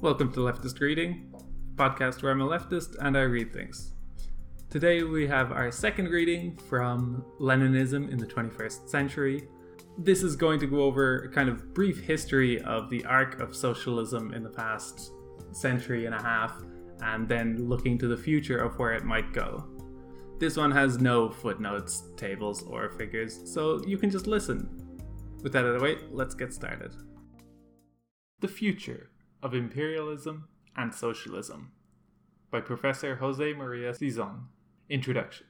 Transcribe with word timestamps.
Welcome 0.00 0.32
to 0.34 0.40
Leftist 0.40 0.78
Reading, 0.78 1.34
podcast 1.74 2.22
where 2.22 2.30
I'm 2.30 2.40
a 2.40 2.46
leftist 2.46 2.94
and 3.00 3.18
I 3.18 3.22
read 3.22 3.52
things. 3.52 3.94
Today 4.70 5.02
we 5.02 5.26
have 5.26 5.50
our 5.50 5.72
second 5.72 6.10
reading 6.10 6.56
from 6.56 7.24
Leninism 7.40 8.08
in 8.08 8.16
the 8.16 8.24
21st 8.24 8.88
Century. 8.88 9.48
This 9.98 10.22
is 10.22 10.36
going 10.36 10.60
to 10.60 10.68
go 10.68 10.82
over 10.82 11.24
a 11.24 11.28
kind 11.28 11.48
of 11.48 11.74
brief 11.74 11.98
history 11.98 12.62
of 12.62 12.88
the 12.90 13.04
arc 13.06 13.40
of 13.40 13.56
socialism 13.56 14.32
in 14.34 14.44
the 14.44 14.50
past 14.50 15.10
century 15.50 16.06
and 16.06 16.14
a 16.14 16.22
half, 16.22 16.62
and 17.02 17.28
then 17.28 17.68
looking 17.68 17.98
to 17.98 18.06
the 18.06 18.16
future 18.16 18.58
of 18.58 18.78
where 18.78 18.92
it 18.92 19.04
might 19.04 19.32
go. 19.32 19.66
This 20.38 20.56
one 20.56 20.70
has 20.70 21.00
no 21.00 21.28
footnotes, 21.28 22.04
tables, 22.16 22.62
or 22.62 22.90
figures, 22.90 23.52
so 23.52 23.84
you 23.84 23.98
can 23.98 24.10
just 24.10 24.28
listen. 24.28 24.70
With 25.42 25.52
that 25.54 25.64
out 25.64 25.74
of 25.74 25.80
the 25.80 25.84
way, 25.84 25.96
let's 26.12 26.36
get 26.36 26.54
started. 26.54 26.92
The 28.38 28.46
Future 28.46 29.10
of 29.42 29.54
Imperialism 29.54 30.48
and 30.76 30.94
Socialism 30.94 31.70
by 32.50 32.60
Professor 32.60 33.16
Jose 33.16 33.52
Maria 33.54 33.92
Sison. 33.92 34.44
Introduction. 34.88 35.46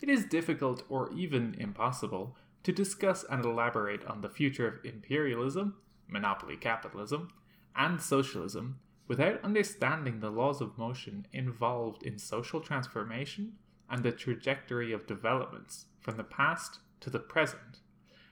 It 0.00 0.08
is 0.08 0.24
difficult 0.24 0.84
or 0.88 1.10
even 1.12 1.54
impossible 1.58 2.36
to 2.62 2.72
discuss 2.72 3.24
and 3.28 3.44
elaborate 3.44 4.04
on 4.06 4.20
the 4.20 4.28
future 4.28 4.66
of 4.66 4.84
imperialism, 4.84 5.74
monopoly 6.08 6.56
capitalism, 6.56 7.28
and 7.76 8.00
socialism 8.00 8.78
without 9.06 9.42
understanding 9.44 10.20
the 10.20 10.30
laws 10.30 10.60
of 10.60 10.78
motion 10.78 11.26
involved 11.32 12.02
in 12.02 12.18
social 12.18 12.60
transformation 12.60 13.52
and 13.90 14.02
the 14.02 14.12
trajectory 14.12 14.92
of 14.92 15.06
developments 15.06 15.86
from 16.00 16.16
the 16.16 16.24
past 16.24 16.78
to 17.00 17.10
the 17.10 17.18
present, 17.18 17.80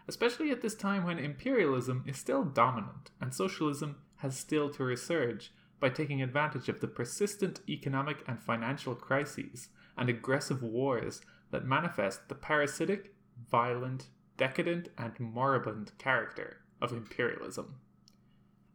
especially 0.08 0.50
at 0.50 0.62
this 0.62 0.74
time 0.74 1.04
when 1.04 1.18
imperialism 1.18 2.04
is 2.06 2.16
still 2.16 2.42
dominant 2.42 3.10
and 3.20 3.34
socialism 3.34 3.96
has 4.22 4.38
still 4.38 4.70
to 4.70 4.82
resurge 4.82 5.48
by 5.80 5.88
taking 5.88 6.22
advantage 6.22 6.68
of 6.68 6.80
the 6.80 6.86
persistent 6.86 7.60
economic 7.68 8.22
and 8.28 8.40
financial 8.40 8.94
crises 8.94 9.68
and 9.98 10.08
aggressive 10.08 10.62
wars 10.62 11.20
that 11.50 11.64
manifest 11.64 12.28
the 12.28 12.34
parasitic, 12.34 13.14
violent, 13.50 14.06
decadent, 14.36 14.88
and 14.96 15.18
moribund 15.18 15.90
character 15.98 16.58
of 16.80 16.92
imperialism. 16.92 17.74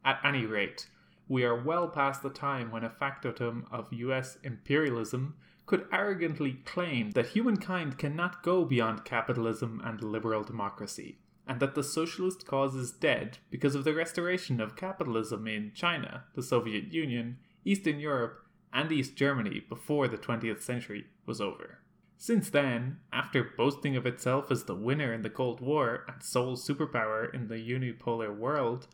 At 0.03 0.19
any 0.23 0.45
rate, 0.45 0.89
we 1.29 1.43
are 1.43 1.61
well 1.61 1.87
past 1.87 2.23
the 2.23 2.29
time 2.29 2.71
when 2.71 2.83
a 2.83 2.89
factotum 2.89 3.67
of 3.71 3.91
US 3.91 4.37
imperialism 4.43 5.35
could 5.65 5.87
arrogantly 5.91 6.53
claim 6.65 7.11
that 7.11 7.27
humankind 7.27 7.97
cannot 7.97 8.43
go 8.43 8.63
beyond 8.63 9.05
capitalism 9.05 9.81
and 9.83 10.01
liberal 10.01 10.43
democracy, 10.43 11.19
and 11.47 11.59
that 11.59 11.75
the 11.75 11.83
socialist 11.83 12.45
cause 12.45 12.75
is 12.75 12.91
dead 12.91 13.37
because 13.49 13.75
of 13.75 13.83
the 13.83 13.93
restoration 13.93 14.59
of 14.59 14.75
capitalism 14.75 15.47
in 15.47 15.71
China, 15.73 16.25
the 16.35 16.43
Soviet 16.43 16.91
Union, 16.91 17.37
Eastern 17.63 17.99
Europe, 17.99 18.45
and 18.73 18.91
East 18.91 19.15
Germany 19.15 19.61
before 19.67 20.07
the 20.07 20.17
20th 20.17 20.61
century 20.61 21.05
was 21.25 21.39
over. 21.39 21.79
Since 22.17 22.49
then, 22.49 22.97
after 23.13 23.43
boasting 23.43 23.95
of 23.95 24.05
itself 24.05 24.51
as 24.51 24.63
the 24.63 24.75
winner 24.75 25.13
in 25.13 25.21
the 25.21 25.29
Cold 25.29 25.61
War 25.61 26.03
and 26.07 26.21
sole 26.21 26.57
superpower 26.57 27.33
in 27.33 27.47
the 27.47 27.55
unipolar 27.55 28.35
world, 28.35 28.87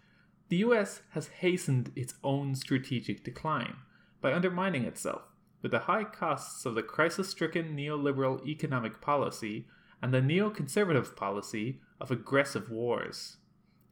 the 0.50 0.58
US 0.58 1.02
has 1.12 1.28
hastened 1.28 1.92
its 1.96 2.16
own 2.24 2.54
strategic 2.56 3.24
decline 3.24 3.78
by 4.22 4.34
undermining 4.34 4.84
itself 4.84 5.24
with 5.64 5.72
the 5.72 5.80
high 5.80 6.04
costs 6.04 6.66
of 6.66 6.76
the 6.76 6.84
crisis 6.84 7.30
stricken 7.30 7.76
neoliberal 7.76 8.46
economic 8.46 9.02
policy 9.02 9.66
and 10.04 10.14
the 10.14 10.20
neoconservative 10.20 11.16
policy 11.16 11.80
of 12.02 12.12
aggressive 12.12 12.70
wars. 12.70 13.38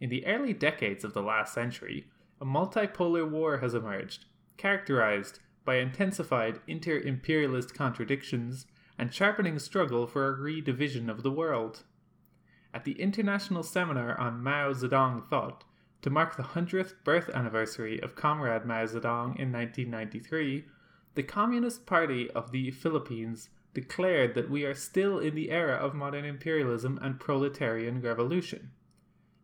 In 0.02 0.09
the 0.09 0.26
early 0.26 0.52
decades 0.52 1.06
of 1.06 1.14
the 1.14 1.22
last 1.22 1.54
century, 1.54 2.06
a 2.42 2.45
multipolar 2.45 3.28
war 3.28 3.59
has 3.59 3.73
emerged, 3.73 4.26
characterized 4.58 5.39
by 5.64 5.78
intensified 5.78 6.59
inter 6.67 6.98
imperialist 6.98 7.73
contradictions 7.73 8.66
and 8.98 9.14
sharpening 9.14 9.58
struggle 9.58 10.06
for 10.06 10.28
a 10.28 10.38
redivision 10.38 11.09
of 11.09 11.23
the 11.23 11.32
world. 11.32 11.83
At 12.73 12.83
the 12.83 12.99
International 12.99 13.64
Seminar 13.64 14.20
on 14.20 14.43
Mao 14.43 14.73
Zedong 14.73 15.30
Thought, 15.30 15.64
to 16.02 16.10
mark 16.10 16.36
the 16.36 16.43
100th 16.43 16.93
birth 17.05 17.30
anniversary 17.30 18.02
of 18.02 18.16
Comrade 18.16 18.66
Mao 18.66 18.86
Zedong 18.86 19.39
in 19.39 19.54
1993, 19.54 20.66
the 21.16 21.23
Communist 21.23 21.86
Party 21.86 22.30
of 22.32 22.52
the 22.52 22.72
Philippines 22.72 23.49
declared 23.73 24.36
that 24.36 24.49
we 24.49 24.65
are 24.65 24.73
still 24.73 25.20
in 25.20 25.36
the 25.36 25.52
era 25.52 25.76
of 25.76 25.93
modern 25.93 26.26
imperialism 26.26 26.99
and 27.02 27.20
proletarian 27.20 28.02
revolution. 28.02 28.71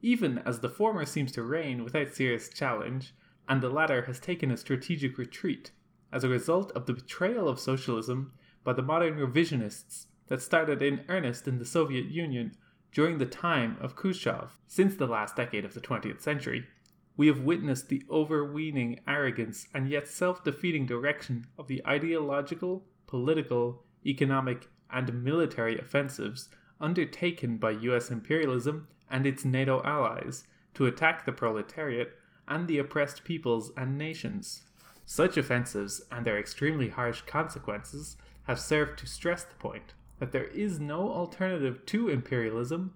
Even 0.01 0.37
as 0.39 0.59
the 0.59 0.69
former 0.69 1.05
seems 1.05 1.31
to 1.31 1.43
reign 1.43 1.83
without 1.83 2.13
serious 2.13 2.49
challenge, 2.49 3.13
and 3.47 3.61
the 3.61 3.69
latter 3.69 4.03
has 4.03 4.19
taken 4.19 4.51
a 4.51 4.57
strategic 4.57 5.17
retreat 5.17 5.71
as 6.11 6.23
a 6.23 6.29
result 6.29 6.71
of 6.73 6.85
the 6.85 6.93
betrayal 6.93 7.47
of 7.47 7.59
socialism 7.59 8.33
by 8.63 8.73
the 8.73 8.81
modern 8.81 9.17
revisionists 9.17 10.07
that 10.27 10.41
started 10.41 10.81
in 10.81 11.05
earnest 11.07 11.47
in 11.47 11.57
the 11.57 11.65
Soviet 11.65 12.05
Union 12.05 12.55
during 12.91 13.17
the 13.17 13.25
time 13.25 13.77
of 13.79 13.95
Khrushchev. 13.95 14.57
Since 14.67 14.95
the 14.95 15.07
last 15.07 15.35
decade 15.35 15.65
of 15.65 15.73
the 15.73 15.81
20th 15.81 16.21
century, 16.21 16.67
we 17.15 17.27
have 17.27 17.39
witnessed 17.41 17.89
the 17.89 18.03
overweening 18.09 18.99
arrogance 19.07 19.67
and 19.73 19.89
yet 19.89 20.07
self 20.07 20.43
defeating 20.43 20.85
direction 20.85 21.47
of 21.57 21.67
the 21.67 21.85
ideological, 21.85 22.85
political, 23.07 23.83
economic, 24.07 24.69
and 24.89 25.23
military 25.23 25.77
offensives 25.77 26.49
undertaken 26.79 27.57
by 27.57 27.71
US 27.71 28.09
imperialism 28.09 28.87
and 29.09 29.25
its 29.25 29.43
NATO 29.43 29.81
allies 29.83 30.45
to 30.75 30.85
attack 30.85 31.25
the 31.25 31.31
proletariat 31.31 32.17
and 32.47 32.67
the 32.67 32.77
oppressed 32.77 33.23
peoples 33.23 33.71
and 33.75 33.97
nations. 33.97 34.63
Such 35.05 35.37
offensives 35.37 36.01
and 36.11 36.25
their 36.25 36.37
extremely 36.37 36.89
harsh 36.89 37.21
consequences 37.21 38.17
have 38.43 38.59
served 38.59 38.99
to 38.99 39.07
stress 39.07 39.43
the 39.43 39.55
point 39.55 39.93
that 40.19 40.31
there 40.31 40.45
is 40.45 40.79
no 40.79 41.09
alternative 41.11 41.85
to 41.87 42.09
imperialism 42.09 42.93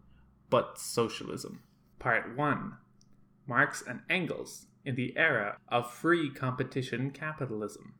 but 0.50 0.78
socialism. 0.80 1.62
Part 2.00 2.36
1 2.36 2.74
Marx 3.48 3.84
and 3.86 4.02
Engels 4.10 4.68
in 4.86 4.96
the 4.96 5.16
era 5.18 5.58
of 5.68 5.92
free 5.92 6.30
competition 6.30 7.12
capitalism. 7.12 7.94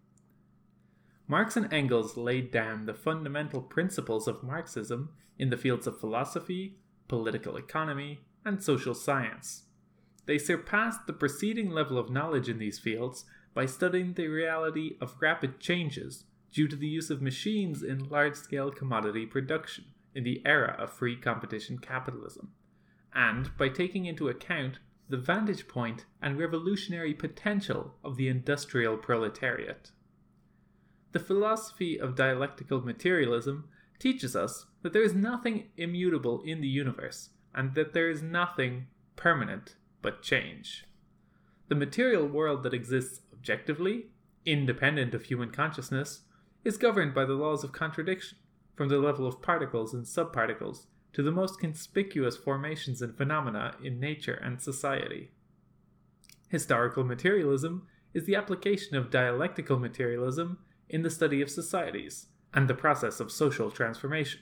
Marx 1.32 1.56
and 1.56 1.72
Engels 1.72 2.18
laid 2.18 2.52
down 2.52 2.86
the 2.86 2.94
fundamental 2.94 3.62
principles 3.62 4.28
of 4.28 4.44
Marxism 4.44 5.12
in 5.40 5.50
the 5.50 5.56
fields 5.56 5.88
of 5.88 5.98
philosophy, 5.98 6.76
political 7.08 7.56
economy, 7.56 8.20
and 8.44 8.62
social 8.62 8.94
science. 8.94 9.64
They 10.26 10.38
surpassed 10.38 11.08
the 11.08 11.14
preceding 11.14 11.70
level 11.70 11.98
of 11.98 12.10
knowledge 12.10 12.50
in 12.50 12.60
these 12.60 12.80
fields 12.80 13.24
by 13.54 13.66
studying 13.66 14.16
the 14.16 14.28
reality 14.28 14.98
of 15.00 15.16
rapid 15.22 15.62
changes 15.62 16.26
due 16.52 16.68
to 16.68 16.76
the 16.76 16.90
use 16.90 17.10
of 17.10 17.22
machines 17.22 17.82
in 17.82 18.10
large 18.10 18.36
scale 18.36 18.70
commodity 18.70 19.26
production 19.26 19.86
in 20.14 20.26
the 20.26 20.42
era 20.46 20.76
of 20.78 20.92
free 20.92 21.16
competition 21.16 21.78
capitalism, 21.78 22.52
and 23.16 23.56
by 23.58 23.70
taking 23.70 24.06
into 24.06 24.28
account 24.28 24.80
the 25.08 25.16
vantage 25.16 25.70
point 25.70 26.04
and 26.22 26.38
revolutionary 26.38 27.14
potential 27.14 27.96
of 28.04 28.18
the 28.18 28.28
industrial 28.28 28.98
proletariat. 28.98 29.92
The 31.12 31.20
philosophy 31.20 32.00
of 32.00 32.16
dialectical 32.16 32.82
materialism 32.82 33.68
teaches 34.00 34.36
us 34.36 34.66
that 34.82 34.94
there 34.94 35.04
is 35.04 35.14
nothing 35.14 35.70
immutable 35.78 36.42
in 36.44 36.62
the 36.62 36.68
universe 36.68 37.30
and 37.54 37.76
that 37.76 37.94
there 37.94 38.10
is 38.10 38.22
nothing 38.22 38.88
permanent 39.16 39.76
but 40.02 40.24
change. 40.24 40.86
The 41.68 41.76
material 41.76 42.28
world 42.28 42.64
that 42.64 42.74
exists 42.74 43.22
objectively, 43.34 44.08
independent 44.46 45.14
of 45.14 45.26
human 45.26 45.52
consciousness, 45.52 46.22
is 46.64 46.78
governed 46.78 47.14
by 47.14 47.26
the 47.26 47.34
laws 47.34 47.64
of 47.64 47.72
contradiction, 47.72 48.38
from 48.76 48.90
the 48.90 48.98
level 48.98 49.28
of 49.28 49.42
particles 49.42 49.94
and 49.94 50.06
subparticles 50.06 50.86
to 51.14 51.22
the 51.22 51.32
most 51.32 51.60
conspicuous 51.60 52.38
formations 52.38 53.02
and 53.02 53.16
phenomena 53.16 53.76
in 53.84 54.00
nature 54.00 54.34
and 54.34 54.62
society. 54.62 55.32
Historical 56.50 57.04
materialism 57.04 57.88
is 58.14 58.26
the 58.26 58.36
application 58.36 58.96
of 58.96 59.12
dialectical 59.12 59.78
materialism 59.78 60.58
in 60.92 61.02
the 61.02 61.10
study 61.10 61.42
of 61.42 61.50
societies 61.50 62.28
and 62.54 62.68
the 62.68 62.74
process 62.76 63.20
of 63.20 63.32
social 63.32 63.72
transformation. 63.72 64.42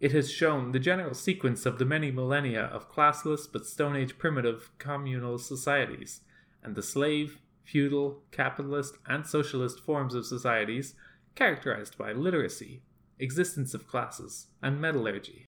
It 0.00 0.12
has 0.12 0.30
shown 0.30 0.72
the 0.72 0.80
general 0.80 1.14
sequence 1.14 1.64
of 1.64 1.78
the 1.78 1.84
many 1.84 2.10
millennia 2.10 2.64
of 2.64 2.92
classless 2.92 3.46
but 3.50 3.64
Stone 3.64 3.96
Age 3.96 4.18
primitive 4.18 4.70
communal 4.78 5.38
societies, 5.38 6.20
and 6.62 6.74
the 6.74 6.82
slave, 6.82 7.38
feudal, 7.64 8.22
capitalist, 8.30 8.98
and 9.06 9.24
socialist 9.24 9.80
forms 9.80 10.14
of 10.14 10.26
societies 10.26 10.94
characterized 11.34 11.96
by 11.96 12.12
literacy, 12.12 12.82
existence 13.18 13.72
of 13.72 13.86
classes, 13.86 14.48
and 14.60 14.80
metallurgy. 14.80 15.46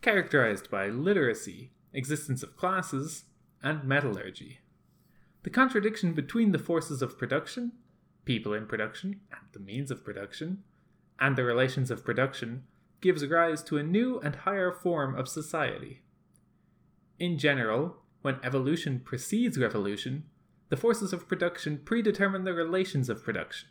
Characterized 0.00 0.70
by 0.70 0.88
literacy, 0.88 1.72
existence 1.92 2.42
of 2.42 2.56
classes, 2.56 3.24
and 3.62 3.84
metallurgy. 3.84 4.60
The 5.42 5.50
contradiction 5.50 6.14
between 6.14 6.52
the 6.52 6.58
forces 6.58 7.02
of 7.02 7.18
production 7.18 7.72
people 8.24 8.54
in 8.54 8.66
production 8.66 9.20
and 9.30 9.42
the 9.52 9.60
means 9.60 9.90
of 9.90 10.04
production, 10.04 10.62
and 11.18 11.36
the 11.36 11.44
relations 11.44 11.90
of 11.90 12.04
production 12.04 12.64
gives 13.00 13.26
rise 13.26 13.62
to 13.64 13.78
a 13.78 13.82
new 13.82 14.20
and 14.20 14.36
higher 14.36 14.72
form 14.72 15.14
of 15.14 15.28
society. 15.28 16.02
In 17.18 17.38
general, 17.38 17.96
when 18.22 18.38
evolution 18.44 19.00
precedes 19.00 19.58
revolution, 19.58 20.24
The 20.72 20.78
forces 20.78 21.12
of 21.12 21.28
production 21.28 21.80
predetermine 21.84 22.44
the 22.44 22.54
relations 22.54 23.10
of 23.10 23.22
production. 23.22 23.68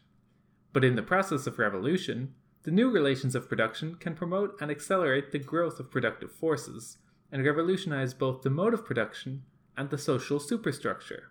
But 0.72 0.84
in 0.84 0.96
the 0.96 1.02
process 1.02 1.48
of 1.48 1.58
revolution, 1.58 2.36
the 2.62 2.70
new 2.70 2.92
relations 2.92 3.34
of 3.34 3.50
production 3.50 3.96
can 3.96 4.14
promote 4.14 4.56
and 4.62 4.70
accelerate 4.70 5.32
the 5.32 5.40
growth 5.40 5.80
of 5.80 5.90
productive 5.90 6.32
forces 6.32 7.00
and 7.32 7.44
revolutionize 7.44 8.14
both 8.14 8.44
the 8.44 8.52
mode 8.52 8.76
of 8.76 8.86
production 8.86 9.42
and 9.76 9.90
the 9.90 9.98
social 9.98 10.40
superstructure. 10.40 11.31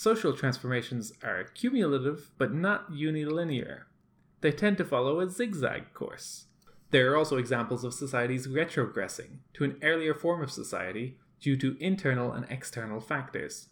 Social 0.00 0.32
transformations 0.32 1.12
are 1.22 1.44
cumulative 1.44 2.30
but 2.38 2.54
not 2.54 2.90
unilinear. 2.90 3.82
They 4.40 4.50
tend 4.50 4.78
to 4.78 4.84
follow 4.86 5.20
a 5.20 5.28
zigzag 5.28 5.92
course. 5.92 6.46
There 6.90 7.12
are 7.12 7.18
also 7.18 7.36
examples 7.36 7.84
of 7.84 7.92
societies 7.92 8.46
retrogressing 8.46 9.40
to 9.52 9.64
an 9.64 9.76
earlier 9.82 10.14
form 10.14 10.42
of 10.42 10.50
society 10.50 11.18
due 11.38 11.54
to 11.58 11.76
internal 11.80 12.32
and 12.32 12.46
external 12.48 12.98
factors. 12.98 13.68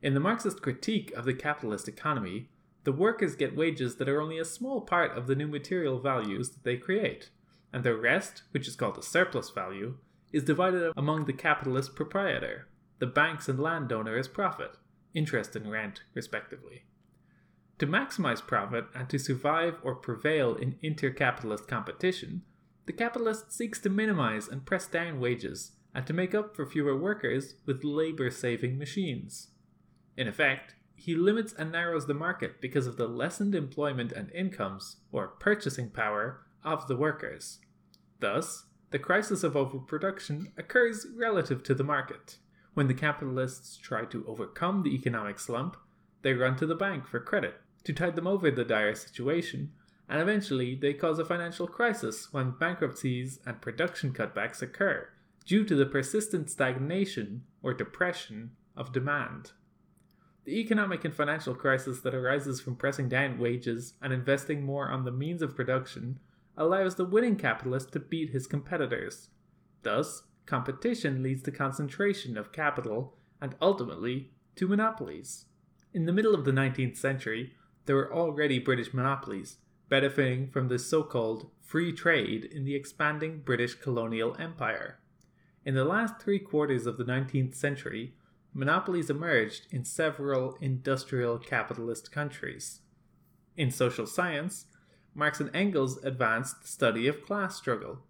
In 0.00 0.14
the 0.14 0.18
Marxist 0.18 0.62
critique 0.62 1.12
of 1.14 1.26
the 1.26 1.34
capitalist 1.34 1.88
economy, 1.88 2.48
the 2.84 2.92
workers 2.92 3.36
get 3.36 3.54
wages 3.54 3.96
that 3.96 4.08
are 4.08 4.22
only 4.22 4.38
a 4.38 4.46
small 4.46 4.80
part 4.80 5.14
of 5.14 5.26
the 5.26 5.34
new 5.34 5.46
material 5.46 6.00
values 6.00 6.48
that 6.48 6.64
they 6.64 6.78
create, 6.78 7.28
and 7.70 7.84
the 7.84 7.94
rest, 7.94 8.44
which 8.52 8.66
is 8.66 8.76
called 8.76 8.94
the 8.94 9.02
surplus 9.02 9.50
value, 9.50 9.98
is 10.32 10.42
divided 10.42 10.90
among 10.96 11.26
the 11.26 11.34
capitalist 11.34 11.94
proprietor, 11.94 12.66
the 12.98 13.06
banks 13.06 13.46
and 13.46 13.60
landowner 13.60 14.16
as 14.16 14.26
profit, 14.26 14.78
interest 15.14 15.56
and 15.56 15.70
rent, 15.70 16.02
respectively. 16.14 16.84
To 17.78 17.86
maximize 17.86 18.46
profit 18.46 18.86
and 18.94 19.08
to 19.08 19.18
survive 19.18 19.76
or 19.82 19.94
prevail 19.94 20.54
in 20.54 20.76
intercapitalist 20.84 21.66
competition, 21.66 22.42
the 22.86 22.92
capitalist 22.92 23.52
seeks 23.52 23.78
to 23.80 23.88
minimize 23.88 24.48
and 24.48 24.66
press 24.66 24.86
down 24.86 25.20
wages 25.20 25.72
and 25.94 26.06
to 26.06 26.12
make 26.12 26.34
up 26.34 26.54
for 26.54 26.66
fewer 26.66 26.96
workers 26.96 27.54
with 27.66 27.84
labor 27.84 28.30
saving 28.30 28.78
machines. 28.78 29.48
In 30.16 30.28
effect, 30.28 30.74
he 30.94 31.14
limits 31.14 31.54
and 31.54 31.72
narrows 31.72 32.06
the 32.06 32.14
market 32.14 32.60
because 32.60 32.86
of 32.86 32.96
the 32.96 33.08
lessened 33.08 33.54
employment 33.54 34.12
and 34.12 34.30
incomes, 34.32 34.96
or 35.10 35.28
purchasing 35.28 35.88
power, 35.88 36.42
of 36.62 36.86
the 36.88 36.96
workers. 36.96 37.58
Thus, 38.18 38.66
the 38.90 38.98
crisis 38.98 39.42
of 39.42 39.56
overproduction 39.56 40.52
occurs 40.58 41.06
relative 41.16 41.62
to 41.62 41.74
the 41.74 41.84
market. 41.84 42.36
When 42.74 42.86
the 42.86 42.94
capitalists 42.94 43.76
try 43.76 44.04
to 44.06 44.24
overcome 44.26 44.82
the 44.82 44.94
economic 44.94 45.38
slump, 45.38 45.76
they 46.22 46.34
run 46.34 46.56
to 46.56 46.66
the 46.66 46.74
bank 46.74 47.06
for 47.06 47.20
credit 47.20 47.60
to 47.84 47.92
tide 47.92 48.14
them 48.14 48.26
over 48.26 48.50
the 48.50 48.64
dire 48.64 48.94
situation, 48.94 49.72
and 50.08 50.20
eventually 50.20 50.74
they 50.74 50.92
cause 50.92 51.18
a 51.18 51.24
financial 51.24 51.66
crisis 51.66 52.32
when 52.32 52.50
bankruptcies 52.52 53.40
and 53.46 53.60
production 53.60 54.12
cutbacks 54.12 54.60
occur 54.62 55.08
due 55.46 55.64
to 55.64 55.74
the 55.74 55.86
persistent 55.86 56.50
stagnation 56.50 57.42
or 57.62 57.72
depression 57.72 58.50
of 58.76 58.92
demand. 58.92 59.52
The 60.44 60.58
economic 60.60 61.04
and 61.04 61.14
financial 61.14 61.54
crisis 61.54 62.00
that 62.00 62.14
arises 62.14 62.60
from 62.60 62.76
pressing 62.76 63.08
down 63.08 63.38
wages 63.38 63.94
and 64.00 64.12
investing 64.12 64.64
more 64.64 64.88
on 64.88 65.04
the 65.04 65.12
means 65.12 65.42
of 65.42 65.56
production 65.56 66.18
allows 66.56 66.94
the 66.94 67.04
winning 67.04 67.36
capitalist 67.36 67.92
to 67.92 68.00
beat 68.00 68.30
his 68.30 68.46
competitors. 68.46 69.28
Thus, 69.82 70.22
competition 70.46 71.22
leads 71.22 71.42
to 71.42 71.50
concentration 71.50 72.36
of 72.36 72.52
capital 72.52 73.16
and 73.40 73.54
ultimately 73.60 74.30
to 74.56 74.68
monopolies. 74.68 75.46
In 75.92 76.06
the 76.06 76.12
middle 76.12 76.34
of 76.34 76.44
the 76.44 76.52
19th 76.52 76.96
century, 76.96 77.54
there 77.86 77.96
were 77.96 78.12
already 78.12 78.58
British 78.58 78.94
monopolies, 78.94 79.58
benefiting 79.88 80.48
from 80.48 80.68
the 80.68 80.78
so 80.78 81.02
called 81.02 81.50
free 81.60 81.92
trade 81.92 82.44
in 82.44 82.64
the 82.64 82.74
expanding 82.74 83.40
British 83.40 83.74
colonial 83.74 84.36
empire. 84.38 84.98
In 85.64 85.74
the 85.74 85.84
last 85.84 86.20
three 86.20 86.38
quarters 86.38 86.86
of 86.86 86.96
the 86.96 87.04
19th 87.04 87.54
century, 87.54 88.14
monopolies 88.52 89.10
emerged 89.10 89.66
in 89.70 89.84
several 89.84 90.56
industrial 90.60 91.38
capitalist 91.38 92.10
countries. 92.10 92.80
In 93.56 93.70
social 93.70 94.06
science, 94.06 94.66
Marx 95.14 95.40
and 95.40 95.54
Engels 95.54 96.02
advanced 96.04 96.62
the 96.62 96.68
study 96.68 97.06
of 97.08 97.24
class 97.24 97.56
struggle, 97.56 98.00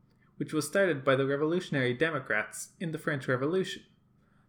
which 0.40 0.54
was 0.54 0.66
started 0.66 1.04
by 1.04 1.14
the 1.14 1.26
revolutionary 1.26 1.92
Democrats 1.92 2.70
in 2.80 2.92
the 2.92 2.98
French 2.98 3.28
Revolution. 3.28 3.82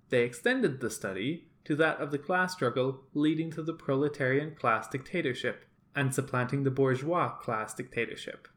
They 0.07 0.23
extended 0.23 0.79
the 0.79 0.89
study 0.89 1.49
to 1.65 1.75
that 1.75 1.99
of 1.99 2.11
the 2.11 2.17
class 2.17 2.53
struggle 2.53 3.01
leading 3.13 3.51
to 3.51 3.61
the 3.61 3.73
proletarian 3.73 4.55
class 4.55 4.87
dictatorship 4.87 5.65
and 5.93 6.15
supplanting 6.15 6.63
the 6.63 6.71
bourgeois 6.71 7.31
class 7.31 7.73
dictatorship. 7.73 8.47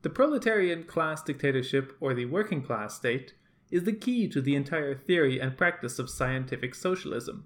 The 0.00 0.08
proletarian 0.08 0.84
class 0.84 1.22
dictatorship, 1.22 1.94
or 2.00 2.14
the 2.14 2.24
working 2.24 2.62
class 2.62 2.96
state, 2.96 3.34
is 3.70 3.84
the 3.84 3.92
key 3.92 4.26
to 4.28 4.40
the 4.40 4.56
entire 4.56 4.94
theory 4.94 5.38
and 5.38 5.58
practice 5.58 5.98
of 5.98 6.08
scientific 6.08 6.74
socialism. 6.74 7.44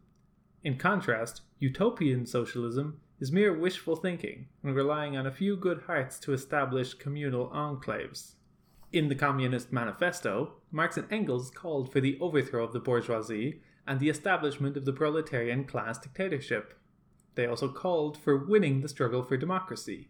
In 0.62 0.78
contrast, 0.78 1.40
utopian 1.58 2.26
socialism 2.26 3.00
is 3.18 3.32
mere 3.32 3.52
wishful 3.52 3.96
thinking 3.96 4.46
and 4.62 4.76
relying 4.76 5.16
on 5.16 5.26
a 5.26 5.32
few 5.32 5.56
good 5.56 5.82
hearts 5.88 6.20
to 6.20 6.32
establish 6.32 6.94
communal 6.94 7.48
enclaves. 7.48 8.34
In 8.92 9.08
the 9.08 9.14
Communist 9.14 9.72
Manifesto, 9.72 10.54
Marx 10.72 10.96
and 10.96 11.06
Engels 11.12 11.52
called 11.52 11.92
for 11.92 12.00
the 12.00 12.18
overthrow 12.20 12.64
of 12.64 12.72
the 12.72 12.80
bourgeoisie 12.80 13.62
and 13.86 14.00
the 14.00 14.08
establishment 14.08 14.76
of 14.76 14.84
the 14.84 14.92
proletarian 14.92 15.64
class 15.64 15.96
dictatorship. 15.96 16.76
They 17.36 17.46
also 17.46 17.68
called 17.68 18.18
for 18.18 18.36
winning 18.36 18.80
the 18.80 18.88
struggle 18.88 19.22
for 19.22 19.36
democracy. 19.36 20.08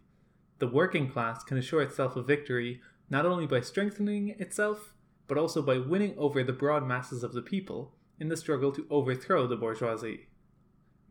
The 0.61 0.67
working 0.67 1.11
class 1.11 1.45
can 1.45 1.59
assure 1.59 1.83
itself 1.83 2.17
a 2.17 2.23
victory 2.23 2.81
not 3.11 3.27
only 3.27 3.47
by 3.47 3.61
strengthening 3.61 4.31
itself, 4.39 4.95
but 5.29 5.37
also 5.37 5.61
by 5.61 5.77
winning 5.77 6.15
over 6.17 6.43
the 6.43 6.55
broad 6.55 6.87
masses 6.89 7.23
of 7.23 7.35
the 7.35 7.43
people 7.43 7.95
in 8.19 8.31
the 8.31 8.37
struggle 8.37 8.73
to 8.73 8.87
overthrow 8.89 9.47
the 9.47 9.57
bourgeoisie. 9.57 10.29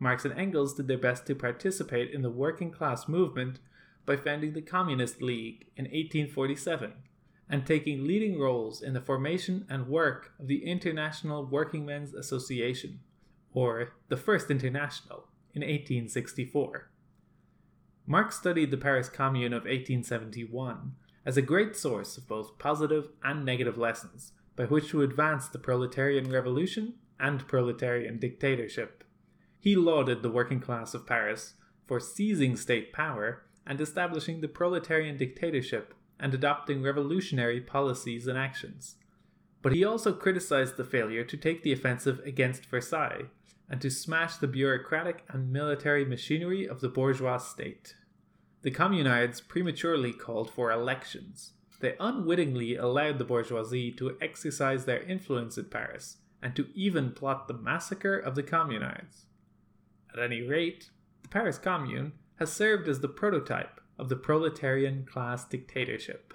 Marx 0.00 0.24
and 0.24 0.36
Engels 0.36 0.74
did 0.74 0.88
their 0.88 0.98
best 0.98 1.24
to 1.28 1.36
participate 1.36 2.10
in 2.10 2.22
the 2.22 2.30
working 2.30 2.72
class 2.72 3.06
movement 3.06 3.60
by 4.04 4.16
founding 4.16 4.54
the 4.54 4.62
Communist 4.62 5.22
League 5.22 5.68
in 5.76 5.84
1847 5.84 6.94
and 7.50 7.66
taking 7.66 8.06
leading 8.06 8.38
roles 8.38 8.80
in 8.80 8.94
the 8.94 9.00
formation 9.00 9.66
and 9.68 9.88
work 9.88 10.32
of 10.38 10.46
the 10.46 10.64
International 10.64 11.44
Workingmen's 11.44 12.14
Association, 12.14 13.00
or 13.52 13.92
the 14.08 14.16
First 14.16 14.50
International, 14.50 15.26
in 15.52 15.62
1864. 15.62 16.90
Marx 18.06 18.36
studied 18.36 18.70
the 18.70 18.76
Paris 18.76 19.08
Commune 19.08 19.52
of 19.52 19.64
1871 19.64 20.92
as 21.26 21.36
a 21.36 21.42
great 21.42 21.76
source 21.76 22.16
of 22.16 22.28
both 22.28 22.56
positive 22.58 23.08
and 23.22 23.44
negative 23.44 23.76
lessons 23.76 24.32
by 24.56 24.64
which 24.64 24.88
to 24.88 25.02
advance 25.02 25.48
the 25.48 25.58
proletarian 25.58 26.30
revolution 26.30 26.94
and 27.18 27.46
proletarian 27.48 28.18
dictatorship. 28.18 29.04
He 29.58 29.76
lauded 29.76 30.22
the 30.22 30.30
working 30.30 30.60
class 30.60 30.94
of 30.94 31.06
Paris 31.06 31.54
for 31.86 32.00
seizing 32.00 32.56
state 32.56 32.92
power 32.92 33.42
and 33.66 33.80
establishing 33.80 34.40
the 34.40 34.48
proletarian 34.48 35.16
dictatorship 35.16 35.94
and 36.20 36.34
adopting 36.34 36.82
revolutionary 36.82 37.60
policies 37.60 38.26
and 38.26 38.38
actions. 38.38 38.96
But 39.62 39.72
he 39.72 39.84
also 39.84 40.12
criticized 40.12 40.76
the 40.76 40.84
failure 40.84 41.24
to 41.24 41.36
take 41.36 41.62
the 41.62 41.72
offensive 41.72 42.20
against 42.24 42.66
Versailles 42.66 43.24
and 43.68 43.80
to 43.80 43.90
smash 43.90 44.36
the 44.36 44.46
bureaucratic 44.46 45.24
and 45.28 45.52
military 45.52 46.04
machinery 46.04 46.66
of 46.66 46.80
the 46.80 46.88
bourgeois 46.88 47.38
state. 47.38 47.94
The 48.62 48.70
communards 48.70 49.46
prematurely 49.46 50.12
called 50.12 50.50
for 50.50 50.70
elections. 50.70 51.52
They 51.80 51.96
unwittingly 51.98 52.76
allowed 52.76 53.18
the 53.18 53.24
bourgeoisie 53.24 53.92
to 53.92 54.18
exercise 54.20 54.84
their 54.84 55.02
influence 55.02 55.56
in 55.56 55.66
Paris 55.66 56.18
and 56.42 56.54
to 56.56 56.68
even 56.74 57.12
plot 57.12 57.48
the 57.48 57.54
massacre 57.54 58.18
of 58.18 58.34
the 58.34 58.42
communards. 58.42 59.24
At 60.12 60.22
any 60.22 60.42
rate, 60.42 60.90
the 61.22 61.28
Paris 61.28 61.58
Commune 61.58 62.12
has 62.38 62.52
served 62.52 62.88
as 62.88 63.00
the 63.00 63.08
prototype 63.08 63.79
of 64.00 64.08
the 64.08 64.16
proletarian 64.16 65.04
class 65.04 65.44
dictatorship. 65.44 66.32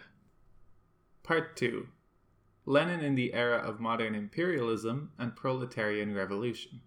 Part 1.24 1.57
2 1.57 1.88
Lenin 2.67 3.00
in 3.00 3.15
the 3.15 3.34
Era 3.34 3.57
of 3.57 3.79
Modern 3.79 4.13
Imperialism 4.13 5.12
and 5.17 5.36
Proletarian 5.36 6.13
Revolution. 6.13 6.81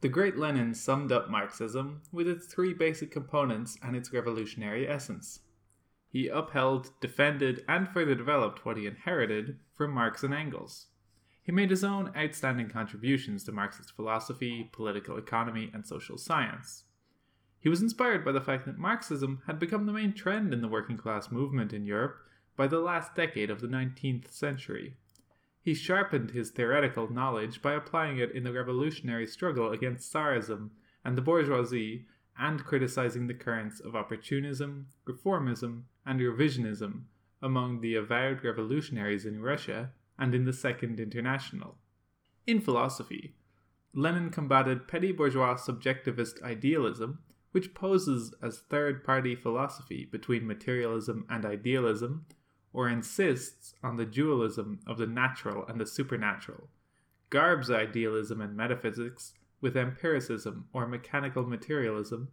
The 0.00 0.08
great 0.08 0.36
Lenin 0.36 0.74
summed 0.74 1.12
up 1.12 1.30
Marxism 1.30 2.02
with 2.10 2.26
its 2.26 2.46
three 2.46 2.74
basic 2.74 3.12
components 3.12 3.78
and 3.84 3.94
its 3.94 4.12
revolutionary 4.12 4.88
essence. 4.88 5.40
He 6.08 6.26
upheld, 6.26 6.90
defended, 7.00 7.64
and 7.68 7.88
further 7.88 8.16
developed 8.16 8.64
what 8.64 8.76
he 8.76 8.88
inherited 8.88 9.58
from 9.76 9.92
Marx 9.92 10.24
and 10.24 10.34
Engels. 10.34 10.86
He 11.40 11.52
made 11.52 11.70
his 11.70 11.84
own 11.84 12.12
outstanding 12.16 12.68
contributions 12.68 13.44
to 13.44 13.52
Marxist 13.52 13.94
philosophy, 13.94 14.70
political 14.72 15.16
economy, 15.16 15.70
and 15.72 15.86
social 15.86 16.18
science. 16.18 16.83
He 17.64 17.70
was 17.70 17.80
inspired 17.80 18.26
by 18.26 18.32
the 18.32 18.42
fact 18.42 18.66
that 18.66 18.76
Marxism 18.76 19.40
had 19.46 19.58
become 19.58 19.86
the 19.86 19.92
main 19.92 20.12
trend 20.12 20.52
in 20.52 20.60
the 20.60 20.68
working 20.68 20.98
class 20.98 21.30
movement 21.30 21.72
in 21.72 21.86
Europe 21.86 22.18
by 22.58 22.66
the 22.66 22.78
last 22.78 23.14
decade 23.14 23.48
of 23.48 23.62
the 23.62 23.66
19th 23.66 24.30
century. 24.30 24.96
He 25.62 25.72
sharpened 25.72 26.32
his 26.32 26.50
theoretical 26.50 27.10
knowledge 27.10 27.62
by 27.62 27.72
applying 27.72 28.18
it 28.18 28.32
in 28.32 28.44
the 28.44 28.52
revolutionary 28.52 29.26
struggle 29.26 29.72
against 29.72 30.12
Tsarism 30.12 30.72
and 31.06 31.16
the 31.16 31.22
bourgeoisie 31.22 32.04
and 32.38 32.62
criticizing 32.62 33.28
the 33.28 33.32
currents 33.32 33.80
of 33.80 33.96
opportunism, 33.96 34.88
reformism, 35.08 35.84
and 36.04 36.20
revisionism 36.20 37.04
among 37.40 37.80
the 37.80 37.94
avowed 37.94 38.44
revolutionaries 38.44 39.24
in 39.24 39.40
Russia 39.40 39.92
and 40.18 40.34
in 40.34 40.44
the 40.44 40.52
Second 40.52 41.00
International. 41.00 41.78
In 42.46 42.60
philosophy, 42.60 43.36
Lenin 43.94 44.28
combated 44.28 44.86
petty 44.86 45.12
bourgeois 45.12 45.54
subjectivist 45.54 46.42
idealism, 46.42 47.20
which 47.54 47.72
poses 47.72 48.34
as 48.42 48.58
third 48.58 49.04
party 49.04 49.36
philosophy 49.36 50.08
between 50.10 50.44
materialism 50.44 51.24
and 51.30 51.46
idealism, 51.46 52.26
or 52.72 52.88
insists 52.88 53.74
on 53.80 53.96
the 53.96 54.04
dualism 54.04 54.80
of 54.88 54.98
the 54.98 55.06
natural 55.06 55.64
and 55.68 55.80
the 55.80 55.86
supernatural, 55.86 56.68
garbs 57.30 57.70
idealism 57.70 58.40
and 58.40 58.56
metaphysics 58.56 59.34
with 59.60 59.76
empiricism 59.76 60.66
or 60.72 60.88
mechanical 60.88 61.46
materialism, 61.46 62.26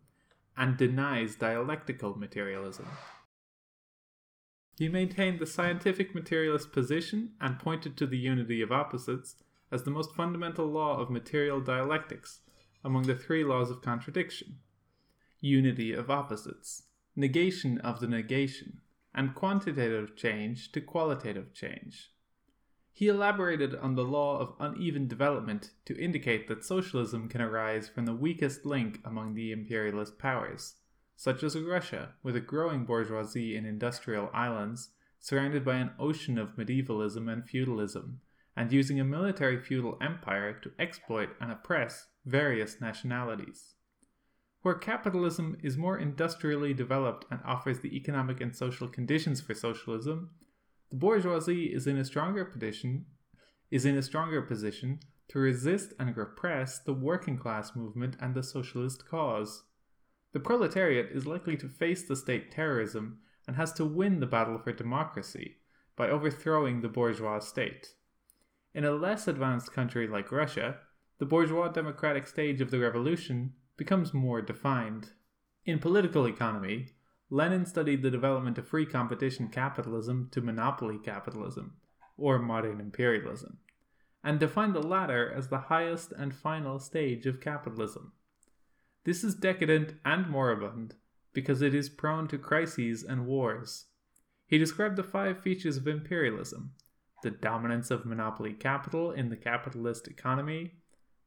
and 0.58 0.76
denies 0.76 1.36
dialectical 1.36 2.16
materialism. 2.18 2.88
He 4.80 4.90
maintained 4.90 5.38
the 5.38 5.46
scientific 5.46 6.16
materialist 6.16 6.72
position 6.72 7.34
and 7.40 7.60
pointed 7.60 7.96
to 7.98 8.08
the 8.08 8.18
unity 8.18 8.64
of 8.64 8.72
opposites 8.72 9.36
as 9.72 9.84
the 9.84 9.92
most 9.92 10.16
fundamental 10.16 10.66
law 10.66 10.98
of 10.98 11.12
material 11.12 11.62
dialectics 11.62 12.40
among 12.84 13.04
the 13.04 13.14
three 13.16 13.44
laws 13.44 13.70
of 13.70 13.84
contradiction 13.84 14.56
unity 15.42 15.92
of 15.92 16.10
opposites, 16.10 16.84
negation 17.16 17.80
of 17.80 18.00
the 18.00 18.08
negation, 18.08 18.80
and 19.14 19.36
quantitative 19.36 20.16
change 20.16 20.72
to 20.72 20.80
qualitative 20.80 21.54
change. 21.54 22.12
He 22.94 23.08
elaborated 23.08 23.76
on 23.76 23.96
the 23.96 24.04
law 24.04 24.38
of 24.38 24.54
uneven 24.60 25.08
development 25.08 25.72
to 25.86 26.00
indicate 26.00 26.48
that 26.48 26.64
socialism 26.64 27.28
can 27.28 27.42
arise 27.42 27.90
from 27.90 28.06
the 28.06 28.14
weakest 28.14 28.66
link 28.66 29.00
among 29.04 29.34
the 29.34 29.52
imperialist 29.52 30.20
powers, 30.20 30.76
such 31.16 31.42
as 31.42 31.58
Russia, 31.58 32.14
with 32.22 32.36
a 32.36 32.42
growing 32.42 32.86
bourgeoisie 32.86 33.56
in 33.56 33.66
industrial 33.66 34.30
islands, 34.34 34.90
surrounded 35.20 35.66
by 35.66 35.76
an 35.76 35.92
ocean 36.00 36.38
of 36.38 36.58
medievalism 36.58 37.28
and 37.28 37.46
feudalism, 37.46 38.22
and 38.56 38.72
using 38.72 39.00
a 39.00 39.04
military 39.04 39.60
feudal 39.60 39.98
empire 40.02 40.54
to 40.54 40.72
exploit 40.78 41.30
and 41.40 41.52
oppress 41.52 42.08
various 42.26 42.82
nationalities. 42.82 43.76
Where 44.62 44.76
capitalism 44.76 45.58
is 45.64 45.78
more 45.78 45.98
industrially 45.98 46.74
developed 46.74 47.26
and 47.32 47.40
offers 47.44 47.80
the 47.80 47.96
economic 47.96 48.42
and 48.42 48.56
social 48.56 48.88
conditions 48.88 49.42
for 49.42 49.56
socialism, 49.56 50.30
the 50.90 50.98
bourgeoisie 50.98 51.74
is 51.74 51.88
in 51.88 51.98
a 51.98 52.06
stronger 52.06 52.46
position 52.46 53.06
is 53.72 53.86
in 53.86 53.98
a 53.98 54.04
stronger 54.04 54.42
position 54.42 55.00
to 55.30 55.40
resist 55.40 55.94
and 55.98 56.16
repress 56.16 56.78
the 56.78 56.94
working 56.94 57.38
class 57.38 57.74
movement 57.74 58.18
and 58.20 58.36
the 58.36 58.44
socialist 58.44 59.08
cause. 59.08 59.64
The 60.34 60.42
proletariat 60.42 61.10
is 61.12 61.26
likely 61.26 61.56
to 61.58 61.70
face 61.70 62.04
the 62.04 62.18
state 62.18 62.52
terrorism 62.52 63.20
and 63.48 63.56
has 63.56 63.72
to 63.74 63.86
win 63.86 64.20
the 64.20 64.26
battle 64.26 64.60
for 64.60 64.74
democracy 64.74 65.58
by 65.96 66.10
overthrowing 66.10 66.82
the 66.82 66.90
bourgeois 66.90 67.40
state. 67.40 67.96
In 68.74 68.84
a 68.84 68.92
less 68.92 69.28
advanced 69.28 69.74
country 69.74 70.08
like 70.08 70.32
Russia, 70.32 70.80
the 71.18 71.26
bourgeois 71.26 71.70
democratic 71.70 72.28
stage 72.28 72.62
of 72.62 72.72
the 72.72 72.80
revolution 72.80 73.54
becomes 73.78 74.14
more 74.14 74.42
defined. 74.42 75.12
In 75.66 75.80
political 75.80 76.26
economy, 76.26 76.90
Lenin 77.30 77.66
studied 77.66 78.02
the 78.02 78.12
development 78.12 78.58
of 78.58 78.68
free 78.68 78.86
competition 78.86 79.48
capitalism 79.48 80.30
to 80.32 80.42
monopoly 80.42 80.98
capitalism, 80.98 81.76
or 82.18 82.40
modern 82.40 82.80
imperialism, 82.80 83.60
and 84.24 84.40
defined 84.40 84.76
the 84.76 84.82
latter 84.82 85.32
as 85.32 85.48
the 85.48 85.58
highest 85.58 86.12
and 86.12 86.36
final 86.36 86.80
stage 86.80 87.26
of 87.26 87.40
capitalism. 87.40 88.12
This 89.04 89.24
is 89.24 89.34
decadent 89.34 89.96
and 90.06 90.28
moribund 90.28 90.96
because 91.34 91.62
it 91.62 91.74
is 91.74 91.90
prone 91.90 92.28
to 92.28 92.38
crises 92.38 93.04
and 93.04 93.26
wars. 93.26 93.86
He 94.46 94.58
described 94.58 94.98
the 94.98 95.04
five 95.04 95.42
features 95.42 95.78
of 95.78 95.88
imperialism 95.88 96.74
the 97.24 97.32
dominance 97.32 97.92
of 97.92 98.06
monopoly 98.06 98.54
capital 98.54 99.12
in 99.12 99.30
the 99.30 99.36
capitalist 99.36 100.08
economy, 100.08 100.74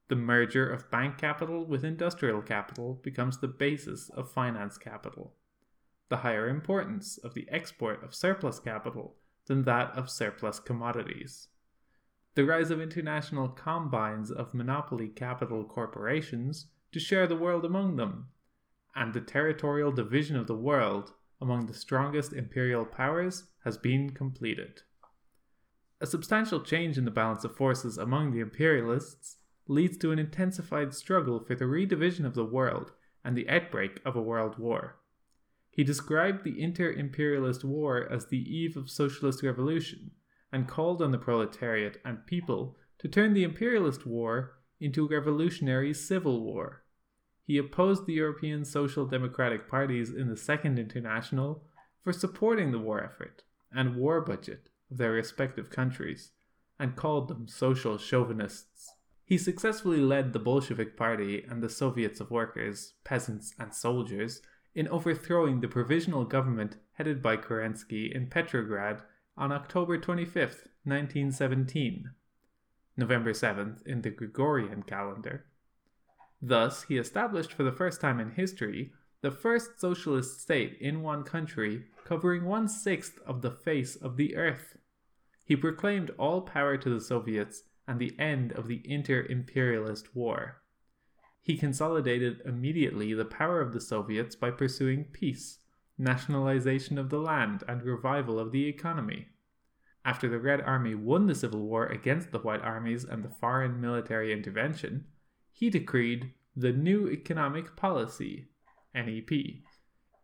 the 0.09 0.17
merger 0.17 0.69
of 0.69 0.91
bank 0.91 1.19
capital 1.19 1.65
with 1.65 1.85
industrial 1.85 2.43
capital 2.43 3.01
becomes 3.03 3.39
the 3.39 3.49
basis 3.49 4.11
of 4.11 4.31
finance 4.31 4.77
capital 4.77 5.35
the 6.09 6.19
higher 6.19 6.49
importance 6.49 7.19
of 7.19 7.35
the 7.35 7.49
export 7.51 8.03
of 8.05 8.15
surplus 8.15 8.61
capital 8.61 9.17
than 9.47 9.65
that 9.65 9.91
of 9.97 10.11
surplus 10.11 10.61
commodities. 10.61 11.49
The 12.35 12.45
rise 12.45 12.71
of 12.71 12.81
international 12.81 13.49
combines 13.49 14.31
of 14.31 14.55
monopoly 14.55 15.09
capital 15.09 15.65
corporations 15.65 16.67
to 16.93 17.01
share 17.01 17.27
the 17.27 17.37
world 17.37 17.65
among 17.65 17.97
them, 17.97 18.29
and 18.95 19.13
the 19.13 19.21
territorial 19.21 19.93
division 19.93 20.37
of 20.37 20.47
the 20.47 20.55
world 20.55 21.13
among 21.41 21.67
the 21.67 21.75
strongest 21.75 22.33
imperial 22.33 22.85
powers 22.85 23.45
has 23.65 23.77
been 23.77 24.11
completed. 24.11 24.83
A 26.01 26.07
substantial 26.07 26.61
change 26.61 26.99
in 26.99 27.05
the 27.05 27.11
balance 27.11 27.45
of 27.45 27.57
forces 27.57 27.99
among 27.99 28.31
the 28.31 28.41
imperialists 28.41 29.37
leads 29.67 29.97
to 29.99 30.13
an 30.13 30.19
intensified 30.19 30.95
struggle 30.95 31.41
for 31.41 31.55
the 31.55 31.65
redivision 31.65 32.25
of 32.25 32.35
the 32.35 32.45
world 32.45 32.93
and 33.25 33.37
the 33.37 33.49
outbreak 33.49 34.01
of 34.05 34.15
a 34.15 34.23
world 34.23 34.59
war. 34.59 34.97
He 35.71 35.83
described 35.83 36.45
the 36.45 36.63
inter 36.63 36.91
imperialist 36.93 37.65
war 37.65 38.07
as 38.11 38.27
the 38.27 38.39
eve 38.39 38.77
of 38.77 38.91
socialist 38.91 39.43
revolution 39.43 40.13
and 40.53 40.69
called 40.69 41.03
on 41.03 41.11
the 41.11 41.19
proletariat 41.19 42.01
and 42.05 42.27
people 42.27 42.77
to 42.99 43.09
turn 43.09 43.33
the 43.33 43.43
imperialist 43.43 44.07
war 44.07 44.59
into 44.81 45.07
a 45.07 45.09
revolutionary 45.09 45.93
civil 45.93 46.43
war. 46.43 46.85
He 47.43 47.59
opposed 47.59 48.07
the 48.07 48.13
European 48.13 48.65
Social 48.65 49.05
Democratic 49.05 49.69
parties 49.69 50.11
in 50.11 50.29
the 50.29 50.37
Second 50.37 50.79
International 50.79 51.65
for 52.03 52.13
supporting 52.13 52.71
the 52.71 52.79
war 52.79 53.03
effort 53.03 53.43
and 53.73 53.97
war 53.97 54.21
budget 54.21 54.71
of 54.91 54.99
their 54.99 55.13
respective 55.13 55.71
countries 55.71 56.31
and 56.79 56.97
called 56.97 57.29
them 57.29 57.49
social 57.49 57.99
chauvinists. 57.99 58.94
He 59.27 59.39
successfully 59.39 60.01
led 60.01 60.33
the 60.33 60.39
Bolshevik 60.39 60.97
Party 60.97 61.43
and 61.49 61.63
the 61.63 61.71
Soviets 61.71 62.21
of 62.21 62.31
Workers, 62.31 62.93
Peasants, 63.05 63.55
and 63.59 63.73
Soldiers 63.73 64.43
in 64.75 64.87
overthrowing 64.89 65.61
the 65.61 65.69
provisional 65.69 66.25
government 66.25 66.77
headed 66.93 67.23
by 67.23 67.37
Kerensky 67.39 68.15
in 68.15 68.27
Petrograd 68.27 69.01
on 69.37 69.51
October 69.51 69.97
25, 69.97 70.35
1917, 70.85 72.11
November 72.97 73.33
7th 73.33 73.87
in 73.87 74.03
the 74.03 74.11
Gregorian 74.11 74.83
calendar. 74.83 75.47
Thus, 76.43 76.83
he 76.85 76.99
established 76.99 77.53
for 77.53 77.63
the 77.63 77.73
first 77.73 78.01
time 78.01 78.21
in 78.21 78.33
history 78.33 78.93
the 79.23 79.31
first 79.31 79.81
socialist 79.81 80.43
state 80.43 80.77
in 80.81 81.01
one 81.01 81.23
country 81.25 81.85
covering 82.05 82.45
one 82.45 82.69
sixth 82.69 83.19
of 83.25 83.41
the 83.41 83.51
face 83.51 83.97
of 83.97 84.19
the 84.19 84.37
earth. 84.37 84.77
He 85.43 85.57
proclaimed 85.57 86.11
all 86.19 86.43
power 86.43 86.77
to 86.77 86.91
the 86.91 87.01
Soviets 87.01 87.63
and 87.87 87.99
the 87.99 88.19
end 88.19 88.53
of 88.53 88.69
the 88.69 88.83
inter 88.85 89.27
imperialist 89.29 90.15
war. 90.15 90.63
He 91.41 91.57
consolidated 91.57 92.41
immediately 92.45 93.13
the 93.13 93.25
power 93.25 93.61
of 93.61 93.73
the 93.73 93.81
Soviets 93.81 94.35
by 94.35 94.51
pursuing 94.51 95.05
peace, 95.05 95.59
nationalization 95.99 96.99
of 96.99 97.11
the 97.11 97.19
land, 97.19 97.63
and 97.69 97.83
revival 97.83 98.39
of 98.39 98.51
the 98.51 98.67
economy. 98.67 99.29
After 100.05 100.29
the 100.29 100.39
Red 100.39 100.61
Army 100.63 100.95
won 100.95 101.27
the 101.27 101.35
Civil 101.35 101.61
War 101.61 101.87
against 101.87 102.31
the 102.31 102.39
White 102.39 102.63
Armies 102.63 103.05
and 103.05 103.23
the 103.23 103.31
foreign 103.31 103.81
military 103.81 104.33
intervention, 104.33 105.07
he 105.53 105.71
decreed 105.71 106.33
the 106.57 106.73
New 106.73 107.09
Economic 107.11 107.77
Policy, 107.77 108.49
NEP, 108.95 109.31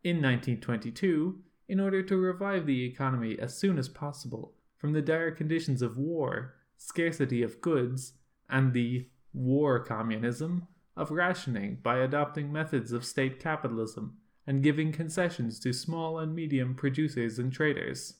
in 0.03 0.17
1922 0.17 1.43
in 1.69 1.81
order 1.81 2.03
to 2.03 2.17
revive 2.17 2.67
the 2.67 2.85
economy 2.85 3.39
as 3.39 3.57
soon 3.57 3.79
as 3.79 3.89
possible 3.89 4.55
from 4.77 4.93
the 4.93 5.03
dire 5.03 5.31
conditions 5.31 5.83
of 5.83 5.97
war, 5.97 6.55
scarcity 6.81 7.43
of 7.43 7.61
goods, 7.61 8.15
and 8.49 8.73
the 8.73 9.07
war 9.33 9.79
communism 9.79 10.67
of 10.97 11.11
rationing 11.11 11.79
by 11.83 11.99
adopting 11.99 12.51
methods 12.51 12.91
of 12.91 13.05
state 13.05 13.39
capitalism 13.39 14.17
and 14.47 14.63
giving 14.63 14.91
concessions 14.91 15.61
to 15.61 15.73
small 15.73 16.19
and 16.19 16.35
medium 16.35 16.75
producers 16.75 17.39
and 17.39 17.53
traders. 17.53 18.15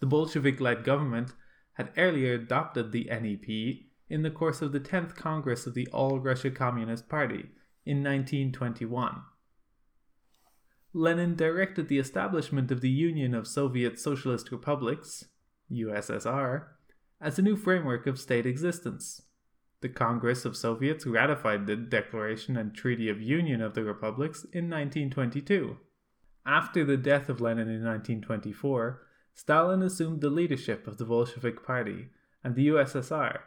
The 0.00 0.06
Bolshevik 0.06 0.60
led 0.60 0.84
government 0.84 1.32
had 1.74 1.92
earlier 1.96 2.34
adopted 2.34 2.92
the 2.92 3.04
NEP 3.04 3.86
in 4.10 4.22
the 4.22 4.30
course 4.30 4.60
of 4.60 4.72
the 4.72 4.80
10th 4.80 5.14
Congress 5.14 5.66
of 5.66 5.74
the 5.74 5.86
All 5.92 6.18
Russia 6.20 6.50
Communist 6.50 7.08
Party 7.08 7.50
in 7.86 7.98
1921. 8.02 9.22
Lenin 10.92 11.34
directed 11.34 11.88
the 11.88 11.98
establishment 11.98 12.70
of 12.70 12.82
the 12.82 12.90
Union 12.90 13.32
of 13.34 13.46
Soviet 13.46 13.98
Socialist 13.98 14.52
Republics, 14.52 15.24
USSR, 15.70 16.66
as 17.22 17.38
a 17.38 17.42
new 17.42 17.56
framework 17.56 18.06
of 18.08 18.18
state 18.18 18.44
existence. 18.44 19.22
The 19.80 19.88
Congress 19.88 20.44
of 20.44 20.56
Soviets 20.56 21.06
ratified 21.06 21.66
the 21.66 21.76
Declaration 21.76 22.56
and 22.56 22.74
Treaty 22.74 23.08
of 23.08 23.22
Union 23.22 23.62
of 23.62 23.74
the 23.74 23.84
Republics 23.84 24.44
in 24.52 24.68
1922. 24.68 25.76
After 26.44 26.84
the 26.84 26.96
death 26.96 27.28
of 27.28 27.40
Lenin 27.40 27.68
in 27.68 27.84
1924, 27.84 29.02
Stalin 29.34 29.82
assumed 29.82 30.20
the 30.20 30.30
leadership 30.30 30.88
of 30.88 30.98
the 30.98 31.04
Bolshevik 31.04 31.64
Party 31.64 32.08
and 32.42 32.56
the 32.56 32.68
USSR 32.68 33.38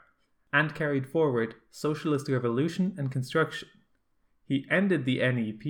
and 0.53 0.74
carried 0.74 1.05
forward 1.05 1.55
socialist 1.70 2.29
revolution 2.29 2.96
and 2.98 3.12
construction. 3.12 3.67
He 4.46 4.65
ended 4.72 5.03
the 5.03 5.20
NEP 5.20 5.65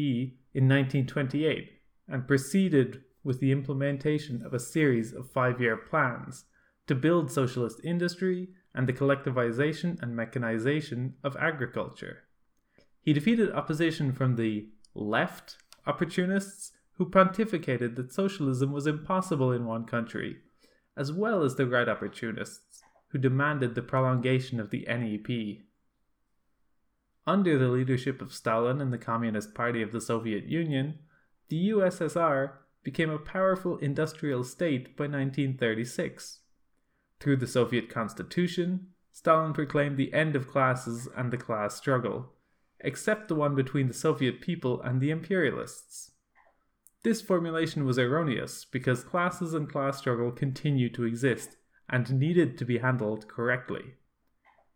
in 0.54 0.70
1928 0.70 1.72
and 2.08 2.28
proceeded 2.28 3.02
with 3.24 3.40
the 3.40 3.52
implementation 3.52 4.46
of 4.46 4.54
a 4.54 4.60
series 4.60 5.12
of 5.12 5.32
five 5.32 5.60
year 5.60 5.76
plans 5.76 6.46
to 6.88 6.96
build 6.96 7.32
socialist 7.32 7.80
industry 7.84 8.50
and 8.74 8.88
the 8.88 8.94
collectivization 8.94 10.02
and 10.02 10.16
mechanization 10.16 11.16
of 11.24 11.36
agriculture. 11.38 12.24
He 13.02 13.14
defeated 13.14 13.52
opposition 13.52 14.12
from 14.12 14.36
the 14.36 14.70
left 14.94 15.58
opportunists 15.86 16.72
who 16.98 17.10
pontificated 17.10 17.96
that 17.96 18.14
socialism 18.14 18.72
was 18.72 18.88
impossible 18.88 19.52
in 19.52 19.66
one 19.66 19.86
country, 19.86 20.38
as 20.96 21.12
well 21.12 21.44
as 21.44 21.56
the 21.56 21.68
right 21.68 21.90
opportunists 21.90 22.82
who 23.10 23.18
demanded 23.18 23.76
the 23.76 23.82
prolongation 23.82 24.60
of 24.60 24.70
the 24.70 24.86
NEP. 24.88 25.66
Under 27.28 27.58
the 27.58 27.70
leadership 27.70 28.22
of 28.22 28.34
Stalin 28.34 28.82
and 28.82 28.94
the 28.94 28.98
Communist 28.98 29.54
Party 29.54 29.82
of 29.82 29.92
the 29.92 30.02
Soviet 30.02 30.46
Union, 30.46 31.00
the 31.50 31.70
USSR 31.70 32.52
became 32.84 33.10
a 33.10 33.18
powerful 33.18 33.78
industrial 33.78 34.44
state 34.44 34.96
by 34.96 35.06
1936. 35.06 36.40
Through 37.20 37.38
the 37.38 37.48
Soviet 37.48 37.90
Constitution, 37.90 38.88
Stalin 39.12 39.54
proclaimed 39.54 39.98
the 39.98 40.14
end 40.14 40.36
of 40.36 40.48
classes 40.48 41.08
and 41.16 41.32
the 41.32 41.38
class 41.38 41.76
struggle, 41.76 42.34
except 42.80 43.28
the 43.28 43.36
one 43.36 43.56
between 43.56 43.88
the 43.88 43.94
Soviet 43.94 44.42
people 44.42 44.82
and 44.82 45.00
the 45.00 45.10
imperialists. 45.10 46.12
This 47.04 47.22
formulation 47.22 47.86
was 47.86 47.98
erroneous 47.98 48.66
because 48.66 49.04
classes 49.04 49.54
and 49.54 49.72
class 49.72 50.00
struggle 50.00 50.32
continue 50.32 50.90
to 50.90 51.04
exist 51.04 51.56
and 51.90 52.20
needed 52.20 52.58
to 52.58 52.66
be 52.66 52.80
handled 52.80 53.28
correctly. 53.28 53.94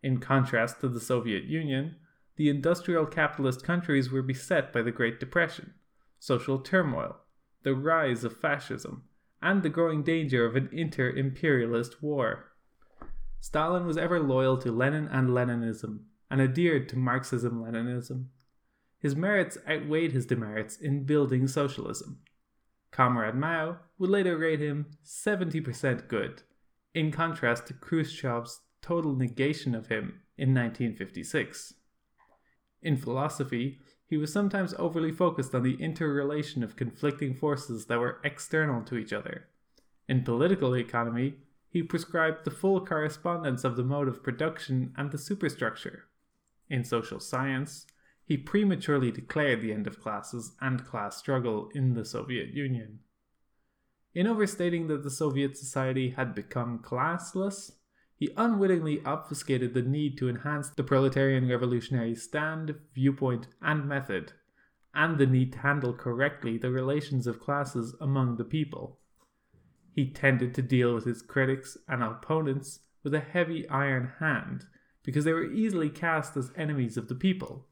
In 0.02 0.18
contrast 0.18 0.80
to 0.80 0.88
the 0.88 1.00
Soviet 1.00 1.44
Union, 1.44 1.96
the 2.36 2.48
industrial 2.48 3.04
capitalist 3.04 3.62
countries 3.64 4.10
were 4.10 4.22
beset 4.22 4.72
by 4.72 4.80
the 4.80 4.92
Great 4.92 5.20
Depression, 5.20 5.74
social 6.18 6.58
turmoil, 6.58 7.16
the 7.62 7.74
rise 7.74 8.24
of 8.24 8.34
fascism, 8.34 9.02
and 9.42 9.62
the 9.62 9.68
growing 9.68 10.02
danger 10.02 10.44
of 10.44 10.56
an 10.56 10.68
inter 10.72 11.10
imperialist 11.10 12.02
war. 12.02 12.52
Stalin 13.40 13.86
was 13.86 13.96
ever 13.96 14.20
loyal 14.20 14.58
to 14.58 14.70
Lenin 14.70 15.08
and 15.08 15.30
Leninism 15.30 16.00
and 16.30 16.40
adhered 16.40 16.88
to 16.88 16.98
Marxism 16.98 17.62
Leninism. 17.62 18.26
His 18.98 19.16
merits 19.16 19.56
outweighed 19.68 20.12
his 20.12 20.26
demerits 20.26 20.76
in 20.76 21.04
building 21.04 21.48
socialism. 21.48 22.20
Comrade 22.90 23.34
Mao 23.34 23.78
would 23.98 24.10
later 24.10 24.36
rate 24.36 24.60
him 24.60 24.86
70% 25.04 26.08
good, 26.08 26.42
in 26.94 27.10
contrast 27.10 27.66
to 27.66 27.74
Khrushchev's 27.74 28.60
total 28.82 29.14
negation 29.14 29.74
of 29.74 29.86
him 29.86 30.20
in 30.36 30.54
1956. 30.54 31.74
In 32.82 32.96
philosophy, 32.96 33.78
he 34.10 34.16
was 34.16 34.32
sometimes 34.32 34.74
overly 34.76 35.12
focused 35.12 35.54
on 35.54 35.62
the 35.62 35.80
interrelation 35.80 36.64
of 36.64 36.74
conflicting 36.74 37.32
forces 37.32 37.86
that 37.86 38.00
were 38.00 38.18
external 38.24 38.82
to 38.82 38.96
each 38.96 39.12
other. 39.12 39.46
In 40.08 40.24
political 40.24 40.76
economy, 40.76 41.34
he 41.68 41.84
prescribed 41.84 42.44
the 42.44 42.50
full 42.50 42.84
correspondence 42.84 43.62
of 43.62 43.76
the 43.76 43.84
mode 43.84 44.08
of 44.08 44.24
production 44.24 44.92
and 44.96 45.12
the 45.12 45.16
superstructure. 45.16 46.08
In 46.68 46.82
social 46.82 47.20
science, 47.20 47.86
he 48.24 48.36
prematurely 48.36 49.12
declared 49.12 49.62
the 49.62 49.72
end 49.72 49.86
of 49.86 50.02
classes 50.02 50.56
and 50.60 50.84
class 50.84 51.16
struggle 51.16 51.70
in 51.72 51.94
the 51.94 52.04
Soviet 52.04 52.52
Union. 52.52 52.98
In 54.12 54.26
overstating 54.26 54.88
that 54.88 55.04
the 55.04 55.10
Soviet 55.10 55.56
society 55.56 56.10
had 56.10 56.34
become 56.34 56.80
classless, 56.80 57.70
he 58.20 58.28
unwittingly 58.36 59.00
obfuscated 59.06 59.72
the 59.72 59.80
need 59.80 60.18
to 60.18 60.28
enhance 60.28 60.68
the 60.68 60.84
proletarian 60.84 61.48
revolutionary 61.48 62.14
stand, 62.14 62.74
viewpoint, 62.94 63.46
and 63.62 63.88
method, 63.88 64.34
and 64.94 65.16
the 65.16 65.26
need 65.26 65.54
to 65.54 65.58
handle 65.60 65.94
correctly 65.94 66.58
the 66.58 66.70
relations 66.70 67.26
of 67.26 67.40
classes 67.40 67.96
among 67.98 68.36
the 68.36 68.44
people. 68.44 68.98
He 69.94 70.10
tended 70.10 70.54
to 70.54 70.62
deal 70.62 70.94
with 70.94 71.06
his 71.06 71.22
critics 71.22 71.78
and 71.88 72.02
opponents 72.02 72.80
with 73.02 73.14
a 73.14 73.20
heavy 73.20 73.66
iron 73.70 74.12
hand 74.20 74.66
because 75.02 75.24
they 75.24 75.32
were 75.32 75.50
easily 75.50 75.88
cast 75.88 76.36
as 76.36 76.52
enemies 76.54 76.98
of 76.98 77.08
the 77.08 77.14
people. 77.14 77.68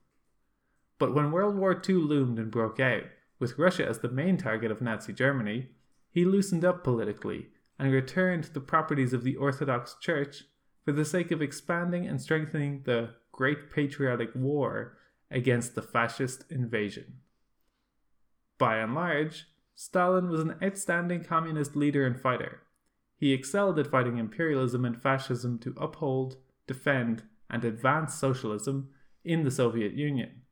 But 0.99 1.15
when 1.15 1.31
World 1.31 1.57
War 1.57 1.79
II 1.87 1.97
loomed 1.97 2.39
and 2.39 2.51
broke 2.51 2.81
out, 2.81 3.05
with 3.39 3.59
Russia 3.59 3.87
as 3.87 3.99
the 3.99 4.09
main 4.09 4.39
target 4.39 4.71
of 4.71 4.81
Nazi 4.81 5.13
Germany, 5.13 5.69
he 6.11 6.25
loosened 6.25 6.65
up 6.65 6.83
politically 6.83 7.51
and 7.79 7.93
returned 7.93 8.45
the 8.45 8.61
properties 8.61 9.13
of 9.13 9.23
the 9.23 9.37
Orthodox 9.37 9.97
Church 10.01 10.45
for 10.85 10.93
the 10.93 11.05
sake 11.05 11.31
of 11.31 11.43
expanding 11.43 12.07
and 12.07 12.21
strengthening 12.21 12.83
the 12.85 13.11
Great 13.33 13.71
Patriotic 13.71 14.31
War 14.35 14.99
against 15.31 15.75
the 15.75 15.83
fascist 15.83 16.45
invasion. 16.51 17.19
By 18.59 18.79
and 18.79 18.95
large, 18.95 19.47
Stalin 19.75 20.29
was 20.29 20.41
an 20.41 20.57
outstanding 20.63 21.23
communist 21.23 21.77
leader 21.77 22.05
and 22.05 22.21
fighter. 22.21 22.63
He 23.17 23.33
excelled 23.33 23.79
at 23.79 23.87
fighting 23.87 24.19
imperialism 24.19 24.85
and 24.85 25.01
fascism 25.01 25.59
to 25.61 25.75
uphold, 25.77 26.37
defend, 26.67 27.23
and 27.49 27.65
advance 27.65 28.15
socialism 28.15 28.89
in 29.25 29.45
the 29.45 29.51
Soviet 29.51 29.93
Union. 29.93 30.43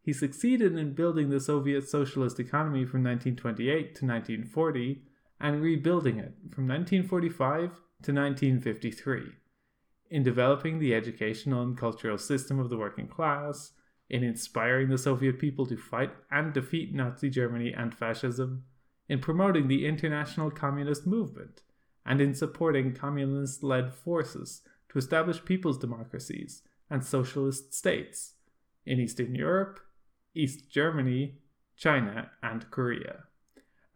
He 0.00 0.12
succeeded 0.12 0.76
in 0.76 0.94
building 0.94 1.30
the 1.30 1.40
Soviet 1.40 1.88
socialist 1.88 2.38
economy 2.40 2.84
from 2.84 3.02
1928 3.02 3.94
to 3.94 4.06
1940 4.06 5.02
and 5.42 5.60
rebuilding 5.60 6.18
it 6.18 6.32
from 6.52 6.68
1945 6.68 7.60
to 8.04 8.12
1953, 8.12 9.22
in 10.08 10.22
developing 10.22 10.78
the 10.78 10.94
educational 10.94 11.62
and 11.62 11.76
cultural 11.76 12.16
system 12.16 12.60
of 12.60 12.70
the 12.70 12.76
working 12.76 13.08
class, 13.08 13.72
in 14.08 14.22
inspiring 14.22 14.88
the 14.88 14.96
Soviet 14.96 15.40
people 15.40 15.66
to 15.66 15.76
fight 15.76 16.12
and 16.30 16.52
defeat 16.52 16.94
Nazi 16.94 17.28
Germany 17.28 17.74
and 17.76 17.92
fascism, 17.92 18.62
in 19.08 19.18
promoting 19.18 19.66
the 19.66 19.84
international 19.84 20.50
communist 20.50 21.06
movement, 21.08 21.62
and 22.06 22.20
in 22.20 22.34
supporting 22.34 22.94
communist 22.94 23.64
led 23.64 23.92
forces 23.92 24.62
to 24.90 24.98
establish 24.98 25.44
people's 25.44 25.78
democracies 25.78 26.62
and 26.88 27.04
socialist 27.04 27.74
states 27.74 28.34
in 28.86 29.00
Eastern 29.00 29.34
Europe, 29.34 29.80
East 30.34 30.70
Germany, 30.70 31.38
China, 31.76 32.30
and 32.42 32.70
Korea 32.70 33.24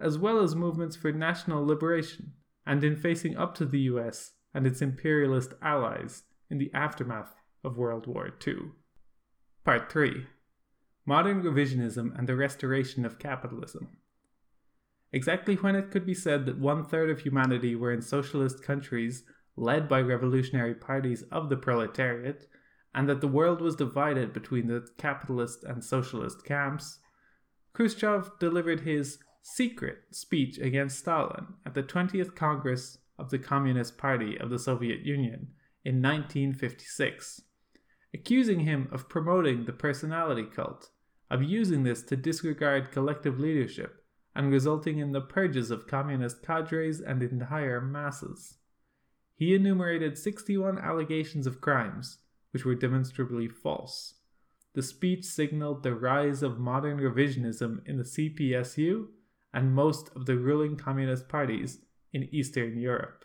as 0.00 0.18
well 0.18 0.40
as 0.40 0.54
movements 0.54 0.96
for 0.96 1.12
national 1.12 1.64
liberation, 1.66 2.32
and 2.66 2.82
in 2.82 2.96
facing 2.96 3.36
up 3.36 3.54
to 3.54 3.64
the 3.64 3.80
US 3.80 4.32
and 4.52 4.66
its 4.66 4.82
imperialist 4.82 5.54
allies 5.62 6.24
in 6.50 6.58
the 6.58 6.70
aftermath 6.74 7.34
of 7.64 7.76
World 7.76 8.06
War 8.06 8.30
II. 8.46 8.72
Part 9.64 9.90
3 9.90 10.26
Modern 11.04 11.42
Revisionism 11.42 12.18
and 12.18 12.28
the 12.28 12.36
Restoration 12.36 13.04
of 13.04 13.18
Capitalism. 13.18 13.96
Exactly 15.12 15.54
when 15.54 15.76
it 15.76 15.90
could 15.90 16.04
be 16.04 16.14
said 16.14 16.46
that 16.46 16.58
one 16.58 16.84
third 16.84 17.10
of 17.10 17.20
humanity 17.20 17.74
were 17.74 17.92
in 17.92 18.02
socialist 18.02 18.62
countries 18.62 19.24
led 19.56 19.88
by 19.88 20.00
revolutionary 20.00 20.74
parties 20.74 21.22
of 21.32 21.48
the 21.48 21.56
proletariat, 21.56 22.46
and 22.94 23.08
that 23.08 23.20
the 23.20 23.28
world 23.28 23.60
was 23.60 23.76
divided 23.76 24.32
between 24.32 24.66
the 24.66 24.86
capitalist 24.98 25.64
and 25.64 25.84
socialist 25.84 26.44
camps, 26.44 26.98
Khrushchev 27.72 28.30
delivered 28.38 28.80
his 28.80 29.18
secret 29.48 29.98
speech 30.10 30.58
against 30.58 30.98
Stalin 30.98 31.46
at 31.64 31.72
the 31.72 31.82
20th 31.82 32.34
Congress 32.34 32.98
of 33.16 33.30
the 33.30 33.38
Communist 33.38 33.96
Party 33.96 34.36
of 34.36 34.50
the 34.50 34.58
Soviet 34.58 35.06
Union 35.06 35.46
in 35.84 36.02
1956, 36.02 37.42
accusing 38.12 38.60
him 38.60 38.88
of 38.90 39.08
promoting 39.08 39.64
the 39.64 39.72
personality 39.72 40.44
cult, 40.44 40.90
of 41.30 41.44
using 41.44 41.84
this 41.84 42.02
to 42.02 42.16
disregard 42.16 42.90
collective 42.90 43.38
leadership, 43.38 44.04
and 44.34 44.50
resulting 44.50 44.98
in 44.98 45.12
the 45.12 45.20
purges 45.20 45.70
of 45.70 45.86
communist 45.86 46.42
cadres 46.42 47.00
and 47.00 47.22
entire 47.22 47.80
masses. 47.80 48.58
He 49.36 49.54
enumerated 49.54 50.18
61 50.18 50.76
allegations 50.80 51.46
of 51.46 51.60
crimes, 51.60 52.18
which 52.50 52.64
were 52.64 52.74
demonstrably 52.74 53.48
false. 53.48 54.14
The 54.74 54.82
speech 54.82 55.24
signaled 55.24 55.84
the 55.84 55.94
rise 55.94 56.42
of 56.42 56.58
modern 56.58 56.98
revisionism 56.98 57.86
in 57.86 57.96
the 57.96 58.02
CPSU 58.02 59.06
and 59.52 59.74
most 59.74 60.10
of 60.14 60.26
the 60.26 60.36
ruling 60.36 60.76
communist 60.76 61.28
parties 61.28 61.78
in 62.12 62.28
Eastern 62.32 62.78
Europe. 62.78 63.24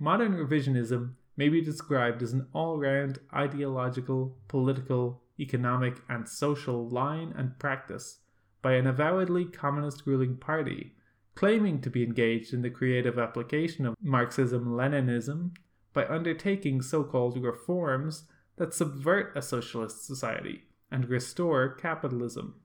Modern 0.00 0.34
revisionism 0.34 1.14
may 1.36 1.48
be 1.48 1.60
described 1.60 2.22
as 2.22 2.32
an 2.32 2.46
all 2.52 2.78
round 2.78 3.18
ideological, 3.34 4.36
political, 4.48 5.22
economic, 5.38 5.98
and 6.08 6.28
social 6.28 6.88
line 6.88 7.32
and 7.36 7.58
practice 7.58 8.18
by 8.60 8.74
an 8.74 8.86
avowedly 8.86 9.44
communist 9.44 10.02
ruling 10.06 10.36
party 10.36 10.92
claiming 11.34 11.80
to 11.80 11.90
be 11.90 12.02
engaged 12.02 12.52
in 12.52 12.62
the 12.62 12.70
creative 12.70 13.18
application 13.18 13.86
of 13.86 13.96
Marxism 14.02 14.66
Leninism 14.66 15.52
by 15.92 16.06
undertaking 16.06 16.82
so 16.82 17.02
called 17.02 17.42
reforms 17.42 18.24
that 18.56 18.74
subvert 18.74 19.36
a 19.36 19.42
socialist 19.42 20.06
society 20.06 20.64
and 20.90 21.08
restore 21.08 21.74
capitalism. 21.74 22.60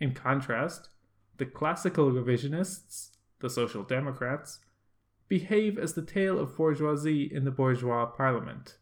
In 0.00 0.14
contrast, 0.14 0.88
the 1.38 1.46
classical 1.46 2.10
revisionists, 2.10 3.10
the 3.40 3.50
Social 3.50 3.82
Democrats, 3.82 4.60
behave 5.28 5.78
as 5.78 5.94
the 5.94 6.02
tail 6.02 6.38
of 6.38 6.56
bourgeoisie 6.56 7.30
in 7.32 7.44
the 7.44 7.50
bourgeois 7.50 8.06
parliament. 8.06 8.76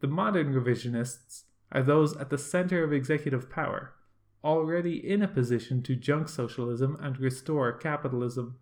The 0.00 0.06
modern 0.06 0.54
revisionists 0.54 1.44
are 1.72 1.82
those 1.82 2.16
at 2.16 2.30
the 2.30 2.38
center 2.38 2.84
of 2.84 2.92
executive 2.92 3.50
power, 3.50 3.94
already 4.42 4.96
in 4.96 5.22
a 5.22 5.28
position 5.28 5.82
to 5.82 5.96
junk 5.96 6.28
socialism 6.28 6.96
and 7.00 7.18
restore 7.18 7.72
capitalism. 7.72 8.58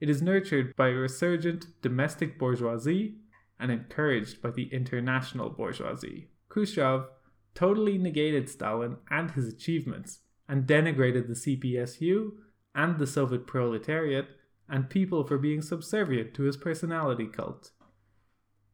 It 0.00 0.10
is 0.10 0.22
nurtured 0.22 0.74
by 0.76 0.88
a 0.88 0.94
resurgent 0.94 1.66
domestic 1.82 2.38
bourgeoisie 2.38 3.16
and 3.58 3.70
encouraged 3.70 4.42
by 4.42 4.50
the 4.50 4.68
international 4.72 5.50
bourgeoisie. 5.50 6.28
Khrushchev 6.48 7.06
totally 7.54 7.96
negated 7.96 8.48
Stalin 8.48 8.96
and 9.10 9.30
his 9.30 9.48
achievements 9.48 10.20
and 10.48 10.66
denigrated 10.66 11.26
the 11.26 11.34
CPSU 11.34 12.32
and 12.76 12.98
the 12.98 13.06
Soviet 13.06 13.46
proletariat 13.46 14.28
and 14.68 14.90
people 14.90 15.24
for 15.24 15.38
being 15.38 15.62
subservient 15.62 16.34
to 16.34 16.42
his 16.42 16.56
personality 16.56 17.26
cult. 17.26 17.70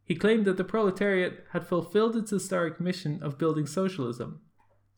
He 0.04 0.16
claimed 0.16 0.44
that 0.46 0.56
the 0.56 0.64
proletariat 0.64 1.46
had 1.52 1.66
fulfilled 1.66 2.16
its 2.16 2.32
historic 2.32 2.80
mission 2.80 3.22
of 3.22 3.38
building 3.38 3.66
socialism, 3.66 4.40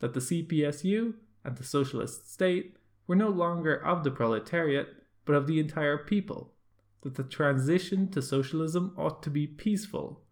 that 0.00 0.14
the 0.14 0.20
CPSU 0.20 1.14
and 1.44 1.56
the 1.56 1.64
socialist 1.64 2.32
state 2.32 2.78
were 3.06 3.14
no 3.14 3.28
longer 3.28 3.74
of 3.74 4.02
the 4.02 4.10
proletariat, 4.10 4.88
but 5.26 5.36
of 5.36 5.46
the 5.46 5.60
entire 5.60 5.98
people, 5.98 6.54
that 7.02 7.16
the 7.16 7.22
transition 7.22 8.10
to 8.10 8.22
socialism 8.22 8.94
ought 8.96 9.22
to 9.22 9.30
be 9.30 9.46
peaceful, 9.46 10.22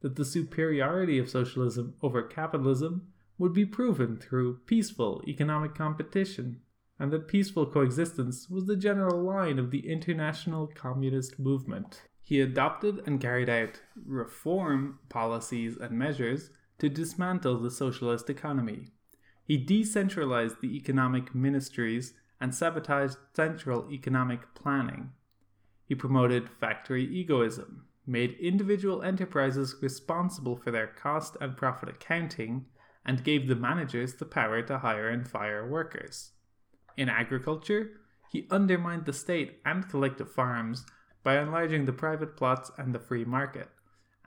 that 0.00 0.16
the 0.16 0.24
superiority 0.24 1.18
of 1.18 1.30
socialism 1.30 1.94
over 2.02 2.22
capitalism 2.22 3.08
would 3.38 3.54
be 3.54 3.64
proven 3.64 4.18
through 4.18 4.58
peaceful 4.66 5.22
economic 5.26 5.74
competition, 5.74 6.60
and 6.98 7.12
that 7.12 7.28
peaceful 7.28 7.66
coexistence 7.66 8.48
was 8.48 8.66
the 8.66 8.76
general 8.76 9.22
line 9.22 9.58
of 9.58 9.70
the 9.70 9.88
international 9.88 10.66
communist 10.66 11.38
movement. 11.38 12.02
He 12.22 12.40
adopted 12.40 13.02
and 13.06 13.20
carried 13.20 13.48
out 13.48 13.80
reform 14.04 14.98
policies 15.08 15.76
and 15.76 15.98
measures 15.98 16.50
to 16.78 16.88
dismantle 16.88 17.60
the 17.60 17.70
socialist 17.70 18.28
economy. 18.28 18.88
He 19.44 19.56
decentralized 19.56 20.60
the 20.60 20.76
economic 20.76 21.34
ministries 21.34 22.14
and 22.40 22.54
sabotaged 22.54 23.16
central 23.34 23.90
economic 23.90 24.54
planning. 24.54 25.12
He 25.86 25.94
promoted 25.94 26.50
factory 26.50 27.04
egoism, 27.04 27.86
made 28.06 28.38
individual 28.38 29.02
enterprises 29.02 29.76
responsible 29.80 30.56
for 30.56 30.70
their 30.70 30.86
cost 30.86 31.36
and 31.40 31.56
profit 31.56 31.88
accounting, 31.88 32.66
and 33.06 33.24
gave 33.24 33.48
the 33.48 33.56
managers 33.56 34.14
the 34.14 34.26
power 34.26 34.60
to 34.62 34.78
hire 34.78 35.08
and 35.08 35.26
fire 35.26 35.66
workers. 35.66 36.32
In 36.98 37.08
agriculture, 37.08 38.00
he 38.28 38.48
undermined 38.50 39.06
the 39.06 39.12
state 39.12 39.60
and 39.64 39.88
collective 39.88 40.32
farms 40.32 40.84
by 41.22 41.38
enlarging 41.38 41.84
the 41.84 41.92
private 41.92 42.36
plots 42.36 42.72
and 42.76 42.92
the 42.92 42.98
free 42.98 43.24
market, 43.24 43.68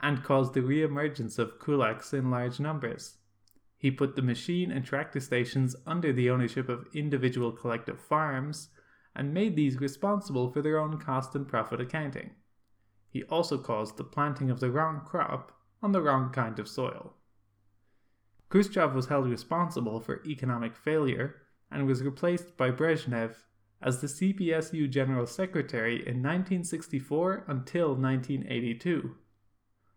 and 0.00 0.24
caused 0.24 0.54
the 0.54 0.62
re 0.62 0.82
emergence 0.82 1.38
of 1.38 1.58
kulaks 1.58 2.14
in 2.14 2.30
large 2.30 2.60
numbers. 2.60 3.18
He 3.76 3.90
put 3.90 4.16
the 4.16 4.22
machine 4.22 4.72
and 4.72 4.86
tractor 4.86 5.20
stations 5.20 5.76
under 5.86 6.14
the 6.14 6.30
ownership 6.30 6.70
of 6.70 6.86
individual 6.94 7.52
collective 7.52 8.00
farms 8.00 8.70
and 9.14 9.34
made 9.34 9.54
these 9.54 9.78
responsible 9.78 10.50
for 10.50 10.62
their 10.62 10.78
own 10.78 10.98
cost 10.98 11.34
and 11.34 11.46
profit 11.46 11.78
accounting. 11.78 12.30
He 13.10 13.22
also 13.24 13.58
caused 13.58 13.98
the 13.98 14.04
planting 14.04 14.50
of 14.50 14.60
the 14.60 14.70
wrong 14.70 15.02
crop 15.04 15.52
on 15.82 15.92
the 15.92 16.00
wrong 16.00 16.30
kind 16.30 16.58
of 16.58 16.68
soil. 16.68 17.16
Khrushchev 18.48 18.94
was 18.94 19.08
held 19.08 19.28
responsible 19.28 20.00
for 20.00 20.22
economic 20.24 20.74
failure 20.74 21.41
and 21.72 21.86
was 21.86 22.02
replaced 22.02 22.56
by 22.56 22.70
Brezhnev 22.70 23.34
as 23.80 24.00
the 24.00 24.06
CPSU 24.06 24.88
General 24.88 25.26
Secretary 25.26 25.94
in 25.94 26.22
1964 26.22 27.44
until 27.48 27.94
1982. 27.94 29.16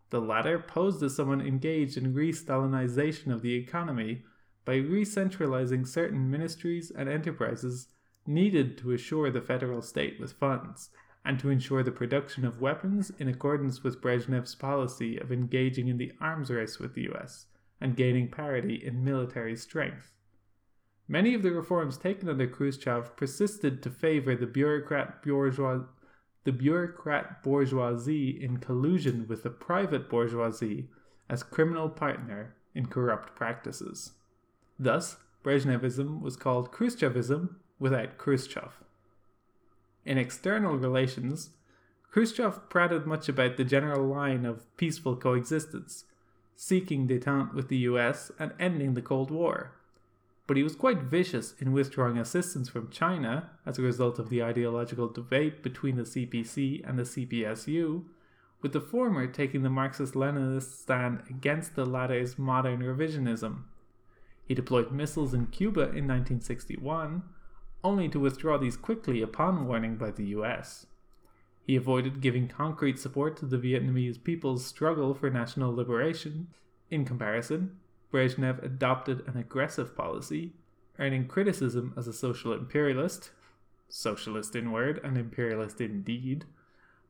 The 0.10 0.22
latter 0.22 0.60
posed 0.60 1.04
as 1.04 1.16
someone 1.16 1.42
engaged 1.42 1.98
in 1.98 2.14
re 2.14 2.32
Stalinization 2.32 3.34
of 3.34 3.42
the 3.42 3.56
economy 3.56 4.24
by 4.64 4.76
re 4.76 5.04
centralizing 5.04 5.86
certain 5.86 6.30
ministries 6.30 6.92
and 6.92 7.08
enterprises 7.10 7.88
needed 8.26 8.78
to 8.80 8.92
assure 8.92 9.30
the 9.30 9.42
federal 9.42 9.82
state 9.82 10.20
with 10.20 10.34
funds 10.34 10.90
and 11.24 11.40
to 11.40 11.50
ensure 11.50 11.84
the 11.84 11.92
production 11.92 12.46
of 12.46 12.62
weapons 12.62 13.12
in 13.20 13.28
accordance 13.28 13.84
with 13.84 14.02
Brezhnev's 14.02 14.56
policy 14.56 15.18
of 15.18 15.32
engaging 15.32 15.88
in 15.88 15.98
the 15.98 16.12
arms 16.22 16.50
race 16.50 16.80
with 16.80 16.94
the 16.94 17.10
US 17.14 17.48
and 17.82 17.96
gaining 17.96 18.30
parity 18.30 18.76
in 18.76 19.04
military 19.04 19.56
strength. 19.56 20.14
Many 21.08 21.36
of 21.36 21.44
the 21.44 21.52
reforms 21.52 21.98
taken 21.98 22.30
under 22.30 22.48
Khrushchev 22.48 23.15
persisted 23.15 23.84
to 23.84 23.89
favor 23.89 24.36
the 24.36 24.48
bureaucrat 24.48 25.22
bourgeois 25.24 25.84
the 26.46 26.52
bureaucrat 26.52 27.41
bourgeoisie 27.41 28.30
in 28.30 28.58
collusion 28.58 29.26
with 29.28 29.41
the 29.41 29.50
private 29.50 30.08
bourgeoisie 30.08 30.88
as 31.28 31.41
criminal 31.41 31.89
partner 31.89 32.56
in 32.76 32.86
corrupt 32.86 33.36
practices. 33.36 34.13
Thus, 34.78 35.18
Brezhnevism 35.44 36.22
was 36.22 36.38
called 36.38 36.72
Khrushchevism 36.72 37.56
without 37.80 38.20
Khrushchev. 38.20 38.74
In 40.06 40.20
external 40.20 40.78
relations, 40.78 41.50
Khrushchev 42.12 42.70
prated 42.70 43.08
much 43.08 43.28
about 43.28 43.58
the 43.58 43.63
general 43.63 44.06
line 44.08 44.46
of 44.46 44.78
peaceful 44.78 45.15
coexistence, 45.15 46.06
seeking 46.56 47.08
detente 47.08 47.56
with 47.56 47.70
the 47.70 47.78
US 47.89 48.32
and 48.38 48.54
ending 48.60 48.94
the 48.94 49.02
Cold 49.02 49.32
War 49.32 49.75
but 50.47 50.58
he 50.58 50.63
was 50.63 50.75
quite 50.75 51.01
vicious 51.01 51.55
in 51.60 51.71
withdrawing 51.71 52.17
assistance 52.17 52.69
from 52.69 52.91
China 52.91 53.49
as 53.65 53.79
a 53.79 53.84
result 53.84 54.19
of 54.19 54.29
the 54.29 54.43
ideological 54.43 55.08
debate 55.08 55.63
between 55.63 55.95
the 55.95 56.03
CPC 56.03 56.88
and 56.88 56.99
the 56.99 57.03
CPSU, 57.03 58.03
with 58.62 58.73
the 58.73 58.81
former 58.81 59.27
taking 59.27 59.63
the 59.63 59.69
Marxist 59.69 60.13
Leninist 60.13 60.81
stand 60.81 61.23
against 61.29 61.75
the 61.75 61.86
latter's 61.86 62.38
modern 62.38 62.79
revisionism. 62.81 63.63
He 64.47 64.53
deployed 64.53 64.91
missiles 64.91 65.34
in 65.34 65.47
Cuba 65.47 65.81
in 65.81 66.08
1961, 66.08 67.23
only 67.84 68.10
to 68.10 68.19
withdraw 68.19 68.58
these 68.58 68.77
quickly 68.77 69.21
upon 69.21 69.67
warning 69.67 69.95
by 69.95 70.12
the 70.12 70.25
US. 70.25 70.86
He 71.65 71.75
avoided 71.75 72.21
giving 72.21 72.47
concrete 72.47 72.99
support 72.99 73.38
to 73.38 73.45
the 73.45 73.58
Vietnamese 73.58 74.23
people's 74.23 74.65
struggle 74.65 75.15
for 75.15 75.31
national 75.31 75.75
liberation. 75.75 76.47
In 76.91 77.05
comparison, 77.05 77.77
Brezhnev 78.15 78.63
adopted 78.63 79.28
an 79.28 79.36
aggressive 79.36 79.93
policy, 79.93 80.54
earning 80.97 81.28
criticism 81.28 81.93
as 81.97 82.08
a 82.08 82.13
social 82.13 82.54
imperialist, 82.54 83.32
socialist 83.89 84.56
in 84.56 84.71
word 84.71 85.01
and 85.04 85.17
imperialist 85.17 85.82
in 85.82 86.01
deed, 86.01 86.45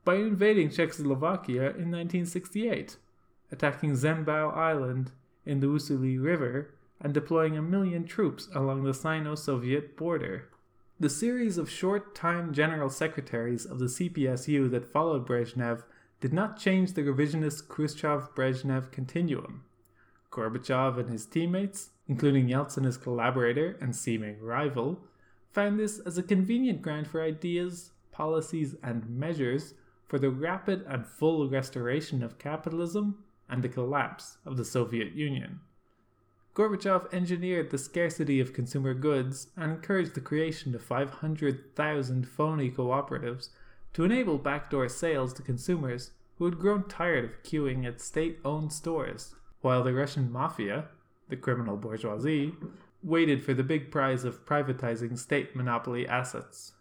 by 0.03 0.15
invading 0.15 0.71
Czechoslovakia 0.71 1.61
in 1.61 1.91
1968, 1.91 2.97
attacking 3.51 3.91
Zhenbao 3.91 4.57
Island 4.57 5.11
in 5.45 5.59
the 5.59 5.67
Ussuri 5.67 6.19
River, 6.19 6.73
and 6.99 7.13
deploying 7.13 7.55
a 7.55 7.61
million 7.61 8.05
troops 8.05 8.49
along 8.55 8.83
the 8.83 8.93
Sino 8.93 9.35
Soviet 9.35 9.95
border. 9.95 10.49
The 10.99 11.11
series 11.11 11.59
of 11.59 11.69
short 11.69 12.15
time 12.15 12.51
general 12.51 12.89
secretaries 12.89 13.63
of 13.63 13.77
the 13.77 13.85
CPSU 13.85 14.71
that 14.71 14.91
followed 14.91 15.27
Brezhnev 15.27 15.83
did 16.19 16.33
not 16.33 16.57
change 16.57 16.93
the 16.93 17.03
revisionist 17.03 17.67
Khrushchev 17.67 18.33
Brezhnev 18.33 18.91
continuum. 18.91 19.65
Gorbachev 20.31 20.97
and 20.97 21.09
his 21.09 21.25
teammates, 21.25 21.91
including 22.07 22.47
Yeltsin 22.47 22.85
his 22.85 22.97
collaborator 22.97 23.77
and 23.81 23.95
seeming 23.95 24.41
rival, 24.41 25.01
found 25.51 25.79
this 25.79 25.99
as 25.99 26.17
a 26.17 26.23
convenient 26.23 26.81
ground 26.81 27.07
for 27.07 27.21
ideas, 27.21 27.91
policies, 28.11 28.75
and 28.83 29.09
measures 29.09 29.73
for 30.07 30.19
the 30.19 30.29
rapid 30.29 30.85
and 30.87 31.05
full 31.05 31.49
restoration 31.49 32.21
of 32.21 32.37
capitalism 32.37 33.23
and 33.49 33.63
the 33.63 33.69
collapse 33.69 34.37
of 34.45 34.57
the 34.57 34.65
Soviet 34.65 35.13
Union. 35.13 35.59
Gorbachev 36.53 37.13
engineered 37.13 37.69
the 37.69 37.77
scarcity 37.77 38.39
of 38.39 38.53
consumer 38.53 38.93
goods 38.93 39.47
and 39.57 39.71
encouraged 39.71 40.13
the 40.13 40.21
creation 40.21 40.73
of 40.73 40.81
500,000 40.81 42.27
phony 42.27 42.71
cooperatives 42.71 43.49
to 43.93 44.03
enable 44.03 44.37
backdoor 44.37 44.87
sales 44.87 45.33
to 45.33 45.41
consumers 45.41 46.11
who 46.37 46.45
had 46.45 46.59
grown 46.59 46.87
tired 46.87 47.25
of 47.25 47.43
queuing 47.43 47.85
at 47.85 48.01
state 48.01 48.39
owned 48.45 48.71
stores 48.71 49.35
while 49.65 49.81
the 49.81 49.95
Russian 49.95 50.31
mafia, 50.31 50.85
the 51.27 51.35
criminal 51.35 51.75
bourgeoisie, 51.75 52.53
waited 53.01 53.43
for 53.43 53.55
the 53.55 53.63
big 53.63 53.89
prize 53.89 54.23
of 54.23 54.45
privatizing 54.45 55.17
state 55.17 55.55
monopoly 55.55 56.07
assets. 56.07 56.73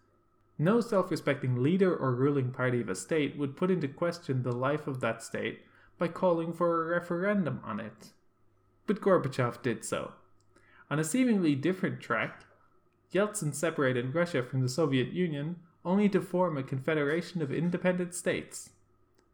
No 0.59 0.83
self 0.83 1.11
respecting 1.11 1.63
leader 1.63 1.97
or 1.97 2.15
ruling 2.15 2.51
party 2.51 2.83
of 2.83 2.91
a 2.91 2.95
state 2.95 3.39
would 3.39 3.57
put 3.57 3.71
into 3.71 3.89
question 3.89 4.43
the 4.43 4.53
life 4.53 4.87
of 4.87 5.01
that 5.01 5.23
state 5.23 5.63
by 5.97 6.09
calling 6.09 6.53
for 6.53 6.83
a 6.83 7.01
referendum 7.01 7.63
on 7.65 7.81
it. 7.81 8.13
But 8.87 9.01
Gorbachev 9.01 9.63
did 9.63 9.83
so. 9.83 10.13
On 10.91 10.99
a 10.99 11.05
seemingly 11.05 11.55
different 11.55 12.03
track, 12.03 12.45
Yeltsin 13.15 13.55
separated 13.55 14.15
Russia 14.15 14.43
from 14.43 14.61
the 14.61 14.69
Soviet 14.69 15.11
Union 15.11 15.57
only 15.87 16.11
to 16.11 16.21
form 16.21 16.59
a 16.59 16.63
confederation 16.63 17.41
of 17.41 17.51
independent 17.51 18.15
states, 18.15 18.69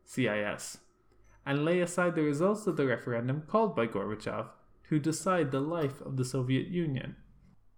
CIS 0.05 0.79
and 1.47 1.65
lay 1.65 1.81
aside 1.81 2.15
the 2.15 2.23
results 2.23 2.67
of 2.67 2.77
the 2.77 2.87
referendum 2.87 3.43
called 3.47 3.75
by 3.75 3.87
Gorbachev 3.87 4.49
to 4.89 4.99
decide 4.99 5.51
the 5.51 5.61
life 5.61 6.01
of 6.01 6.17
the 6.17 6.25
Soviet 6.25 6.69
Union. 6.69 7.17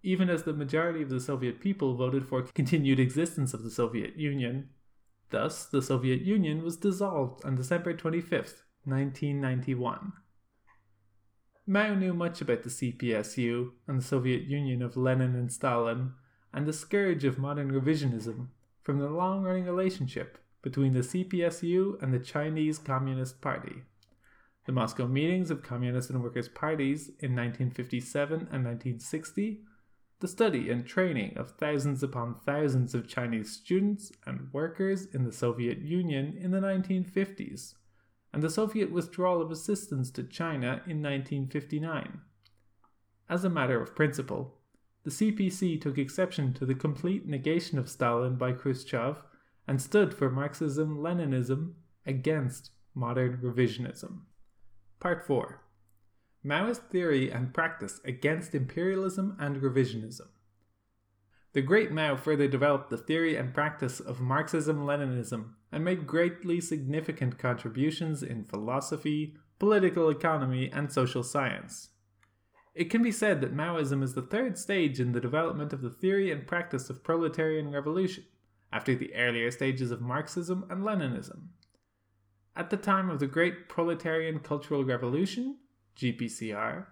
Even 0.01 0.29
as 0.29 0.43
the 0.43 0.53
majority 0.53 1.01
of 1.01 1.09
the 1.09 1.19
Soviet 1.19 1.61
people 1.61 1.95
voted 1.95 2.27
for 2.27 2.41
continued 2.41 2.99
existence 2.99 3.53
of 3.53 3.63
the 3.63 3.71
Soviet 3.71 4.17
Union, 4.17 4.69
thus 5.29 5.65
the 5.65 5.81
Soviet 5.81 6.21
Union 6.21 6.63
was 6.63 6.75
dissolved 6.75 7.43
on 7.45 7.55
December 7.55 7.93
25, 7.93 8.63
1991. 8.85 10.13
Mao 11.65 11.95
knew 11.95 12.13
much 12.13 12.41
about 12.41 12.63
the 12.63 12.69
CPSU 12.69 13.71
and 13.87 13.99
the 13.99 14.03
Soviet 14.03 14.43
Union 14.43 14.81
of 14.81 14.97
Lenin 14.97 15.35
and 15.35 15.51
Stalin, 15.51 16.11
and 16.53 16.65
the 16.65 16.73
scourge 16.73 17.23
of 17.23 17.37
modern 17.37 17.71
revisionism, 17.71 18.47
from 18.81 18.99
the 18.99 19.09
long 19.09 19.43
running 19.43 19.63
relationship 19.63 20.42
between 20.63 20.93
the 20.93 21.01
CPSU 21.01 22.01
and 22.01 22.11
the 22.11 22.19
Chinese 22.19 22.79
Communist 22.79 23.41
Party. 23.41 23.83
The 24.65 24.71
Moscow 24.71 25.07
meetings 25.07 25.51
of 25.51 25.61
Communist 25.61 26.09
and 26.09 26.23
Workers' 26.23 26.47
parties 26.47 27.09
in 27.19 27.35
1957 27.35 28.33
and 28.33 28.63
1960, 28.63 29.59
the 30.21 30.27
study 30.27 30.69
and 30.71 30.85
training 30.85 31.37
of 31.37 31.51
thousands 31.51 32.01
upon 32.01 32.35
thousands 32.45 32.95
of 32.95 33.09
Chinese 33.09 33.51
students 33.51 34.13
and 34.25 34.47
workers 34.53 35.05
in 35.13 35.25
the 35.25 35.33
Soviet 35.33 35.79
Union 35.79 36.37
in 36.39 36.51
the 36.51 36.61
1950s, 36.61 37.73
and 38.31 38.41
the 38.41 38.49
Soviet 38.49 38.89
withdrawal 38.89 39.41
of 39.41 39.51
assistance 39.51 40.09
to 40.11 40.23
China 40.23 40.81
in 40.87 41.03
1959. 41.03 42.21
As 43.29 43.43
a 43.43 43.49
matter 43.49 43.81
of 43.81 43.95
principle, 43.95 44.59
the 45.03 45.11
CPC 45.11 45.81
took 45.81 45.97
exception 45.97 46.53
to 46.53 46.65
the 46.65 46.73
complete 46.73 47.27
negation 47.27 47.77
of 47.77 47.89
Stalin 47.89 48.37
by 48.37 48.53
Khrushchev 48.53 49.21
and 49.67 49.81
stood 49.81 50.13
for 50.13 50.29
Marxism 50.29 50.97
Leninism 50.97 51.73
against 52.05 52.71
modern 52.93 53.37
revisionism. 53.37 54.21
Part 54.99 55.25
4 55.25 55.61
Maoist 56.45 56.89
Theory 56.89 57.31
and 57.31 57.53
Practice 57.53 58.01
Against 58.03 58.53
Imperialism 58.53 59.37
and 59.39 59.57
Revisionism. 59.61 60.27
The 61.53 61.61
great 61.61 61.91
Mao 61.91 62.15
further 62.15 62.47
developed 62.47 62.89
the 62.89 62.97
theory 62.97 63.37
and 63.37 63.53
practice 63.53 63.99
of 63.99 64.19
Marxism 64.19 64.85
Leninism 64.85 65.53
and 65.71 65.85
made 65.85 66.07
greatly 66.07 66.59
significant 66.59 67.37
contributions 67.37 68.23
in 68.23 68.43
philosophy, 68.43 69.35
political 69.59 70.09
economy, 70.09 70.69
and 70.73 70.91
social 70.91 71.23
science. 71.23 71.89
It 72.75 72.89
can 72.89 73.03
be 73.03 73.11
said 73.11 73.39
that 73.41 73.55
Maoism 73.55 74.01
is 74.01 74.15
the 74.15 74.23
third 74.23 74.57
stage 74.57 74.99
in 74.99 75.11
the 75.11 75.21
development 75.21 75.73
of 75.73 75.81
the 75.81 75.91
theory 75.91 76.31
and 76.31 76.47
practice 76.47 76.89
of 76.89 77.03
proletarian 77.03 77.71
revolution, 77.71 78.25
after 78.73 78.95
the 78.95 79.13
earlier 79.13 79.51
stages 79.51 79.91
of 79.91 80.01
Marxism 80.01 80.65
and 80.69 80.83
Leninism. 80.83 81.49
At 82.55 82.71
the 82.71 82.77
time 82.77 83.09
of 83.09 83.19
the 83.19 83.27
Great 83.27 83.69
Proletarian 83.69 84.39
Cultural 84.39 84.83
Revolution, 84.83 85.57
GPCR, 85.95 86.87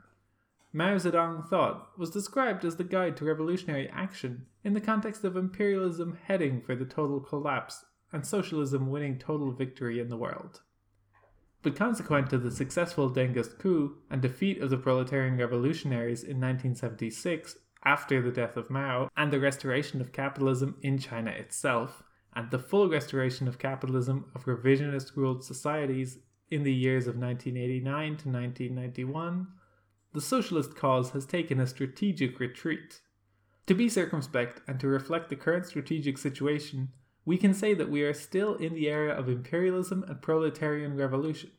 Mao 0.71 0.95
Zedong 0.95 1.47
thought 1.49 1.97
was 1.97 2.11
described 2.11 2.63
as 2.63 2.75
the 2.75 2.83
guide 2.83 3.17
to 3.17 3.25
revolutionary 3.25 3.89
action 3.89 4.45
in 4.63 4.73
the 4.73 4.79
context 4.79 5.23
of 5.23 5.35
imperialism 5.35 6.17
heading 6.23 6.61
for 6.61 6.75
the 6.75 6.85
total 6.85 7.19
collapse 7.19 7.83
and 8.13 8.25
socialism 8.25 8.89
winning 8.89 9.17
total 9.17 9.51
victory 9.51 9.99
in 9.99 10.09
the 10.09 10.17
world. 10.17 10.61
But 11.63 11.75
consequent 11.75 12.29
to 12.29 12.37
the 12.37 12.51
successful 12.51 13.09
Dengist 13.09 13.59
coup 13.59 13.97
and 14.09 14.21
defeat 14.21 14.61
of 14.61 14.69
the 14.69 14.77
proletarian 14.77 15.37
revolutionaries 15.37 16.23
in 16.23 16.39
1976 16.39 17.57
after 17.83 18.21
the 18.21 18.31
death 18.31 18.57
of 18.57 18.69
Mao 18.69 19.09
and 19.17 19.31
the 19.31 19.39
restoration 19.39 20.01
of 20.01 20.11
capitalism 20.11 20.77
in 20.81 20.97
China 20.97 21.31
itself, 21.31 22.03
and 22.33 22.49
the 22.49 22.59
full 22.59 22.89
restoration 22.89 23.47
of 23.47 23.59
capitalism 23.59 24.31
of 24.35 24.45
revisionist 24.45 25.15
ruled 25.15 25.43
societies 25.43 26.19
in 26.49 26.63
the 26.63 26.73
years 26.73 27.07
of 27.07 27.17
1989 27.17 28.03
to 28.17 28.29
1991, 28.29 29.47
the 30.13 30.21
socialist 30.21 30.75
cause 30.75 31.11
has 31.11 31.25
taken 31.25 31.59
a 31.59 31.67
strategic 31.67 32.39
retreat. 32.39 33.01
To 33.67 33.73
be 33.73 33.89
circumspect 33.89 34.61
and 34.67 34.79
to 34.79 34.87
reflect 34.87 35.29
the 35.29 35.35
current 35.35 35.65
strategic 35.65 36.17
situation, 36.17 36.89
we 37.25 37.37
can 37.37 37.53
say 37.53 37.73
that 37.73 37.89
we 37.89 38.01
are 38.01 38.13
still 38.13 38.55
in 38.55 38.73
the 38.73 38.89
era 38.89 39.13
of 39.13 39.29
imperialism 39.29 40.03
and 40.07 40.21
proletarian 40.21 40.95
revolution. 40.95 41.51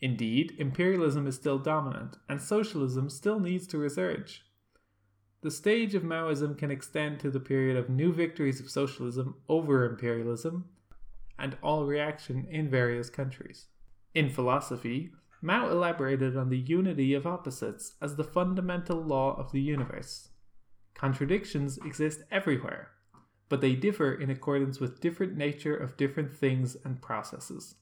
Indeed, 0.00 0.54
imperialism 0.58 1.26
is 1.26 1.36
still 1.36 1.58
dominant, 1.58 2.16
and 2.28 2.40
socialism 2.40 3.08
still 3.08 3.40
needs 3.40 3.66
to 3.68 3.78
resurge. 3.78 4.40
The 5.40 5.50
stage 5.52 5.94
of 5.94 6.02
Maoism 6.02 6.58
can 6.58 6.72
extend 6.72 7.20
to 7.20 7.30
the 7.30 7.38
period 7.38 7.76
of 7.76 7.88
new 7.88 8.12
victories 8.12 8.58
of 8.58 8.70
socialism 8.70 9.36
over 9.48 9.84
imperialism 9.84 10.64
and 11.38 11.56
all 11.62 11.86
reaction 11.86 12.48
in 12.50 12.68
various 12.68 13.08
countries. 13.08 13.66
In 14.14 14.30
philosophy, 14.30 15.12
Mao 15.40 15.70
elaborated 15.70 16.36
on 16.36 16.48
the 16.48 16.58
unity 16.58 17.14
of 17.14 17.24
opposites 17.24 17.94
as 18.02 18.16
the 18.16 18.24
fundamental 18.24 19.00
law 19.00 19.36
of 19.38 19.52
the 19.52 19.60
universe. 19.60 20.30
Contradictions 20.94 21.78
exist 21.84 22.22
everywhere, 22.32 22.90
but 23.48 23.60
they 23.60 23.76
differ 23.76 24.12
in 24.12 24.30
accordance 24.30 24.80
with 24.80 25.00
different 25.00 25.36
nature 25.36 25.76
of 25.76 25.96
different 25.96 26.36
things 26.36 26.76
and 26.84 27.00
processes. 27.00 27.76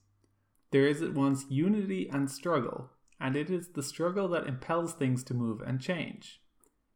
There 0.70 0.86
is 0.86 1.00
at 1.00 1.14
once 1.14 1.46
unity 1.48 2.10
and 2.10 2.30
struggle, 2.30 2.90
and 3.18 3.34
it 3.34 3.48
is 3.48 3.68
the 3.68 3.82
struggle 3.82 4.28
that 4.28 4.46
impels 4.46 4.92
things 4.92 5.24
to 5.24 5.34
move 5.34 5.62
and 5.62 5.80
change. 5.80 6.42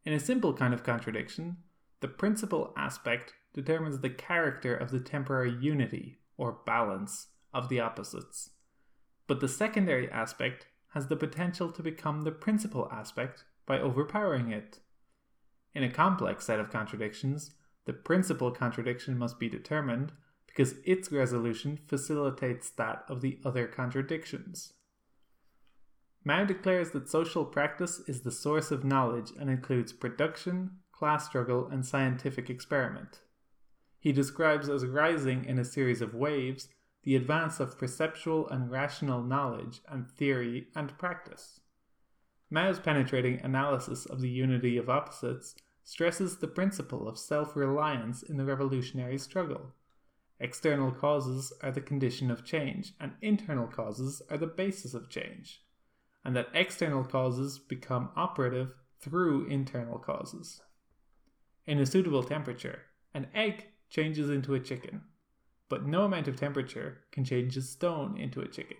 In 0.04 0.12
a 0.12 0.20
simple 0.20 0.54
kind 0.54 0.72
of 0.72 0.82
contradiction, 0.82 1.58
the 2.00 2.08
principal 2.08 2.72
aspect 2.76 3.34
determines 3.52 3.98
the 3.98 4.10
character 4.10 4.74
of 4.74 4.90
the 4.90 5.00
temporary 5.00 5.54
unity, 5.60 6.18
or 6.38 6.60
balance, 6.64 7.28
of 7.52 7.68
the 7.68 7.80
opposites. 7.80 8.50
But 9.26 9.40
the 9.40 9.48
secondary 9.48 10.10
aspect 10.10 10.66
has 10.94 11.08
the 11.08 11.16
potential 11.16 11.70
to 11.72 11.82
become 11.82 12.22
the 12.22 12.32
principal 12.32 12.88
aspect 12.90 13.44
by 13.66 13.78
overpowering 13.78 14.50
it. 14.50 14.80
In 15.74 15.84
a 15.84 15.90
complex 15.90 16.46
set 16.46 16.58
of 16.58 16.70
contradictions, 16.70 17.52
the 17.84 17.92
principal 17.92 18.50
contradiction 18.50 19.18
must 19.18 19.38
be 19.38 19.48
determined 19.48 20.12
because 20.46 20.74
its 20.84 21.12
resolution 21.12 21.78
facilitates 21.86 22.70
that 22.70 23.04
of 23.08 23.20
the 23.20 23.38
other 23.44 23.66
contradictions. 23.66 24.72
Mao 26.22 26.44
declares 26.44 26.90
that 26.90 27.08
social 27.08 27.46
practice 27.46 27.98
is 28.00 28.20
the 28.20 28.30
source 28.30 28.70
of 28.70 28.84
knowledge 28.84 29.32
and 29.38 29.48
includes 29.48 29.90
production, 29.94 30.72
class 30.92 31.24
struggle, 31.24 31.66
and 31.68 31.86
scientific 31.86 32.50
experiment. 32.50 33.22
He 33.98 34.12
describes 34.12 34.68
as 34.68 34.84
rising 34.84 35.46
in 35.46 35.58
a 35.58 35.64
series 35.64 36.02
of 36.02 36.14
waves 36.14 36.68
the 37.04 37.16
advance 37.16 37.58
of 37.58 37.78
perceptual 37.78 38.46
and 38.50 38.70
rational 38.70 39.22
knowledge 39.22 39.80
and 39.88 40.10
theory 40.10 40.68
and 40.74 40.96
practice. 40.98 41.60
Mao's 42.50 42.78
penetrating 42.78 43.40
analysis 43.40 44.04
of 44.04 44.20
the 44.20 44.28
unity 44.28 44.76
of 44.76 44.90
opposites 44.90 45.54
stresses 45.84 46.36
the 46.36 46.48
principle 46.48 47.08
of 47.08 47.18
self 47.18 47.56
reliance 47.56 48.22
in 48.22 48.36
the 48.36 48.44
revolutionary 48.44 49.16
struggle. 49.16 49.72
External 50.38 50.92
causes 50.92 51.50
are 51.62 51.70
the 51.72 51.80
condition 51.80 52.30
of 52.30 52.44
change, 52.44 52.92
and 53.00 53.12
internal 53.22 53.66
causes 53.66 54.20
are 54.30 54.38
the 54.38 54.46
basis 54.46 54.92
of 54.92 55.08
change 55.08 55.62
and 56.24 56.36
that 56.36 56.48
external 56.54 57.04
causes 57.04 57.58
become 57.58 58.10
operative 58.16 58.72
through 59.00 59.46
internal 59.46 59.98
causes. 59.98 60.60
In 61.66 61.78
a 61.78 61.86
suitable 61.86 62.22
temperature, 62.22 62.82
an 63.14 63.28
egg 63.34 63.66
changes 63.88 64.30
into 64.30 64.54
a 64.54 64.60
chicken, 64.60 65.02
but 65.68 65.86
no 65.86 66.04
amount 66.04 66.28
of 66.28 66.36
temperature 66.36 66.98
can 67.12 67.24
change 67.24 67.56
a 67.56 67.62
stone 67.62 68.16
into 68.18 68.40
a 68.40 68.48
chicken. 68.48 68.76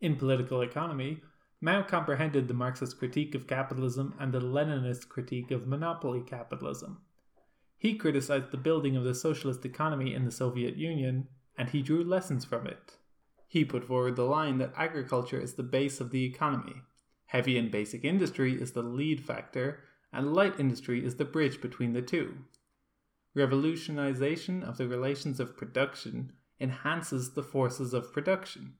In 0.00 0.16
political 0.16 0.62
economy, 0.62 1.22
Mao 1.60 1.82
comprehended 1.82 2.48
the 2.48 2.54
Marxist 2.54 2.98
critique 2.98 3.34
of 3.34 3.46
capitalism 3.46 4.14
and 4.20 4.32
the 4.32 4.40
Leninist 4.40 5.08
critique 5.08 5.50
of 5.50 5.66
monopoly 5.66 6.20
capitalism. 6.20 7.00
He 7.78 7.94
criticized 7.94 8.50
the 8.50 8.56
building 8.56 8.96
of 8.96 9.04
the 9.04 9.14
socialist 9.14 9.64
economy 9.64 10.14
in 10.14 10.24
the 10.24 10.30
Soviet 10.30 10.76
Union, 10.76 11.28
and 11.56 11.70
he 11.70 11.82
drew 11.82 12.04
lessons 12.04 12.44
from 12.44 12.66
it. 12.66 12.98
He 13.48 13.64
put 13.64 13.84
forward 13.84 14.16
the 14.16 14.24
line 14.24 14.58
that 14.58 14.72
agriculture 14.76 15.40
is 15.40 15.54
the 15.54 15.62
base 15.62 16.00
of 16.00 16.10
the 16.10 16.24
economy, 16.24 16.82
heavy 17.26 17.56
and 17.56 17.70
basic 17.70 18.04
industry 18.04 18.60
is 18.60 18.72
the 18.72 18.82
lead 18.82 19.24
factor, 19.24 19.84
and 20.12 20.34
light 20.34 20.58
industry 20.58 21.04
is 21.04 21.16
the 21.16 21.24
bridge 21.24 21.60
between 21.60 21.92
the 21.92 22.02
two. 22.02 22.38
Revolutionization 23.34 24.62
of 24.62 24.78
the 24.78 24.88
relations 24.88 25.38
of 25.38 25.56
production 25.56 26.32
enhances 26.60 27.34
the 27.34 27.42
forces 27.42 27.92
of 27.92 28.12
production. 28.12 28.74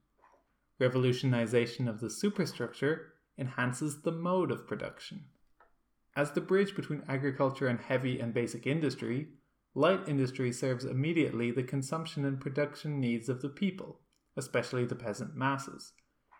Revolutionization 0.80 1.88
of 1.88 2.00
the 2.00 2.10
superstructure 2.10 3.12
enhances 3.38 4.02
the 4.02 4.12
mode 4.12 4.50
of 4.50 4.66
production. 4.66 5.26
As 6.16 6.32
the 6.32 6.40
bridge 6.40 6.74
between 6.74 7.04
agriculture 7.06 7.68
and 7.68 7.78
heavy 7.78 8.18
and 8.18 8.32
basic 8.32 8.66
industry, 8.66 9.28
light 9.74 10.08
industry 10.08 10.50
serves 10.52 10.86
immediately 10.86 11.50
the 11.50 11.62
consumption 11.62 12.24
and 12.24 12.40
production 12.40 12.98
needs 12.98 13.28
of 13.28 13.42
the 13.42 13.50
people 13.50 14.00
especially 14.36 14.84
the 14.84 14.94
peasant 14.94 15.34
masses, 15.34 15.92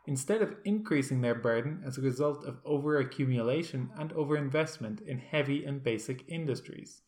instead 0.07 0.43
of 0.43 0.57
increasing 0.65 1.21
their 1.21 1.35
burden 1.35 1.83
as 1.85 1.99
a 1.99 2.03
result 2.03 2.45
of 2.45 2.63
overaccumulation 2.65 3.89
and 3.99 4.11
overinvestment 4.15 5.03
in 5.03 5.19
heavy 5.19 5.65
and 5.65 5.83
basic 5.83 6.25
industries. 6.29 7.03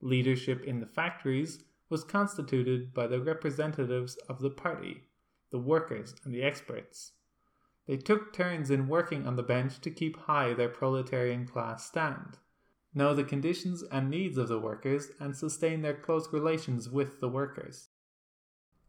Leadership 0.00 0.64
in 0.64 0.80
the 0.80 0.86
factories 0.86 1.64
was 1.88 2.04
constituted 2.04 2.92
by 2.92 3.06
the 3.06 3.20
representatives 3.20 4.16
of 4.28 4.40
the 4.40 4.50
party, 4.50 5.02
the 5.50 5.58
workers, 5.58 6.14
and 6.24 6.34
the 6.34 6.42
experts. 6.42 7.12
They 7.86 7.96
took 7.98 8.32
turns 8.32 8.70
in 8.70 8.88
working 8.88 9.26
on 9.26 9.36
the 9.36 9.42
bench 9.42 9.80
to 9.82 9.90
keep 9.90 10.16
high 10.16 10.54
their 10.54 10.68
proletarian 10.68 11.46
class 11.46 11.86
stand, 11.86 12.38
know 12.94 13.14
the 13.14 13.24
conditions 13.24 13.84
and 13.92 14.08
needs 14.08 14.38
of 14.38 14.48
the 14.48 14.58
workers, 14.58 15.08
and 15.20 15.36
sustain 15.36 15.82
their 15.82 15.94
close 15.94 16.32
relations 16.32 16.88
with 16.88 17.20
the 17.20 17.28
workers. 17.28 17.88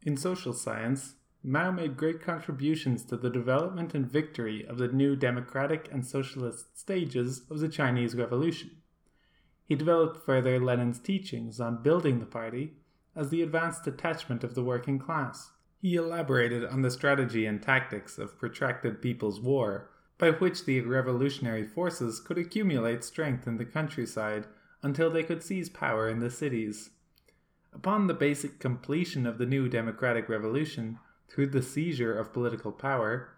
In 0.03 0.15
social 0.15 0.53
science, 0.53 1.15
Mao 1.47 1.69
made 1.69 1.95
great 1.95 2.21
contributions 2.21 3.05
to 3.05 3.15
the 3.15 3.29
development 3.29 3.93
and 3.93 4.09
victory 4.09 4.65
of 4.65 4.79
the 4.79 4.87
new 4.87 5.15
democratic 5.15 5.87
and 5.91 6.03
socialist 6.03 6.75
stages 6.75 7.43
of 7.51 7.59
the 7.59 7.69
Chinese 7.69 8.15
Revolution. 8.15 8.71
He 9.63 9.75
developed 9.75 10.25
further 10.25 10.59
Lenin's 10.59 10.97
teachings 10.97 11.59
on 11.59 11.83
building 11.83 12.19
the 12.19 12.25
party 12.25 12.73
as 13.15 13.29
the 13.29 13.43
advanced 13.43 13.83
detachment 13.83 14.43
of 14.43 14.55
the 14.55 14.63
working 14.63 14.97
class. 14.97 15.51
He 15.79 15.93
elaborated 15.93 16.65
on 16.65 16.81
the 16.81 16.89
strategy 16.89 17.45
and 17.45 17.61
tactics 17.61 18.17
of 18.17 18.39
protracted 18.39 18.99
people's 18.99 19.39
war, 19.39 19.91
by 20.17 20.31
which 20.31 20.65
the 20.65 20.81
revolutionary 20.81 21.63
forces 21.63 22.19
could 22.19 22.39
accumulate 22.39 23.03
strength 23.03 23.45
in 23.45 23.57
the 23.57 23.65
countryside 23.65 24.47
until 24.81 25.11
they 25.11 25.21
could 25.21 25.43
seize 25.43 25.69
power 25.69 26.09
in 26.09 26.21
the 26.21 26.31
cities. 26.31 26.89
Upon 27.71 28.07
the 28.07 28.15
basic 28.15 28.59
completion 28.59 29.27
of 29.27 29.37
the 29.37 29.45
new 29.45 29.69
democratic 29.69 30.27
revolution, 30.27 30.97
through 31.27 31.47
the 31.47 31.61
seizure 31.61 32.17
of 32.17 32.33
political 32.33 32.71
power, 32.71 33.29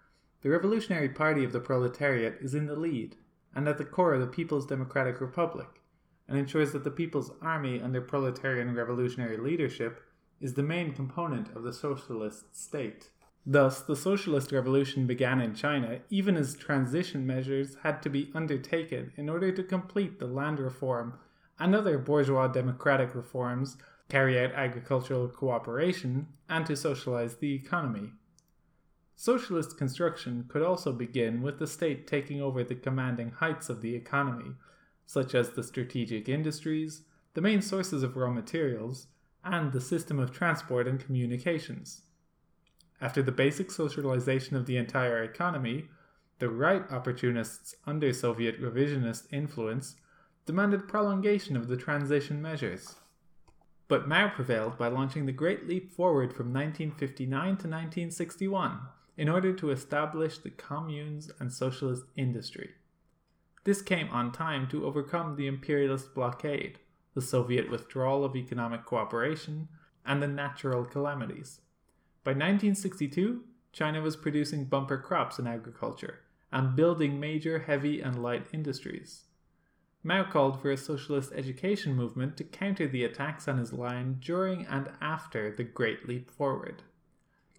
the 0.41 0.49
Revolutionary 0.49 1.09
Party 1.09 1.43
of 1.43 1.51
the 1.51 1.59
Proletariat 1.59 2.37
is 2.41 2.53
in 2.53 2.67
the 2.67 2.75
lead 2.75 3.15
and 3.55 3.67
at 3.67 3.77
the 3.77 3.85
core 3.85 4.13
of 4.13 4.21
the 4.21 4.27
People's 4.27 4.67
Democratic 4.67 5.19
Republic, 5.19 5.81
and 6.27 6.37
ensures 6.37 6.73
that 6.73 6.83
the 6.83 6.91
People's 6.91 7.31
Army 7.41 7.81
under 7.81 8.01
proletarian 8.01 8.75
revolutionary 8.75 9.37
leadership 9.37 10.03
is 10.39 10.53
the 10.53 10.63
main 10.63 10.93
component 10.93 11.55
of 11.55 11.63
the 11.63 11.73
socialist 11.73 12.55
state. 12.55 13.09
Thus, 13.45 13.81
the 13.81 13.95
socialist 13.95 14.51
revolution 14.51 15.07
began 15.07 15.39
in 15.39 15.55
China 15.55 16.01
even 16.09 16.35
as 16.35 16.55
transition 16.55 17.25
measures 17.25 17.77
had 17.81 18.03
to 18.03 18.09
be 18.09 18.29
undertaken 18.35 19.13
in 19.15 19.29
order 19.29 19.51
to 19.53 19.63
complete 19.63 20.19
the 20.19 20.27
land 20.27 20.59
reform 20.59 21.17
and 21.57 21.73
other 21.73 21.97
bourgeois 21.97 22.47
democratic 22.47 23.15
reforms 23.15 23.77
carry 24.09 24.39
out 24.39 24.51
agricultural 24.53 25.27
cooperation, 25.27 26.27
and 26.49 26.65
to 26.65 26.75
socialize 26.75 27.35
the 27.35 27.53
economy. 27.53 28.11
Socialist 29.15 29.77
construction 29.77 30.45
could 30.47 30.61
also 30.61 30.93
begin 30.93 31.41
with 31.41 31.59
the 31.59 31.67
state 31.67 32.05
taking 32.05 32.41
over 32.41 32.63
the 32.63 32.75
commanding 32.75 33.31
heights 33.31 33.67
of 33.69 33.81
the 33.81 33.95
economy, 33.95 34.51
such 35.05 35.33
as 35.33 35.51
the 35.51 35.63
strategic 35.63 36.29
industries, 36.29 37.01
the 37.33 37.41
main 37.41 37.61
sources 37.61 38.03
of 38.03 38.15
raw 38.15 38.31
materials, 38.31 39.07
and 39.43 39.71
the 39.71 39.81
system 39.81 40.19
of 40.19 40.31
transport 40.31 40.87
and 40.87 40.99
communications. 40.99 42.01
After 43.01 43.21
the 43.21 43.31
basic 43.31 43.71
socialization 43.71 44.55
of 44.55 44.65
the 44.65 44.77
entire 44.77 45.23
economy, 45.23 45.89
the 46.39 46.49
right 46.49 46.83
opportunists 46.91 47.75
under 47.85 48.13
Soviet 48.13 48.61
revisionist 48.61 49.27
influence 49.31 49.95
demanded 50.45 50.87
prolongation 50.87 51.57
of 51.57 51.67
the 51.67 51.77
transition 51.77 52.41
measures. 52.41 52.95
But 53.87 54.07
Mao 54.07 54.29
prevailed 54.29 54.77
by 54.77 54.89
launching 54.89 55.25
the 55.25 55.31
Great 55.31 55.67
Leap 55.67 55.93
Forward 55.93 56.33
from 56.33 56.53
1959 56.53 57.29
to 57.29 57.49
1961 57.49 58.79
in 59.15 59.29
order 59.29 59.53
to 59.53 59.71
establish 59.71 60.37
the 60.37 60.49
communes 60.49 61.31
and 61.39 61.51
socialist 61.51 62.03
industry. 62.15 62.71
This 63.63 63.81
came 63.81 64.09
on 64.09 64.31
time 64.31 64.67
to 64.69 64.85
overcome 64.85 65.35
the 65.35 65.47
imperialist 65.47 66.13
blockade, 66.13 66.79
the 67.13 67.21
Soviet 67.21 67.69
withdrawal 67.69 68.23
of 68.23 68.35
economic 68.35 68.85
cooperation, 68.85 69.67
and 70.05 70.21
the 70.21 70.27
natural 70.27 70.85
calamities. 70.85 71.61
By 72.23 72.31
1962, 72.31 73.43
China 73.71 74.01
was 74.01 74.15
producing 74.15 74.65
bumper 74.65 74.97
crops 74.97 75.39
in 75.39 75.47
agriculture 75.47 76.19
and 76.51 76.75
building 76.75 77.19
major 77.19 77.59
heavy 77.59 78.01
and 78.01 78.21
light 78.21 78.47
industries. 78.53 79.23
Mao 80.07 80.23
called 80.23 80.61
for 80.61 80.71
a 80.71 80.77
socialist 80.77 81.33
education 81.35 81.93
movement 81.93 82.37
to 82.37 82.45
counter 82.45 82.87
the 82.87 83.03
attacks 83.03 83.45
on 83.45 83.57
his 83.57 83.73
line 83.73 84.19
during 84.21 84.65
and 84.65 84.89
after 85.01 85.51
the 85.51 85.65
Great 85.65 86.07
Leap 86.07 86.31
Forward. 86.31 86.81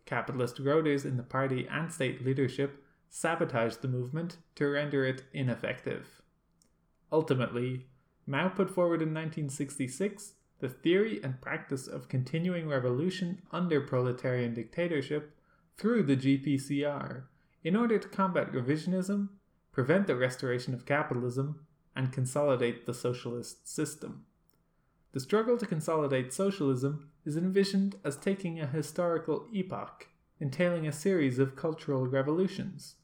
Capitalist 0.06 0.56
roaders 0.56 1.04
in 1.04 1.18
the 1.18 1.22
party 1.22 1.68
and 1.70 1.92
state 1.92 2.24
leadership 2.24 2.82
sabotaged 3.10 3.82
the 3.82 3.88
movement 3.88 4.38
to 4.54 4.66
render 4.66 5.04
it 5.04 5.24
ineffective. 5.34 6.22
Ultimately, 7.12 7.84
Mao 8.26 8.48
put 8.48 8.70
forward 8.70 9.02
in 9.02 9.12
1966 9.12 10.32
the 10.60 10.70
theory 10.70 11.20
and 11.22 11.42
practice 11.42 11.86
of 11.86 12.08
continuing 12.08 12.66
revolution 12.66 13.42
under 13.52 13.82
proletarian 13.82 14.54
dictatorship 14.54 15.36
through 15.76 16.02
the 16.04 16.16
GPCR 16.16 17.24
in 17.62 17.76
order 17.76 17.98
to 17.98 18.08
combat 18.08 18.50
revisionism, 18.52 19.28
prevent 19.70 20.06
the 20.06 20.16
restoration 20.16 20.72
of 20.72 20.86
capitalism, 20.86 21.66
and 21.98 22.12
consolidate 22.12 22.86
the 22.86 22.94
socialist 22.94 23.68
system. 23.68 24.24
The 25.12 25.20
struggle 25.20 25.58
to 25.58 25.66
consolidate 25.66 26.32
socialism 26.32 27.10
is 27.24 27.36
envisioned 27.36 27.96
as 28.04 28.16
taking 28.16 28.60
a 28.60 28.68
historical 28.68 29.46
epoch, 29.52 30.06
entailing 30.38 30.86
a 30.86 30.92
series 30.92 31.40
of 31.40 31.56
cultural 31.56 32.06
revolutions. 32.06 32.94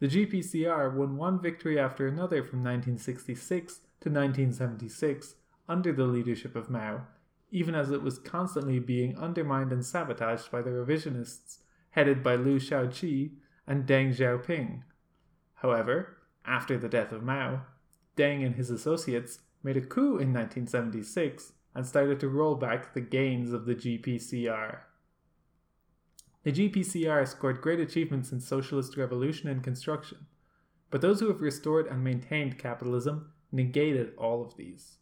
The 0.00 0.08
GPCR 0.08 0.92
won 0.92 1.16
one 1.16 1.40
victory 1.40 1.78
after 1.78 2.08
another 2.08 2.42
from 2.42 2.64
1966 2.64 3.74
to 4.00 4.10
1976 4.10 5.36
under 5.68 5.92
the 5.92 6.04
leadership 6.04 6.56
of 6.56 6.68
Mao, 6.68 7.06
even 7.52 7.76
as 7.76 7.92
it 7.92 8.02
was 8.02 8.18
constantly 8.18 8.80
being 8.80 9.16
undermined 9.16 9.72
and 9.72 9.86
sabotaged 9.86 10.50
by 10.50 10.62
the 10.62 10.70
revisionists 10.70 11.58
headed 11.90 12.24
by 12.24 12.34
Liu 12.34 12.58
Shaoqi 12.58 13.30
and 13.68 13.86
Deng 13.86 14.14
Xiaoping. 14.16 14.82
However, 15.54 16.16
after 16.44 16.76
the 16.76 16.88
death 16.88 17.12
of 17.12 17.22
Mao, 17.22 17.62
Deng 18.16 18.44
and 18.44 18.54
his 18.56 18.70
associates 18.70 19.40
made 19.62 19.76
a 19.76 19.80
coup 19.80 20.18
in 20.18 20.32
1976 20.32 21.52
and 21.74 21.86
started 21.86 22.18
to 22.20 22.28
roll 22.28 22.54
back 22.54 22.94
the 22.94 23.00
gains 23.00 23.52
of 23.52 23.66
the 23.66 23.74
GPCR. 23.74 24.78
The 26.42 26.52
GPCR 26.52 27.26
scored 27.26 27.60
great 27.60 27.80
achievements 27.80 28.32
in 28.32 28.40
socialist 28.40 28.96
revolution 28.96 29.48
and 29.48 29.62
construction, 29.62 30.26
but 30.90 31.00
those 31.00 31.20
who 31.20 31.28
have 31.28 31.40
restored 31.40 31.86
and 31.88 32.02
maintained 32.02 32.58
capitalism 32.58 33.32
negated 33.52 34.12
all 34.16 34.42
of 34.42 34.56
these. 34.56 34.98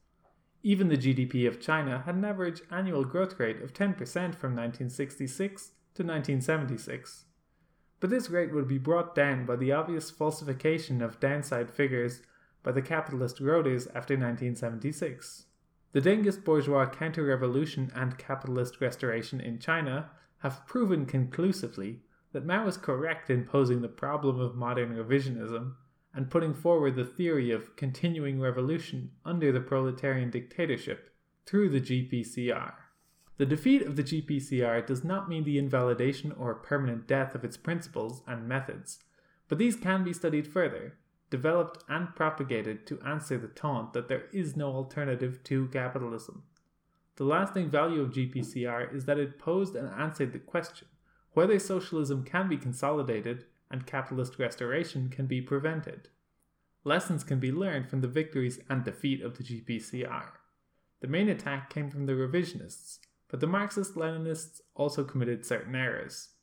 Even 0.62 0.88
the 0.88 0.96
GDP 0.96 1.46
of 1.46 1.61
China 1.61 2.03
had 2.07 2.14
an 2.14 2.24
average 2.24 2.62
annual 2.70 3.05
growth 3.05 3.38
rate 3.38 3.61
of 3.62 3.74
10% 3.74 3.94
from 4.35 4.57
1966 4.57 5.72
to 5.94 6.03
1976. 6.03 7.27
But 8.00 8.11
this 8.11 8.31
rate 8.31 8.53
would 8.53 8.66
be 8.66 8.79
brought 8.79 9.14
down 9.14 9.44
by 9.44 9.57
the 9.57 9.72
obvious 9.72 10.11
falsification 10.11 11.03
of 11.03 11.20
downside 11.20 11.70
figures 11.70 12.22
by 12.64 12.72
the 12.72 12.83
capitalist 12.83 13.40
roaders 13.40 13.87
after 13.94 14.14
1976. 14.14 15.44
The 15.92 16.00
Dengist 16.00 16.42
bourgeois 16.42 16.87
counter 16.87 17.22
revolution 17.22 17.92
and 17.94 18.18
capitalist 18.18 18.81
restoration 18.81 19.40
in 19.40 19.61
China 19.61 20.11
have 20.38 20.66
proven 20.66 21.07
conclusively 21.07 22.00
that 22.33 22.44
Mao 22.44 22.64
was 22.64 22.77
correct 22.77 23.31
in 23.31 23.44
posing 23.44 23.81
the 23.81 23.88
problem 23.88 24.40
of 24.40 24.57
modern 24.57 24.96
revisionism 24.96 25.74
and 26.12 26.31
putting 26.31 26.53
forward 26.55 26.96
the 26.96 27.05
theory 27.05 27.53
of 27.53 27.77
continuing 27.77 28.40
revolution 28.40 29.12
under 29.24 29.53
the 29.53 29.61
proletarian 29.61 30.31
dictatorship 30.31 31.14
through 31.46 31.68
the 31.68 31.81
GPCR. 31.81 32.72
The 33.37 33.46
defeat 33.46 33.83
of 33.83 33.96
the 33.96 34.03
GPCR 34.03 34.87
does 34.87 35.05
not 35.05 35.29
mean 35.29 35.44
the 35.44 35.59
invalidation 35.59 36.33
or 36.33 36.55
permanent 36.55 37.07
death 37.07 37.35
of 37.35 37.44
its 37.44 37.57
principles 37.57 38.22
and 38.27 38.48
methods, 38.48 39.00
but 39.48 39.59
these 39.59 39.77
can 39.77 40.03
be 40.03 40.12
studied 40.12 40.46
further 40.46 40.94
developed 41.30 41.82
and 41.88 42.14
propagated 42.14 42.87
to 42.87 43.00
answer 43.02 43.38
the 43.38 43.48
taunt 43.48 43.92
that 43.92 44.08
there 44.08 44.24
is 44.32 44.56
no 44.56 44.72
alternative 44.72 45.42
to 45.44 45.68
capitalism. 45.68 46.44
The 47.16 47.24
lasting 47.24 47.70
value 47.70 48.00
of 48.02 48.10
GPCR 48.10 48.94
is 48.94 49.04
that 49.04 49.18
it 49.18 49.38
posed 49.38 49.76
and 49.76 49.88
answered 49.88 50.32
the 50.32 50.38
question 50.38 50.88
whether 51.32 51.58
socialism 51.58 52.24
can 52.24 52.48
be 52.48 52.56
consolidated 52.56 53.44
and 53.70 53.87
capitalist 53.87 54.38
restoration 54.38 55.08
can 55.08 55.26
be 55.26 55.40
prevented. 55.40 56.08
Lessons 56.84 57.24
can 57.24 57.40
be 57.40 57.50
learned 57.50 57.88
from 57.88 58.02
the 58.02 58.08
victories 58.08 58.60
and 58.68 58.84
defeat 58.84 59.22
of 59.22 59.37
the 59.37 59.42
GPCR. 59.42 60.26
The 61.00 61.08
main 61.08 61.28
attack 61.28 61.70
came 61.70 61.90
from 61.90 62.06
the 62.06 62.12
revisionists, 62.12 62.98
but 63.28 63.40
the 63.40 63.46
Marxist 63.46 63.94
Leninists 63.94 64.60
also 64.74 65.02
committed 65.02 65.44
certain 65.44 65.74
errors. 65.74 66.33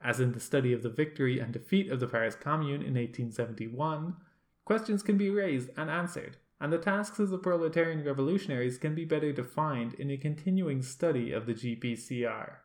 As 0.00 0.20
in 0.20 0.32
the 0.32 0.40
study 0.40 0.72
of 0.72 0.82
the 0.82 0.90
victory 0.90 1.40
and 1.40 1.52
defeat 1.52 1.90
of 1.90 2.00
the 2.00 2.06
Paris 2.06 2.34
Commune 2.34 2.82
in 2.82 2.94
1871, 2.94 4.16
Questions 4.66 5.00
can 5.00 5.16
be 5.16 5.30
raised 5.30 5.70
and 5.76 5.88
answered, 5.88 6.38
and 6.60 6.72
the 6.72 6.78
tasks 6.78 7.20
of 7.20 7.30
the 7.30 7.38
proletarian 7.38 8.02
revolutionaries 8.04 8.78
can 8.78 8.96
be 8.96 9.04
better 9.04 9.32
defined 9.32 9.94
in 9.94 10.10
a 10.10 10.16
continuing 10.16 10.82
study 10.82 11.30
of 11.30 11.46
the 11.46 11.54
GPCR. 11.54 12.56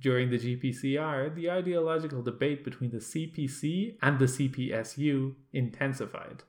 During 0.00 0.30
the 0.30 0.38
GPCR, 0.38 1.32
the 1.32 1.48
ideological 1.48 2.22
debate 2.22 2.64
between 2.64 2.90
the 2.90 2.98
CPC 2.98 3.98
and 4.02 4.18
the 4.18 4.24
CPSU 4.24 5.36
intensified. 5.52 6.42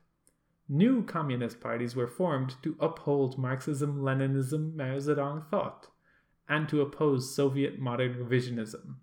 New 0.68 1.04
communist 1.04 1.60
parties 1.60 1.94
were 1.94 2.08
formed 2.08 2.56
to 2.64 2.74
uphold 2.80 3.38
Marxism 3.38 4.00
Leninism 4.00 4.74
Mao 4.74 4.96
Zedong 4.96 5.48
thought 5.50 5.86
and 6.48 6.68
to 6.68 6.80
oppose 6.80 7.32
Soviet 7.32 7.78
modern 7.78 8.14
revisionism. 8.14 8.96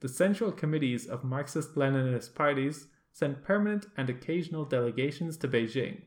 The 0.00 0.08
central 0.08 0.52
committees 0.52 1.06
of 1.06 1.24
Marxist 1.24 1.74
Leninist 1.74 2.34
parties 2.34 2.86
sent 3.12 3.42
permanent 3.42 3.86
and 3.96 4.08
occasional 4.08 4.64
delegations 4.64 5.36
to 5.38 5.48
Beijing, 5.48 6.02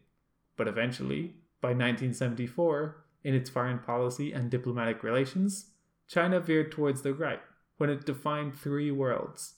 but 0.55 0.67
eventually, 0.67 1.35
by 1.59 1.69
1974, 1.69 3.03
in 3.23 3.35
its 3.35 3.49
foreign 3.49 3.79
policy 3.79 4.31
and 4.31 4.49
diplomatic 4.49 5.03
relations, 5.03 5.71
China 6.07 6.39
veered 6.39 6.71
towards 6.71 7.01
the 7.01 7.13
right 7.13 7.41
when 7.77 7.89
it 7.89 8.05
defined 8.05 8.55
three 8.55 8.91
worlds 8.91 9.55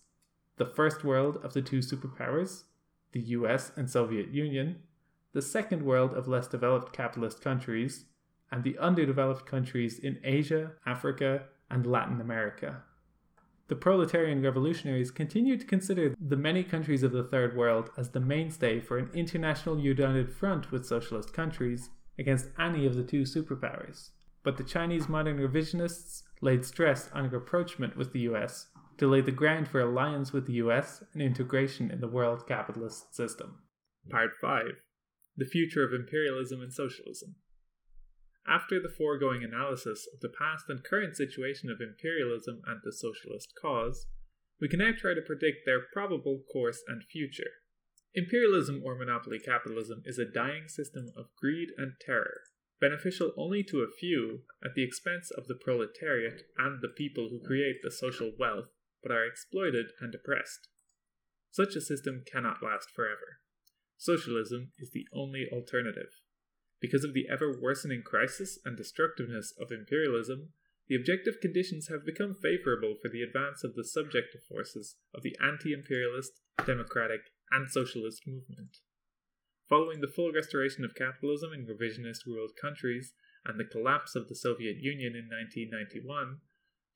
the 0.57 0.65
first 0.65 1.03
world 1.03 1.39
of 1.43 1.53
the 1.53 1.61
two 1.61 1.79
superpowers, 1.79 2.63
the 3.11 3.19
US 3.19 3.71
and 3.75 3.89
Soviet 3.89 4.29
Union, 4.29 4.83
the 5.33 5.41
second 5.41 5.83
world 5.83 6.13
of 6.13 6.27
less 6.27 6.47
developed 6.47 6.93
capitalist 6.93 7.41
countries, 7.41 8.05
and 8.51 8.63
the 8.63 8.77
underdeveloped 8.77 9.47
countries 9.47 9.97
in 9.97 10.19
Asia, 10.23 10.73
Africa, 10.85 11.45
and 11.71 11.87
Latin 11.87 12.21
America. 12.21 12.83
The 13.69 13.75
proletarian 13.75 14.41
revolutionaries 14.41 15.09
continued 15.09 15.61
to 15.61 15.65
consider 15.65 16.13
the 16.19 16.35
many 16.35 16.63
countries 16.63 17.01
of 17.01 17.13
the 17.13 17.23
Third 17.23 17.55
World 17.55 17.89
as 17.97 18.09
the 18.09 18.19
mainstay 18.19 18.81
for 18.81 18.97
an 18.97 19.09
international 19.13 19.79
united 19.79 20.31
front 20.31 20.71
with 20.71 20.85
socialist 20.85 21.33
countries 21.33 21.89
against 22.19 22.49
any 22.59 22.85
of 22.85 22.95
the 22.95 23.03
two 23.03 23.21
superpowers. 23.21 24.09
But 24.43 24.57
the 24.57 24.63
Chinese 24.63 25.07
modern 25.07 25.37
revisionists 25.37 26.23
laid 26.41 26.65
stress 26.65 27.09
on 27.13 27.29
rapprochement 27.29 27.95
with 27.95 28.11
the 28.11 28.19
US 28.21 28.67
to 28.97 29.07
lay 29.07 29.21
the 29.21 29.31
ground 29.31 29.69
for 29.69 29.79
alliance 29.79 30.33
with 30.33 30.45
the 30.45 30.53
US 30.53 31.01
and 31.13 31.21
integration 31.21 31.89
in 31.89 32.01
the 32.01 32.07
world 32.07 32.45
capitalist 32.45 33.15
system. 33.15 33.59
Part 34.09 34.31
5 34.41 34.65
The 35.37 35.45
Future 35.45 35.85
of 35.85 35.93
Imperialism 35.93 36.61
and 36.61 36.73
Socialism. 36.73 37.35
After 38.47 38.79
the 38.79 38.89
foregoing 38.89 39.43
analysis 39.43 40.07
of 40.13 40.19
the 40.19 40.29
past 40.29 40.65
and 40.67 40.83
current 40.83 41.15
situation 41.15 41.69
of 41.69 41.79
imperialism 41.79 42.61
and 42.67 42.81
the 42.83 42.91
socialist 42.91 43.53
cause, 43.59 44.07
we 44.59 44.67
can 44.67 44.79
now 44.79 44.91
try 44.97 45.13
to 45.13 45.21
predict 45.21 45.65
their 45.65 45.81
probable 45.91 46.43
course 46.51 46.83
and 46.87 47.03
future. 47.03 47.63
Imperialism 48.13 48.81
or 48.83 48.95
monopoly 48.95 49.39
capitalism 49.39 50.03
is 50.05 50.19
a 50.19 50.25
dying 50.25 50.67
system 50.67 51.11
of 51.17 51.33
greed 51.39 51.69
and 51.77 51.93
terror, 51.99 52.41
beneficial 52.79 53.31
only 53.37 53.63
to 53.63 53.79
a 53.79 53.91
few 53.91 54.43
at 54.63 54.75
the 54.75 54.83
expense 54.83 55.31
of 55.31 55.47
the 55.47 55.55
proletariat 55.55 56.43
and 56.57 56.81
the 56.81 56.93
people 56.95 57.29
who 57.29 57.45
create 57.45 57.77
the 57.81 57.91
social 57.91 58.31
wealth 58.37 58.67
but 59.01 59.11
are 59.11 59.25
exploited 59.25 59.87
and 59.99 60.13
oppressed. 60.13 60.67
Such 61.51 61.75
a 61.75 61.81
system 61.81 62.23
cannot 62.31 62.63
last 62.63 62.89
forever. 62.95 63.39
Socialism 63.97 64.71
is 64.79 64.91
the 64.91 65.07
only 65.13 65.47
alternative. 65.51 66.09
Because 66.83 67.05
of 67.05 67.13
the 67.13 67.29
ever 67.31 67.57
worsening 67.57 68.03
crisis 68.03 68.59
and 68.65 68.75
destructiveness 68.75 69.53
of 69.57 69.71
imperialism, 69.71 70.49
the 70.89 70.95
objective 70.95 71.39
conditions 71.39 71.87
have 71.87 72.05
become 72.05 72.35
favorable 72.35 72.95
for 73.01 73.07
the 73.07 73.21
advance 73.21 73.63
of 73.63 73.75
the 73.75 73.85
subjective 73.85 74.43
forces 74.43 74.97
of 75.15 75.23
the 75.23 75.33
anti 75.41 75.71
imperialist, 75.71 76.41
democratic, 76.65 77.21
and 77.51 77.71
socialist 77.71 78.27
movement. 78.27 78.79
Following 79.69 80.01
the 80.01 80.11
full 80.13 80.33
restoration 80.33 80.83
of 80.83 80.93
capitalism 80.93 81.53
in 81.53 81.65
revisionist 81.65 82.25
ruled 82.27 82.51
countries 82.61 83.13
and 83.45 83.57
the 83.57 83.63
collapse 83.63 84.13
of 84.13 84.27
the 84.27 84.35
Soviet 84.35 84.75
Union 84.81 85.15
in 85.15 85.31
1991, 85.31 86.41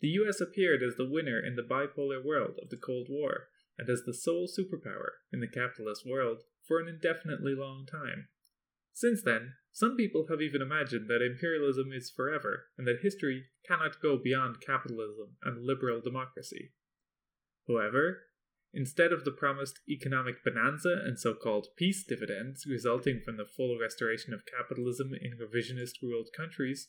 the 0.01 0.09
US 0.19 0.41
appeared 0.41 0.83
as 0.83 0.97
the 0.97 1.09
winner 1.09 1.39
in 1.39 1.55
the 1.55 1.63
bipolar 1.63 2.21
world 2.21 2.59
of 2.61 2.69
the 2.69 2.75
Cold 2.75 3.07
War 3.09 3.47
and 3.77 3.89
as 3.89 4.03
the 4.05 4.13
sole 4.13 4.49
superpower 4.51 5.23
in 5.31 5.39
the 5.39 5.47
capitalist 5.47 6.05
world 6.05 6.39
for 6.67 6.81
an 6.81 6.89
indefinitely 6.89 7.55
long 7.55 7.85
time. 7.89 8.27
Since 8.97 9.21
then, 9.21 9.53
some 9.71 9.95
people 9.95 10.25
have 10.27 10.41
even 10.41 10.59
imagined 10.59 11.07
that 11.07 11.21
imperialism 11.21 11.91
is 11.93 12.09
forever 12.09 12.69
and 12.79 12.87
that 12.87 13.03
history 13.03 13.45
cannot 13.63 14.01
go 14.01 14.17
beyond 14.17 14.59
capitalism 14.59 15.37
and 15.43 15.63
liberal 15.63 16.01
democracy. 16.01 16.71
However, 17.67 18.23
instead 18.73 19.13
of 19.13 19.23
the 19.23 19.31
promised 19.31 19.81
economic 19.87 20.43
bonanza 20.43 20.99
and 21.05 21.19
so 21.19 21.35
called 21.35 21.67
peace 21.77 22.03
dividends 22.03 22.65
resulting 22.67 23.21
from 23.23 23.37
the 23.37 23.45
full 23.45 23.77
restoration 23.79 24.33
of 24.33 24.47
capitalism 24.47 25.11
in 25.13 25.37
revisionist 25.37 26.01
ruled 26.01 26.29
countries, 26.35 26.87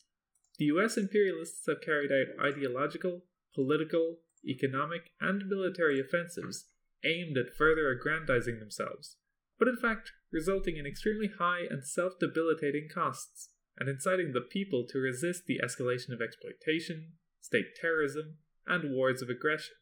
the 0.59 0.65
US 0.77 0.97
imperialists 0.97 1.67
have 1.67 1.83
carried 1.83 2.11
out 2.11 2.43
ideological, 2.43 3.27
political, 3.55 4.21
economic, 4.47 5.11
and 5.21 5.47
military 5.47 6.01
offensives 6.01 6.71
aimed 7.05 7.37
at 7.37 7.55
further 7.55 7.91
aggrandizing 7.91 8.61
themselves 8.61 9.19
but 9.59 9.69
in 9.69 9.77
fact 9.77 10.13
resulting 10.33 10.77
in 10.77 10.87
extremely 10.87 11.31
high 11.39 11.63
and 11.69 11.85
self 11.85 12.15
debilitating 12.19 12.89
costs, 12.93 13.51
and 13.79 13.89
inciting 13.89 14.33
the 14.33 14.41
people 14.41 14.87
to 14.89 14.99
resist 14.99 15.45
the 15.47 15.61
escalation 15.65 16.13
of 16.13 16.21
exploitation, 16.21 17.13
state 17.41 17.77
terrorism, 17.81 18.39
and 18.67 18.93
wars 18.93 19.23
of 19.23 19.29
aggression. 19.29 19.75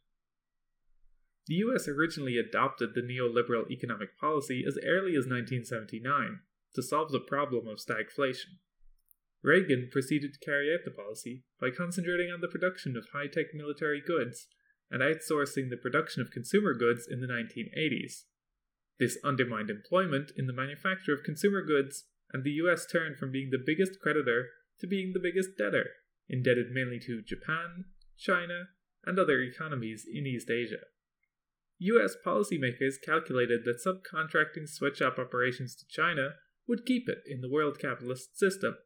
The 1.46 1.54
US 1.66 1.88
originally 1.88 2.38
adopted 2.38 2.94
the 2.94 3.02
neoliberal 3.02 3.70
economic 3.70 4.18
policy 4.18 4.64
as 4.66 4.78
early 4.84 5.12
as 5.12 5.26
1979 5.26 6.40
to 6.74 6.82
solve 6.82 7.12
the 7.12 7.20
problem 7.20 7.66
of 7.68 7.78
stagflation. 7.78 8.58
Reagan 9.42 9.88
proceeded 9.92 10.34
to 10.34 10.44
carry 10.44 10.72
out 10.74 10.80
the 10.84 10.90
policy 10.90 11.44
by 11.60 11.70
concentrating 11.70 12.30
on 12.32 12.40
the 12.40 12.48
production 12.48 12.96
of 12.96 13.06
high 13.12 13.28
tech 13.28 13.54
military 13.54 14.02
goods 14.04 14.48
and 14.90 15.02
outsourcing 15.02 15.70
the 15.70 15.76
production 15.80 16.20
of 16.20 16.30
consumer 16.30 16.74
goods 16.74 17.06
in 17.08 17.20
the 17.20 17.26
1980s. 17.26 18.24
This 18.98 19.18
undermined 19.22 19.70
employment 19.70 20.32
in 20.36 20.46
the 20.46 20.52
manufacture 20.52 21.12
of 21.12 21.22
consumer 21.22 21.62
goods, 21.62 22.04
and 22.32 22.44
the 22.44 22.58
US 22.62 22.86
turned 22.86 23.18
from 23.18 23.30
being 23.30 23.50
the 23.50 23.62
biggest 23.64 24.00
creditor 24.00 24.48
to 24.80 24.86
being 24.86 25.12
the 25.12 25.20
biggest 25.20 25.56
debtor, 25.58 25.90
indebted 26.28 26.70
mainly 26.70 26.98
to 27.00 27.22
Japan, 27.22 27.86
China, 28.16 28.68
and 29.04 29.18
other 29.18 29.40
economies 29.40 30.06
in 30.10 30.26
East 30.26 30.50
Asia. 30.50 30.84
US 31.78 32.16
policymakers 32.24 32.94
calculated 33.04 33.64
that 33.64 33.84
subcontracting 33.84 34.66
sweatshop 34.66 35.18
operations 35.18 35.76
to 35.76 35.86
China 35.88 36.36
would 36.66 36.86
keep 36.86 37.08
it 37.08 37.18
in 37.26 37.42
the 37.42 37.50
world 37.50 37.78
capitalist 37.78 38.38
system, 38.38 38.76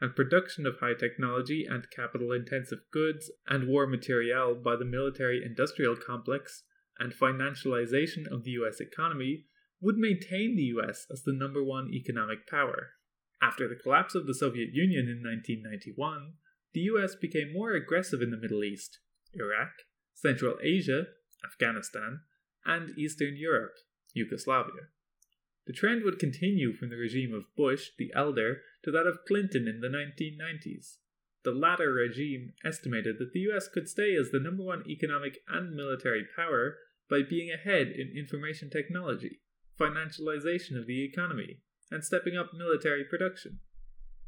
and 0.00 0.16
production 0.16 0.66
of 0.66 0.78
high 0.80 0.94
technology 0.94 1.66
and 1.68 1.90
capital 1.90 2.32
intensive 2.32 2.80
goods 2.90 3.30
and 3.46 3.68
war 3.68 3.86
materiel 3.86 4.54
by 4.54 4.74
the 4.74 4.86
military 4.86 5.44
industrial 5.44 5.94
complex 5.94 6.62
and 6.98 7.12
financialization 7.12 8.26
of 8.26 8.44
the 8.44 8.52
US 8.52 8.80
economy 8.80 9.44
would 9.80 9.96
maintain 9.96 10.56
the 10.56 10.70
US 10.76 11.06
as 11.10 11.22
the 11.22 11.32
number 11.32 11.62
one 11.62 11.90
economic 11.92 12.46
power. 12.46 12.90
After 13.42 13.66
the 13.66 13.76
collapse 13.76 14.14
of 14.14 14.26
the 14.26 14.34
Soviet 14.34 14.70
Union 14.72 15.08
in 15.08 15.22
1991, 15.22 16.34
the 16.72 16.80
US 16.92 17.14
became 17.14 17.52
more 17.52 17.72
aggressive 17.72 18.20
in 18.20 18.30
the 18.30 18.36
Middle 18.36 18.62
East, 18.62 19.00
Iraq, 19.32 19.72
Central 20.14 20.56
Asia, 20.62 21.06
Afghanistan, 21.44 22.20
and 22.66 22.96
Eastern 22.98 23.36
Europe, 23.36 23.72
Yugoslavia. 24.12 24.88
The 25.66 25.72
trend 25.72 26.02
would 26.04 26.18
continue 26.18 26.74
from 26.74 26.90
the 26.90 26.96
regime 26.96 27.32
of 27.32 27.54
Bush 27.56 27.90
the 27.98 28.12
Elder 28.14 28.62
to 28.84 28.90
that 28.90 29.06
of 29.06 29.24
Clinton 29.26 29.66
in 29.68 29.80
the 29.80 29.88
1990s. 29.88 30.96
The 31.42 31.52
latter 31.52 31.92
regime 31.92 32.52
estimated 32.64 33.16
that 33.18 33.32
the 33.32 33.40
US 33.50 33.68
could 33.68 33.88
stay 33.88 34.14
as 34.14 34.30
the 34.30 34.40
number 34.40 34.62
one 34.62 34.84
economic 34.86 35.38
and 35.48 35.74
military 35.74 36.26
power 36.36 36.76
by 37.08 37.22
being 37.22 37.50
ahead 37.50 37.88
in 37.88 38.12
information 38.16 38.68
technology, 38.68 39.40
financialization 39.80 40.78
of 40.78 40.86
the 40.86 41.04
economy, 41.04 41.60
and 41.90 42.04
stepping 42.04 42.36
up 42.36 42.50
military 42.54 43.04
production. 43.04 43.60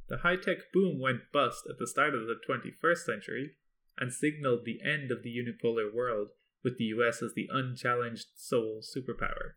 The 0.09 0.19
high 0.19 0.37
tech 0.37 0.73
boom 0.73 0.99
went 1.01 1.33
bust 1.33 1.65
at 1.69 1.79
the 1.79 1.87
start 1.87 2.15
of 2.15 2.27
the 2.27 2.37
21st 2.49 2.99
century 2.99 3.53
and 3.99 4.13
signaled 4.13 4.65
the 4.65 4.81
end 4.85 5.11
of 5.11 5.23
the 5.23 5.31
unipolar 5.31 5.93
world 5.93 6.29
with 6.65 6.79
the 6.79 6.85
US 6.97 7.23
as 7.23 7.35
the 7.35 7.49
unchallenged 7.53 8.27
sole 8.35 8.81
superpower. 8.83 9.55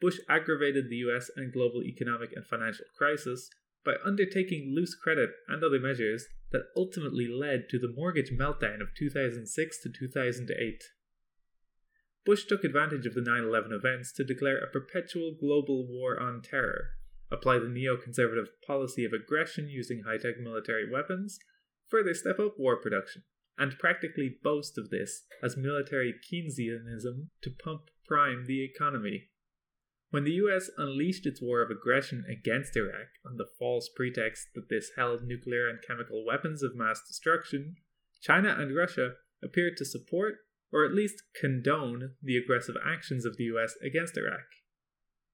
Bush 0.00 0.18
aggravated 0.28 0.88
the 0.88 0.96
US 1.08 1.30
and 1.34 1.52
global 1.52 1.82
economic 1.82 2.32
and 2.34 2.46
financial 2.46 2.86
crisis 2.96 3.48
by 3.84 3.94
undertaking 4.04 4.72
loose 4.74 4.94
credit 4.94 5.30
and 5.48 5.62
other 5.64 5.80
measures 5.80 6.26
that 6.52 6.66
ultimately 6.76 7.28
led 7.28 7.68
to 7.70 7.78
the 7.78 7.92
mortgage 7.94 8.30
meltdown 8.30 8.80
of 8.80 8.94
2006 8.96 9.82
to 9.82 9.88
2008. 9.90 10.82
Bush 12.24 12.44
took 12.44 12.64
advantage 12.64 13.06
of 13.06 13.14
the 13.14 13.20
9 13.20 13.44
11 13.44 13.72
events 13.72 14.12
to 14.12 14.24
declare 14.24 14.58
a 14.58 14.70
perpetual 14.70 15.34
global 15.38 15.86
war 15.86 16.20
on 16.20 16.42
terror, 16.42 16.90
apply 17.30 17.58
the 17.58 17.66
neoconservative 17.66 18.48
policy 18.66 19.04
of 19.04 19.12
aggression 19.12 19.68
using 19.68 20.02
high 20.02 20.18
tech 20.18 20.38
military 20.38 20.90
weapons, 20.90 21.38
further 21.88 22.14
step 22.14 22.38
up 22.38 22.54
war 22.58 22.76
production, 22.76 23.22
and 23.56 23.78
practically 23.78 24.36
boast 24.42 24.78
of 24.78 24.90
this 24.90 25.24
as 25.42 25.56
military 25.56 26.14
Keynesianism 26.14 27.28
to 27.42 27.50
pump 27.50 27.82
prime 28.06 28.44
the 28.46 28.64
economy. 28.64 29.28
When 30.10 30.24
the 30.24 30.32
US 30.32 30.70
unleashed 30.78 31.26
its 31.26 31.42
war 31.42 31.60
of 31.60 31.70
aggression 31.70 32.24
against 32.30 32.76
Iraq 32.76 33.08
on 33.26 33.36
the 33.36 33.48
false 33.58 33.90
pretext 33.94 34.48
that 34.54 34.70
this 34.70 34.92
held 34.96 35.22
nuclear 35.22 35.68
and 35.68 35.80
chemical 35.86 36.24
weapons 36.24 36.62
of 36.62 36.74
mass 36.74 37.02
destruction, 37.06 37.76
China 38.22 38.56
and 38.58 38.74
Russia 38.74 39.14
appeared 39.42 39.76
to 39.76 39.84
support 39.84 40.36
or 40.72 40.84
at 40.84 40.94
least 40.94 41.22
condone 41.34 42.14
the 42.22 42.36
aggressive 42.36 42.76
actions 42.84 43.24
of 43.24 43.36
the 43.36 43.44
US 43.44 43.76
against 43.82 44.16
Iraq. 44.16 44.46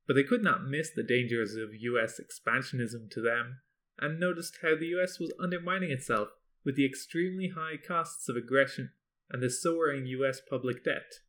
But 0.07 0.15
they 0.15 0.23
could 0.23 0.43
not 0.43 0.67
miss 0.67 0.91
the 0.91 1.03
dangers 1.03 1.55
of 1.57 1.75
US 1.75 2.21
expansionism 2.21 3.11
to 3.11 3.21
them, 3.21 3.61
and 3.99 4.21
noticed 4.21 4.59
how 4.63 4.77
the 4.77 4.87
US 4.99 5.19
was 5.19 5.35
undermining 5.41 5.91
itself 5.91 6.29
with 6.65 6.77
the 6.77 6.87
extremely 6.87 7.49
high 7.49 7.77
costs 7.77 8.29
of 8.29 8.37
aggression 8.37 8.91
and 9.31 9.43
the 9.43 9.51
soaring 9.51 10.07
US 10.07 10.41
public 10.41 10.85
debt. 10.85 11.21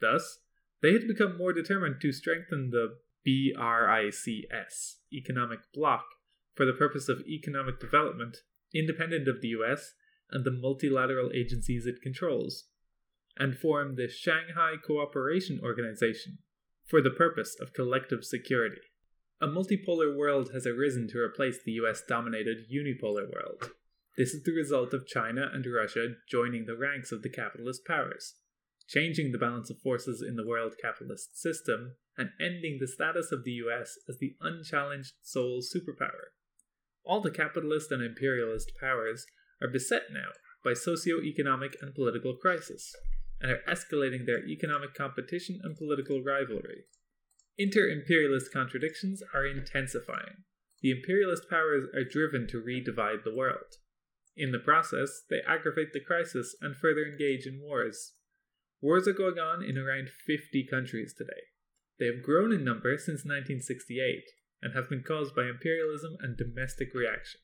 Thus, 0.00 0.40
they 0.80 0.92
had 0.92 1.08
become 1.08 1.36
more 1.36 1.52
determined 1.52 2.00
to 2.00 2.12
strengthen 2.12 2.70
the 2.70 2.98
BRICS 3.26 4.96
economic 5.12 5.60
bloc 5.74 6.04
for 6.54 6.64
the 6.64 6.72
purpose 6.72 7.08
of 7.08 7.20
economic 7.26 7.78
development, 7.80 8.38
independent 8.74 9.28
of 9.28 9.40
the 9.40 9.48
US 9.48 9.94
and 10.30 10.44
the 10.44 10.50
multilateral 10.50 11.30
agencies 11.34 11.86
it 11.86 12.02
controls 12.02 12.64
and 13.38 13.56
formed 13.56 13.96
the 13.96 14.08
Shanghai 14.08 14.74
Cooperation 14.84 15.60
Organization 15.62 16.38
for 16.84 17.00
the 17.00 17.10
purpose 17.10 17.56
of 17.60 17.72
collective 17.72 18.24
security. 18.24 18.80
A 19.40 19.46
multipolar 19.46 20.16
world 20.16 20.50
has 20.52 20.66
arisen 20.66 21.06
to 21.08 21.18
replace 21.18 21.58
the 21.64 21.72
US 21.72 22.02
dominated 22.08 22.66
unipolar 22.72 23.30
world. 23.32 23.70
This 24.16 24.34
is 24.34 24.42
the 24.42 24.52
result 24.52 24.92
of 24.92 25.06
China 25.06 25.48
and 25.52 25.64
Russia 25.64 26.14
joining 26.28 26.66
the 26.66 26.76
ranks 26.76 27.12
of 27.12 27.22
the 27.22 27.30
capitalist 27.30 27.84
powers, 27.86 28.34
changing 28.88 29.30
the 29.30 29.38
balance 29.38 29.70
of 29.70 29.80
forces 29.80 30.24
in 30.26 30.34
the 30.34 30.46
world 30.46 30.74
capitalist 30.82 31.40
system, 31.40 31.94
and 32.16 32.30
ending 32.40 32.78
the 32.80 32.88
status 32.88 33.30
of 33.30 33.44
the 33.44 33.52
US 33.52 33.96
as 34.08 34.18
the 34.18 34.34
unchallenged 34.40 35.12
sole 35.22 35.60
superpower. 35.62 36.34
All 37.04 37.20
the 37.20 37.30
capitalist 37.30 37.92
and 37.92 38.02
imperialist 38.02 38.72
powers 38.80 39.24
are 39.62 39.68
beset 39.68 40.10
now 40.10 40.30
by 40.64 40.74
socio-economic 40.74 41.76
and 41.80 41.94
political 41.94 42.34
crisis, 42.34 42.92
and 43.40 43.50
are 43.50 43.62
escalating 43.68 44.26
their 44.26 44.46
economic 44.46 44.94
competition 44.94 45.60
and 45.62 45.76
political 45.76 46.22
rivalry. 46.22 46.84
Inter 47.56 47.88
imperialist 47.88 48.52
contradictions 48.52 49.22
are 49.34 49.46
intensifying. 49.46 50.44
The 50.80 50.92
imperialist 50.92 51.50
powers 51.50 51.86
are 51.94 52.04
driven 52.04 52.46
to 52.48 52.62
redivide 52.62 53.24
the 53.24 53.34
world. 53.34 53.78
In 54.36 54.52
the 54.52 54.60
process, 54.60 55.22
they 55.28 55.40
aggravate 55.46 55.92
the 55.92 56.00
crisis 56.00 56.54
and 56.60 56.76
further 56.76 57.04
engage 57.04 57.46
in 57.46 57.60
wars. 57.60 58.14
Wars 58.80 59.08
are 59.08 59.12
going 59.12 59.38
on 59.38 59.64
in 59.64 59.76
around 59.76 60.08
50 60.08 60.64
countries 60.70 61.12
today. 61.16 61.50
They 61.98 62.06
have 62.06 62.22
grown 62.22 62.52
in 62.52 62.62
number 62.62 62.96
since 62.96 63.26
1968 63.26 64.22
and 64.62 64.74
have 64.74 64.88
been 64.88 65.02
caused 65.02 65.34
by 65.34 65.48
imperialism 65.48 66.16
and 66.20 66.36
domestic 66.36 66.94
reaction. 66.94 67.40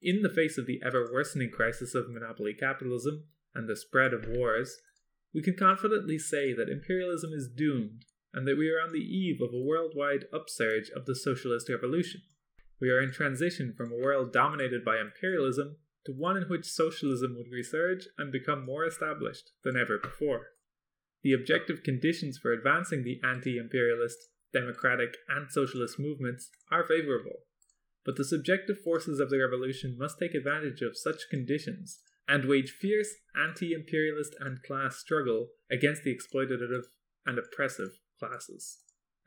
In 0.00 0.22
the 0.22 0.30
face 0.30 0.56
of 0.56 0.66
the 0.66 0.80
ever 0.86 1.10
worsening 1.12 1.50
crisis 1.50 1.94
of 1.96 2.08
monopoly 2.08 2.54
capitalism 2.54 3.24
and 3.54 3.68
the 3.68 3.76
spread 3.76 4.12
of 4.12 4.28
wars, 4.28 4.76
we 5.34 5.42
can 5.42 5.56
confidently 5.56 6.18
say 6.18 6.52
that 6.52 6.68
imperialism 6.68 7.30
is 7.32 7.48
doomed 7.48 8.04
and 8.32 8.46
that 8.46 8.58
we 8.58 8.68
are 8.70 8.80
on 8.80 8.92
the 8.92 8.98
eve 8.98 9.40
of 9.40 9.52
a 9.52 9.60
worldwide 9.64 10.24
upsurge 10.32 10.90
of 10.94 11.06
the 11.06 11.14
socialist 11.14 11.68
revolution. 11.68 12.22
We 12.80 12.90
are 12.90 13.00
in 13.00 13.12
transition 13.12 13.74
from 13.76 13.92
a 13.92 13.96
world 13.96 14.32
dominated 14.32 14.84
by 14.84 14.98
imperialism 14.98 15.76
to 16.06 16.12
one 16.12 16.36
in 16.36 16.44
which 16.44 16.64
socialism 16.64 17.36
would 17.36 17.52
resurge 17.52 18.04
and 18.16 18.32
become 18.32 18.64
more 18.64 18.86
established 18.86 19.50
than 19.64 19.76
ever 19.76 19.98
before. 19.98 20.46
The 21.22 21.34
objective 21.34 21.82
conditions 21.82 22.38
for 22.38 22.52
advancing 22.52 23.04
the 23.04 23.20
anti 23.22 23.58
imperialist, 23.58 24.16
democratic, 24.52 25.16
and 25.28 25.50
socialist 25.50 25.98
movements 25.98 26.50
are 26.72 26.86
favourable, 26.86 27.44
but 28.04 28.16
the 28.16 28.24
subjective 28.24 28.80
forces 28.82 29.20
of 29.20 29.28
the 29.28 29.38
revolution 29.38 29.96
must 29.98 30.18
take 30.18 30.34
advantage 30.34 30.80
of 30.80 30.96
such 30.96 31.28
conditions 31.30 32.00
and 32.30 32.44
wage 32.44 32.70
fierce 32.70 33.12
anti 33.34 33.72
imperialist 33.72 34.36
and 34.38 34.62
class 34.62 34.96
struggle 34.96 35.48
against 35.70 36.04
the 36.04 36.16
exploitative 36.16 36.84
and 37.26 37.38
oppressive 37.38 37.90
classes. 38.20 38.78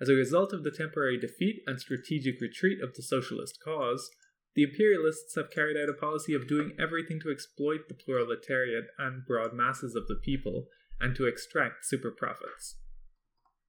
As 0.02 0.08
a 0.08 0.14
result 0.14 0.54
of 0.54 0.64
the 0.64 0.72
temporary 0.72 1.20
defeat 1.20 1.62
and 1.68 1.80
strategic 1.80 2.40
retreat 2.40 2.82
of 2.82 2.96
the 2.96 3.04
socialist 3.04 3.60
cause, 3.64 4.10
the 4.56 4.64
imperialists 4.64 5.36
have 5.36 5.52
carried 5.52 5.76
out 5.76 5.90
a 5.90 6.00
policy 6.00 6.34
of 6.34 6.48
doing 6.48 6.76
everything 6.80 7.20
to 7.22 7.32
exploit 7.32 7.82
the 7.90 7.96
proletariat 7.96 8.86
and 8.98 9.26
broad 9.26 9.54
masses 9.54 9.96
of 9.96 10.08
the 10.08 10.20
people 10.24 10.68
and 11.00 11.16
to 11.16 11.26
extract 11.26 11.86
super 11.86 12.12
profits. 12.12 12.78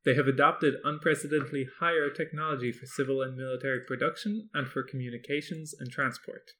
They 0.05 0.15
have 0.15 0.29
adopted 0.29 0.75
unprecedentedly 0.85 1.67
higher 1.81 2.11
technology 2.11 2.71
for 2.71 2.87
civil 2.87 3.23
and 3.23 3.37
military 3.37 3.81
production 3.81 4.51
and 4.53 4.69
for 4.69 4.83
communications 4.83 5.75
and 5.79 5.91
transport. 5.91 6.51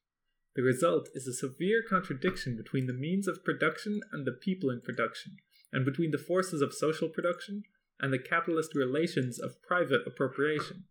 The 0.55 0.63
result 0.63 1.09
is 1.13 1.27
a 1.27 1.33
severe 1.33 1.83
contradiction 1.87 2.55
between 2.55 2.87
the 2.87 2.93
means 2.93 3.27
of 3.27 3.43
production 3.43 4.01
and 4.11 4.25
the 4.25 4.31
people 4.31 4.69
in 4.69 4.81
production, 4.81 5.37
and 5.73 5.83
between 5.83 6.11
the 6.11 6.17
forces 6.17 6.61
of 6.61 6.73
social 6.73 7.09
production 7.09 7.63
and 7.99 8.13
the 8.13 8.19
capitalist 8.19 8.73
relations 8.73 9.37
of 9.39 9.61
private 9.61 10.01
appropriation. 10.07 10.85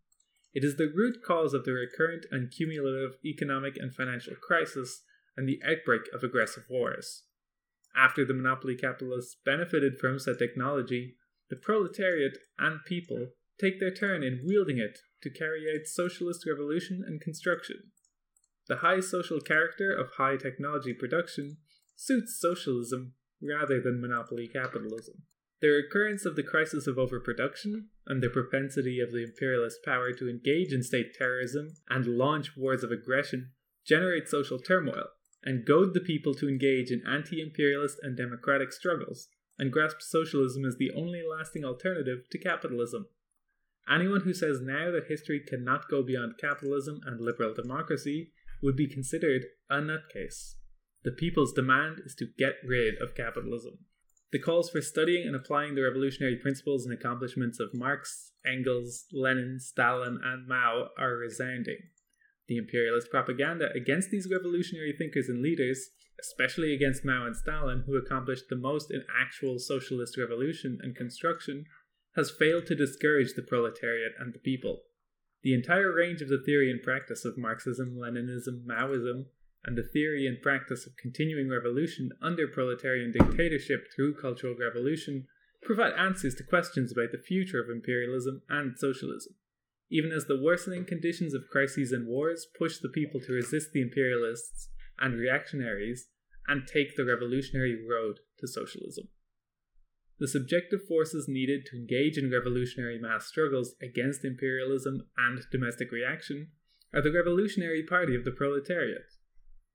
It 0.53 0.65
is 0.65 0.77
the 0.77 0.93
root 0.95 1.19
cause 1.27 1.55
of 1.55 1.65
the 1.65 1.73
recurrent 1.73 2.27
and 2.31 2.51
cumulative 2.51 3.17
economic 3.25 3.77
and 3.77 3.95
financial 3.95 4.35
crisis 4.37 5.03
and 5.37 5.49
the 5.49 5.61
outbreak 5.67 6.03
of 6.15 6.23
aggressive 6.23 6.65
wars. 6.69 7.25
After 7.97 8.25
the 8.25 8.35
monopoly 8.35 8.77
capitalists 8.77 9.37
benefited 9.45 9.99
from 9.99 10.19
said 10.19 10.39
technology, 10.39 11.17
the 11.49 11.57
proletariat 11.57 12.39
and 12.59 12.85
people 12.85 13.29
take 13.61 13.81
their 13.81 13.93
turn 13.93 14.23
in 14.23 14.45
wielding 14.45 14.79
it 14.79 14.99
to 15.23 15.31
carry 15.31 15.67
out 15.73 15.87
socialist 15.87 16.45
revolution 16.47 17.03
and 17.07 17.21
construction. 17.21 17.91
The 18.67 18.77
high 18.77 19.01
social 19.01 19.41
character 19.41 19.93
of 19.93 20.13
high 20.17 20.37
technology 20.37 20.95
production 20.95 21.59
suits 21.97 22.39
socialism 22.41 23.13
rather 23.41 23.81
than 23.81 24.01
monopoly 24.01 24.49
capitalism. 24.49 25.23
The 25.61 25.69
recurrence 25.69 26.25
of 26.25 26.37
the 26.37 26.43
crisis 26.43 26.87
of 26.87 26.99
overproduction 26.99 27.89
and 28.07 28.23
the 28.23 28.29
propensity 28.29 29.01
of 29.01 29.13
the 29.13 29.23
imperialist 29.23 29.85
power 29.85 30.13
to 30.13 30.29
engage 30.29 30.73
in 30.73 30.83
state 30.83 31.15
terrorism 31.15 31.75
and 31.89 32.07
launch 32.07 32.57
wars 32.57 32.83
of 32.83 32.91
aggression 32.91 33.53
generate 33.87 34.29
social 34.29 34.59
turmoil 34.59 35.09
and 35.43 35.67
goad 35.67 35.95
the 35.95 36.01
people 36.01 36.35
to 36.35 36.49
engage 36.49 36.91
in 36.91 37.07
anti 37.07 37.41
imperialist 37.41 37.99
and 38.03 38.17
democratic 38.17 38.73
struggles 38.73 39.29
and 39.59 39.73
grasp 39.73 40.01
socialism 40.01 40.65
as 40.65 40.77
the 40.77 40.91
only 40.93 41.23
lasting 41.23 41.65
alternative 41.65 42.29
to 42.31 42.39
capitalism. 42.39 43.07
Anyone 43.89 44.23
who 44.23 44.33
says 44.33 44.61
now 44.61 44.91
that 44.91 45.07
history 45.09 45.41
cannot 45.41 45.89
go 45.89 46.03
beyond 46.03 46.39
capitalism 46.39 47.01
and 47.05 47.21
liberal 47.21 47.55
democracy 47.55 48.33
would 48.65 48.75
be 48.77 48.89
considered 48.89 49.45
a 49.71 49.77
nutcase. 49.77 50.55
The 51.05 51.13
people's 51.13 51.53
demand 51.53 52.01
is 52.05 52.15
to 52.17 52.33
get 52.39 52.55
rid 52.67 52.95
of 53.01 53.15
capitalism. 53.15 53.81
The 54.33 54.39
calls 54.41 54.71
for 54.71 54.81
studying 54.81 55.27
and 55.27 55.37
applying 55.37 55.75
the 55.75 55.83
revolutionary 55.83 56.37
principles 56.37 56.85
and 56.85 56.93
accomplishments 56.93 57.61
of 57.61 57.75
Marx, 57.75 58.33
Engels, 58.45 59.05
Lenin, 59.13 59.61
Stalin, 59.61 60.19
and 60.25 60.49
Mao 60.49 60.89
are 60.99 61.17
resounding. 61.17 61.79
The 62.49 62.57
imperialist 62.57 63.11
propaganda 63.11 63.69
against 63.77 64.11
these 64.11 64.29
revolutionary 64.33 64.95
thinkers 64.97 65.29
and 65.29 65.43
leaders, 65.43 65.91
especially 66.19 66.75
against 66.75 67.05
Mao 67.05 67.27
and 67.27 67.37
Stalin, 67.37 67.85
who 67.87 67.97
accomplished 67.97 68.49
the 68.49 68.57
most 68.57 68.91
in 68.91 69.05
actual 69.15 69.59
socialist 69.59 70.17
revolution 70.19 70.79
and 70.83 70.97
construction, 70.97 71.67
has 72.17 72.31
failed 72.31 72.67
to 72.67 72.75
discourage 72.75 73.35
the 73.35 73.43
proletariat 73.43 74.13
and 74.19 74.33
the 74.33 74.39
people. 74.39 74.83
The 75.45 75.53
entire 75.53 75.93
range 75.93 76.23
of 76.23 76.31
the 76.31 76.43
theory 76.43 76.71
and 76.71 76.83
practice 76.83 77.27
of 77.27 77.37
Marxism, 77.37 77.97
Leninism, 77.99 78.65
Maoism, 78.65 79.27
and 79.63 79.77
the 79.77 79.83
theory 79.83 80.27
and 80.27 80.41
practice 80.41 80.87
of 80.87 80.97
continuing 80.97 81.51
revolution 81.51 82.13
under 82.23 82.49
proletarian 82.49 83.13
dictatorship 83.13 83.89
through 83.95 84.15
cultural 84.15 84.57
revolution 84.59 85.27
provide 85.63 85.93
answers 85.99 86.35
to 86.37 86.45
questions 86.45 86.93
about 86.93 87.13
the 87.13 87.19
future 87.19 87.63
of 87.63 87.69
imperialism 87.69 88.41
and 88.49 88.79
socialism, 88.79 89.35
even 89.91 90.13
as 90.13 90.25
the 90.27 90.41
worsening 90.41 90.87
conditions 90.87 91.35
of 91.35 91.49
crises 91.51 91.93
and 91.93 92.07
wars 92.07 92.47
push 92.59 92.79
the 92.79 92.89
people 92.89 93.21
to 93.21 93.33
resist 93.33 93.73
the 93.73 93.83
imperialists 93.83 94.71
and 94.99 95.19
reactionaries 95.19 96.09
and 96.49 96.67
take 96.67 96.97
the 96.97 97.05
revolutionary 97.05 97.79
road 97.87 98.21
to 98.39 98.47
socialism. 98.47 99.09
The 100.19 100.29
subjective 100.29 100.85
forces 100.87 101.27
needed 101.29 101.67
to 101.67 101.77
engage 101.77 102.17
in 102.17 102.31
revolutionary 102.31 102.99
mass 103.01 103.27
struggles 103.27 103.75
against 103.83 104.25
imperialism 104.25 105.09
and 105.17 105.41
domestic 105.51 105.91
reaction 105.91 106.53
are 106.95 107.03
the 107.03 107.13
Revolutionary 107.13 107.83
Party 107.83 108.15
of 108.15 108.25
the 108.25 108.31
Proletariat, 108.31 109.11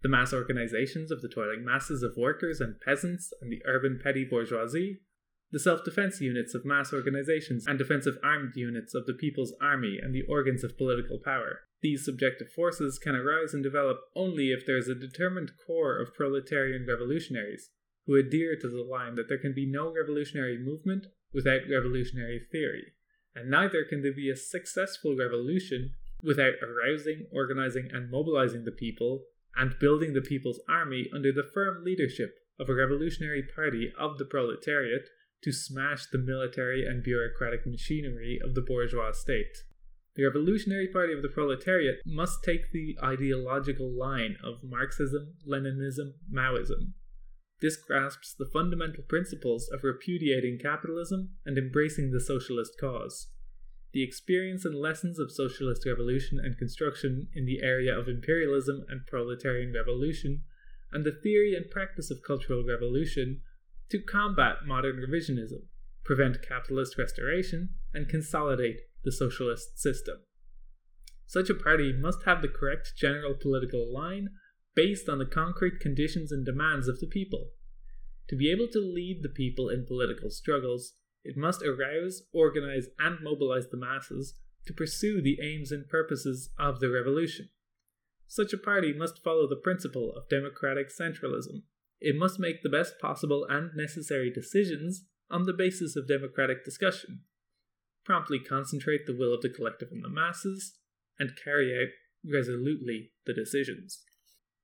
the 0.01 0.07
mass 0.07 0.33
organizations 0.33 1.11
of 1.11 1.21
the 1.21 1.27
toiling 1.27 1.65
masses 1.65 2.01
of 2.03 2.15
workers 2.15 2.61
and 2.61 2.79
peasants 2.79 3.33
and 3.41 3.51
the 3.51 3.61
urban 3.65 3.99
petty 4.01 4.23
bourgeoisie, 4.23 5.01
the 5.51 5.59
self 5.59 5.83
defense 5.83 6.21
units 6.21 6.55
of 6.55 6.63
mass 6.63 6.93
organizations 6.93 7.67
and 7.67 7.77
defensive 7.77 8.17
armed 8.23 8.55
units 8.55 8.95
of 8.95 9.05
the 9.05 9.13
People's 9.13 9.53
Army 9.61 9.99
and 10.01 10.15
the 10.15 10.23
organs 10.29 10.63
of 10.63 10.77
political 10.77 11.19
power. 11.19 11.61
These 11.81 12.05
subjective 12.05 12.49
forces 12.55 12.97
can 12.97 13.15
arise 13.15 13.53
and 13.53 13.63
develop 13.63 13.97
only 14.15 14.51
if 14.51 14.65
there 14.65 14.77
is 14.77 14.87
a 14.87 14.95
determined 14.95 15.51
core 15.67 15.99
of 15.99 16.13
proletarian 16.13 16.85
revolutionaries 16.87 17.71
who 18.05 18.15
adhere 18.15 18.55
to 18.55 18.67
the 18.67 18.81
line 18.81 19.15
that 19.15 19.27
there 19.27 19.37
can 19.37 19.53
be 19.53 19.65
no 19.65 19.93
revolutionary 19.93 20.57
movement 20.57 21.07
without 21.33 21.61
revolutionary 21.69 22.41
theory, 22.51 22.93
and 23.35 23.49
neither 23.49 23.83
can 23.83 24.01
there 24.01 24.13
be 24.13 24.29
a 24.29 24.35
successful 24.35 25.15
revolution 25.15 25.91
without 26.23 26.55
arousing, 26.61 27.27
organizing, 27.31 27.89
and 27.93 28.11
mobilizing 28.11 28.65
the 28.65 28.71
people 28.71 29.23
and 29.55 29.79
building 29.79 30.13
the 30.13 30.21
People's 30.21 30.59
Army 30.69 31.09
under 31.13 31.31
the 31.31 31.47
firm 31.53 31.83
leadership 31.83 32.35
of 32.59 32.69
a 32.69 32.73
revolutionary 32.73 33.43
party 33.43 33.91
of 33.97 34.17
the 34.17 34.25
proletariat 34.25 35.09
to 35.41 35.51
smash 35.51 36.05
the 36.07 36.17
military 36.17 36.85
and 36.85 37.03
bureaucratic 37.03 37.65
machinery 37.65 38.39
of 38.43 38.55
the 38.55 38.61
bourgeois 38.61 39.11
state. 39.11 39.57
The 40.15 40.25
Revolutionary 40.25 40.87
Party 40.87 41.13
of 41.13 41.21
the 41.21 41.29
Proletariat 41.29 41.99
must 42.05 42.43
take 42.43 42.71
the 42.73 42.97
ideological 43.01 43.89
line 43.89 44.35
of 44.43 44.63
Marxism, 44.63 45.35
Leninism, 45.47 46.13
Maoism. 46.29 46.93
This 47.61 47.75
grasps 47.75 48.33
the 48.33 48.49
fundamental 48.51 49.03
principles 49.03 49.69
of 49.69 49.83
repudiating 49.83 50.59
capitalism 50.59 51.31
and 51.45 51.57
embracing 51.57 52.11
the 52.11 52.21
socialist 52.21 52.79
cause 52.79 53.27
the 53.91 54.03
experience 54.03 54.65
and 54.65 54.75
lessons 54.75 55.17
of 55.17 55.31
socialist 55.31 55.85
revolution 55.85 56.39
and 56.39 56.57
construction 56.57 57.27
in 57.33 57.45
the 57.45 57.61
area 57.63 57.97
of 57.97 58.07
imperialism 58.07 58.85
and 58.87 59.05
proletarian 59.07 59.73
revolution, 59.73 60.43
and 60.91 61.05
the 61.05 61.17
theory 61.23 61.55
and 61.55 61.71
practice 61.71 62.11
of 62.11 62.21
cultural 62.25 62.63
revolution 62.63 63.41
to 63.89 63.99
combat 63.99 64.57
modern 64.65 64.97
revisionism, 64.97 65.63
prevent 66.03 66.47
capitalist 66.47 66.97
restoration, 66.97 67.69
and 67.93 68.07
consolidate 68.07 68.81
the 69.03 69.11
socialist 69.11 69.79
system. 69.79 70.17
Such 71.25 71.49
a 71.49 71.55
party 71.55 71.91
must 71.91 72.23
have 72.25 72.41
the 72.41 72.47
correct 72.47 72.93
general 72.95 73.33
political 73.33 73.91
line 73.91 74.29
based 74.79 75.09
on 75.09 75.17
the 75.17 75.25
concrete 75.25 75.77
conditions 75.81 76.31
and 76.31 76.45
demands 76.45 76.87
of 76.87 77.01
the 77.01 77.07
people. 77.07 77.49
To 78.29 78.35
be 78.37 78.49
able 78.49 78.69
to 78.69 78.79
lead 78.79 79.19
the 79.21 79.27
people 79.27 79.67
in 79.67 79.85
political 79.85 80.29
struggles, 80.29 80.93
it 81.21 81.35
must 81.35 81.61
arouse, 81.61 82.21
organize, 82.31 82.87
and 82.97 83.17
mobilize 83.21 83.67
the 83.69 83.77
masses 83.77 84.35
to 84.65 84.73
pursue 84.73 85.21
the 85.21 85.37
aims 85.43 85.73
and 85.73 85.89
purposes 85.89 86.51
of 86.57 86.79
the 86.79 86.89
revolution. 86.89 87.49
Such 88.25 88.53
a 88.53 88.57
party 88.57 88.93
must 88.93 89.21
follow 89.21 89.49
the 89.49 89.57
principle 89.61 90.13
of 90.15 90.29
democratic 90.29 90.87
centralism. 90.97 91.63
It 91.99 92.15
must 92.15 92.39
make 92.39 92.63
the 92.63 92.69
best 92.69 92.99
possible 93.01 93.45
and 93.49 93.71
necessary 93.75 94.31
decisions 94.31 95.03
on 95.29 95.43
the 95.43 95.51
basis 95.51 95.97
of 95.97 96.07
democratic 96.07 96.63
discussion, 96.63 97.23
promptly 98.05 98.39
concentrate 98.39 99.05
the 99.05 99.17
will 99.17 99.33
of 99.33 99.41
the 99.41 99.49
collective 99.49 99.89
and 99.91 100.05
the 100.05 100.09
masses, 100.09 100.75
and 101.19 101.31
carry 101.43 101.77
out 101.77 101.89
resolutely 102.23 103.11
the 103.25 103.33
decisions. 103.33 104.03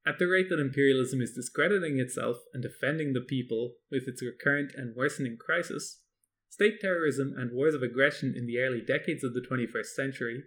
At 0.07 0.19
the 0.19 0.27
rate 0.27 0.49
that 0.49 0.59
imperialism 0.59 1.19
is 1.21 1.33
discrediting 1.33 1.99
itself 1.99 2.37
and 2.53 2.61
defending 2.61 3.13
the 3.13 3.21
people 3.21 3.77
with 3.89 4.07
its 4.07 4.21
recurrent 4.21 4.71
and 4.75 4.95
worsening 4.95 5.35
crisis, 5.37 6.01
state 6.49 6.79
terrorism 6.79 7.33
and 7.35 7.51
wars 7.51 7.73
of 7.73 7.81
aggression 7.81 8.35
in 8.37 8.45
the 8.45 8.59
early 8.59 8.81
decades 8.81 9.23
of 9.23 9.33
the 9.33 9.41
21st 9.41 9.87
century, 9.95 10.43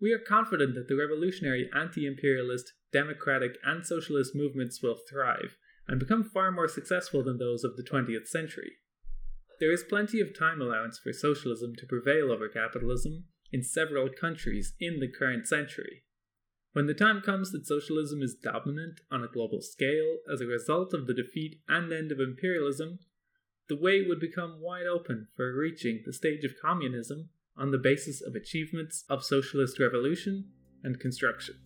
we 0.00 0.12
are 0.12 0.18
confident 0.18 0.74
that 0.74 0.88
the 0.88 0.96
revolutionary 0.96 1.68
anti 1.74 2.06
imperialist, 2.06 2.72
democratic, 2.92 3.56
and 3.64 3.84
socialist 3.84 4.34
movements 4.34 4.80
will 4.82 4.98
thrive 5.10 5.56
and 5.88 5.98
become 5.98 6.22
far 6.22 6.52
more 6.52 6.68
successful 6.68 7.24
than 7.24 7.38
those 7.38 7.64
of 7.64 7.76
the 7.76 7.82
20th 7.82 8.28
century. 8.28 8.72
There 9.58 9.72
is 9.72 9.84
plenty 9.84 10.20
of 10.20 10.36
time 10.36 10.60
allowance 10.60 10.98
for 10.98 11.12
socialism 11.12 11.74
to 11.76 11.86
prevail 11.86 12.32
over 12.32 12.48
capitalism 12.48 13.24
in 13.52 13.62
several 13.62 14.08
countries 14.08 14.74
in 14.80 15.00
the 15.00 15.08
current 15.08 15.46
century. 15.46 16.02
When 16.72 16.86
the 16.86 16.94
time 16.94 17.20
comes 17.20 17.52
that 17.52 17.66
socialism 17.66 18.22
is 18.22 18.34
dominant 18.34 19.00
on 19.10 19.22
a 19.22 19.28
global 19.28 19.60
scale 19.60 20.18
as 20.32 20.40
a 20.40 20.46
result 20.46 20.94
of 20.94 21.06
the 21.06 21.12
defeat 21.12 21.60
and 21.68 21.92
end 21.92 22.10
of 22.10 22.18
imperialism, 22.18 22.98
the 23.68 23.76
way 23.76 24.02
would 24.06 24.18
become 24.18 24.60
wide 24.60 24.86
open 24.86 25.28
for 25.36 25.54
reaching 25.54 26.02
the 26.06 26.14
stage 26.14 26.44
of 26.44 26.52
communism 26.60 27.28
on 27.58 27.72
the 27.72 27.78
basis 27.78 28.22
of 28.22 28.34
achievements 28.34 29.04
of 29.10 29.22
socialist 29.22 29.78
revolution 29.78 30.46
and 30.82 30.98
construction. 30.98 31.56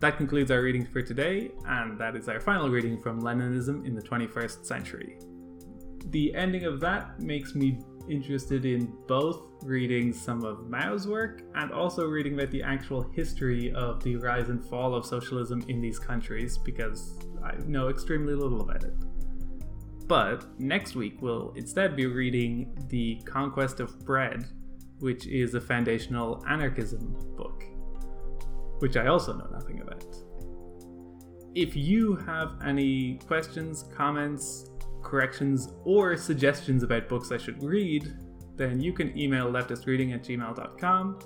That 0.00 0.16
concludes 0.16 0.50
our 0.50 0.62
reading 0.62 0.86
for 0.86 1.02
today, 1.02 1.50
and 1.66 1.98
that 1.98 2.16
is 2.16 2.28
our 2.28 2.40
final 2.40 2.70
reading 2.70 2.98
from 2.98 3.20
Leninism 3.20 3.84
in 3.84 3.94
the 3.94 4.02
21st 4.02 4.64
Century. 4.64 5.18
The 6.06 6.34
ending 6.34 6.64
of 6.64 6.80
that 6.80 7.20
makes 7.20 7.54
me 7.54 7.78
interested 8.10 8.64
in 8.64 8.92
both 9.06 9.42
reading 9.62 10.12
some 10.12 10.44
of 10.44 10.68
Mao's 10.68 11.06
work 11.06 11.42
and 11.54 11.72
also 11.72 12.06
reading 12.06 12.34
about 12.34 12.50
the 12.50 12.62
actual 12.62 13.02
history 13.02 13.72
of 13.72 14.02
the 14.02 14.16
rise 14.16 14.48
and 14.48 14.64
fall 14.64 14.94
of 14.94 15.04
socialism 15.04 15.64
in 15.68 15.80
these 15.80 15.98
countries 15.98 16.58
because 16.58 17.18
I 17.42 17.54
know 17.66 17.88
extremely 17.88 18.34
little 18.34 18.60
about 18.60 18.84
it. 18.84 18.94
But 20.06 20.58
next 20.58 20.96
week 20.96 21.20
we'll 21.20 21.52
instead 21.54 21.94
be 21.94 22.06
reading 22.06 22.74
The 22.88 23.20
Conquest 23.26 23.80
of 23.80 24.04
Bread, 24.04 24.46
which 25.00 25.26
is 25.26 25.54
a 25.54 25.60
foundational 25.60 26.44
anarchism 26.48 27.14
book, 27.36 27.64
which 28.78 28.96
I 28.96 29.08
also 29.08 29.34
know 29.34 29.48
nothing 29.52 29.80
about. 29.82 30.04
If 31.54 31.76
you 31.76 32.16
have 32.16 32.52
any 32.64 33.18
questions, 33.26 33.84
comments, 33.94 34.70
corrections, 35.08 35.72
or 35.84 36.16
suggestions 36.16 36.82
about 36.82 37.08
books 37.08 37.32
I 37.32 37.38
should 37.38 37.62
read, 37.62 38.14
then 38.56 38.80
you 38.80 38.92
can 38.92 39.16
email 39.18 39.50
leftistreading 39.50 40.14
at 40.14 40.22
gmail.com 40.22 41.18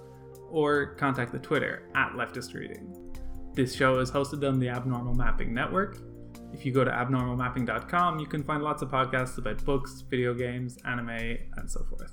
or 0.51 0.95
contact 0.95 1.33
the 1.33 1.39
Twitter 1.39 1.89
at 1.95 2.13
leftistreading. 2.13 2.97
This 3.55 3.75
show 3.75 3.99
is 3.99 4.11
hosted 4.11 4.47
on 4.49 4.59
the 4.59 4.69
Abnormal 4.69 5.15
Mapping 5.15 5.53
Network. 5.53 5.99
If 6.53 6.67
you 6.67 6.73
go 6.73 6.85
to 6.85 6.91
abnormalmapping.com, 6.91 8.19
you 8.19 8.27
can 8.27 8.43
find 8.43 8.63
lots 8.63 8.83
of 8.83 8.91
podcasts 8.91 9.39
about 9.39 9.65
books, 9.65 10.03
video 10.09 10.35
games, 10.35 10.77
anime, 10.85 11.09
and 11.57 11.71
so 11.71 11.85
forth. 11.85 12.13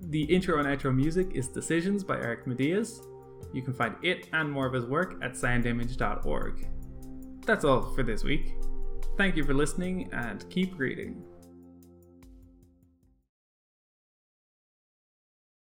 The 0.00 0.22
intro 0.24 0.58
and 0.58 0.68
outro 0.68 0.94
music 0.94 1.28
is 1.34 1.48
Decisions 1.48 2.04
by 2.04 2.16
Eric 2.16 2.44
Matyas. 2.44 3.06
You 3.52 3.62
can 3.62 3.72
find 3.72 3.96
it 4.02 4.28
and 4.32 4.50
more 4.50 4.66
of 4.66 4.74
his 4.74 4.84
work 4.84 5.18
at 5.22 5.32
soundimage.org. 5.32 6.68
That's 7.46 7.64
all 7.64 7.94
for 7.94 8.02
this 8.02 8.24
week. 8.24 8.54
Thank 9.16 9.36
you 9.36 9.44
for 9.44 9.54
listening 9.54 10.10
and 10.12 10.48
keep 10.50 10.78
reading. 10.78 11.22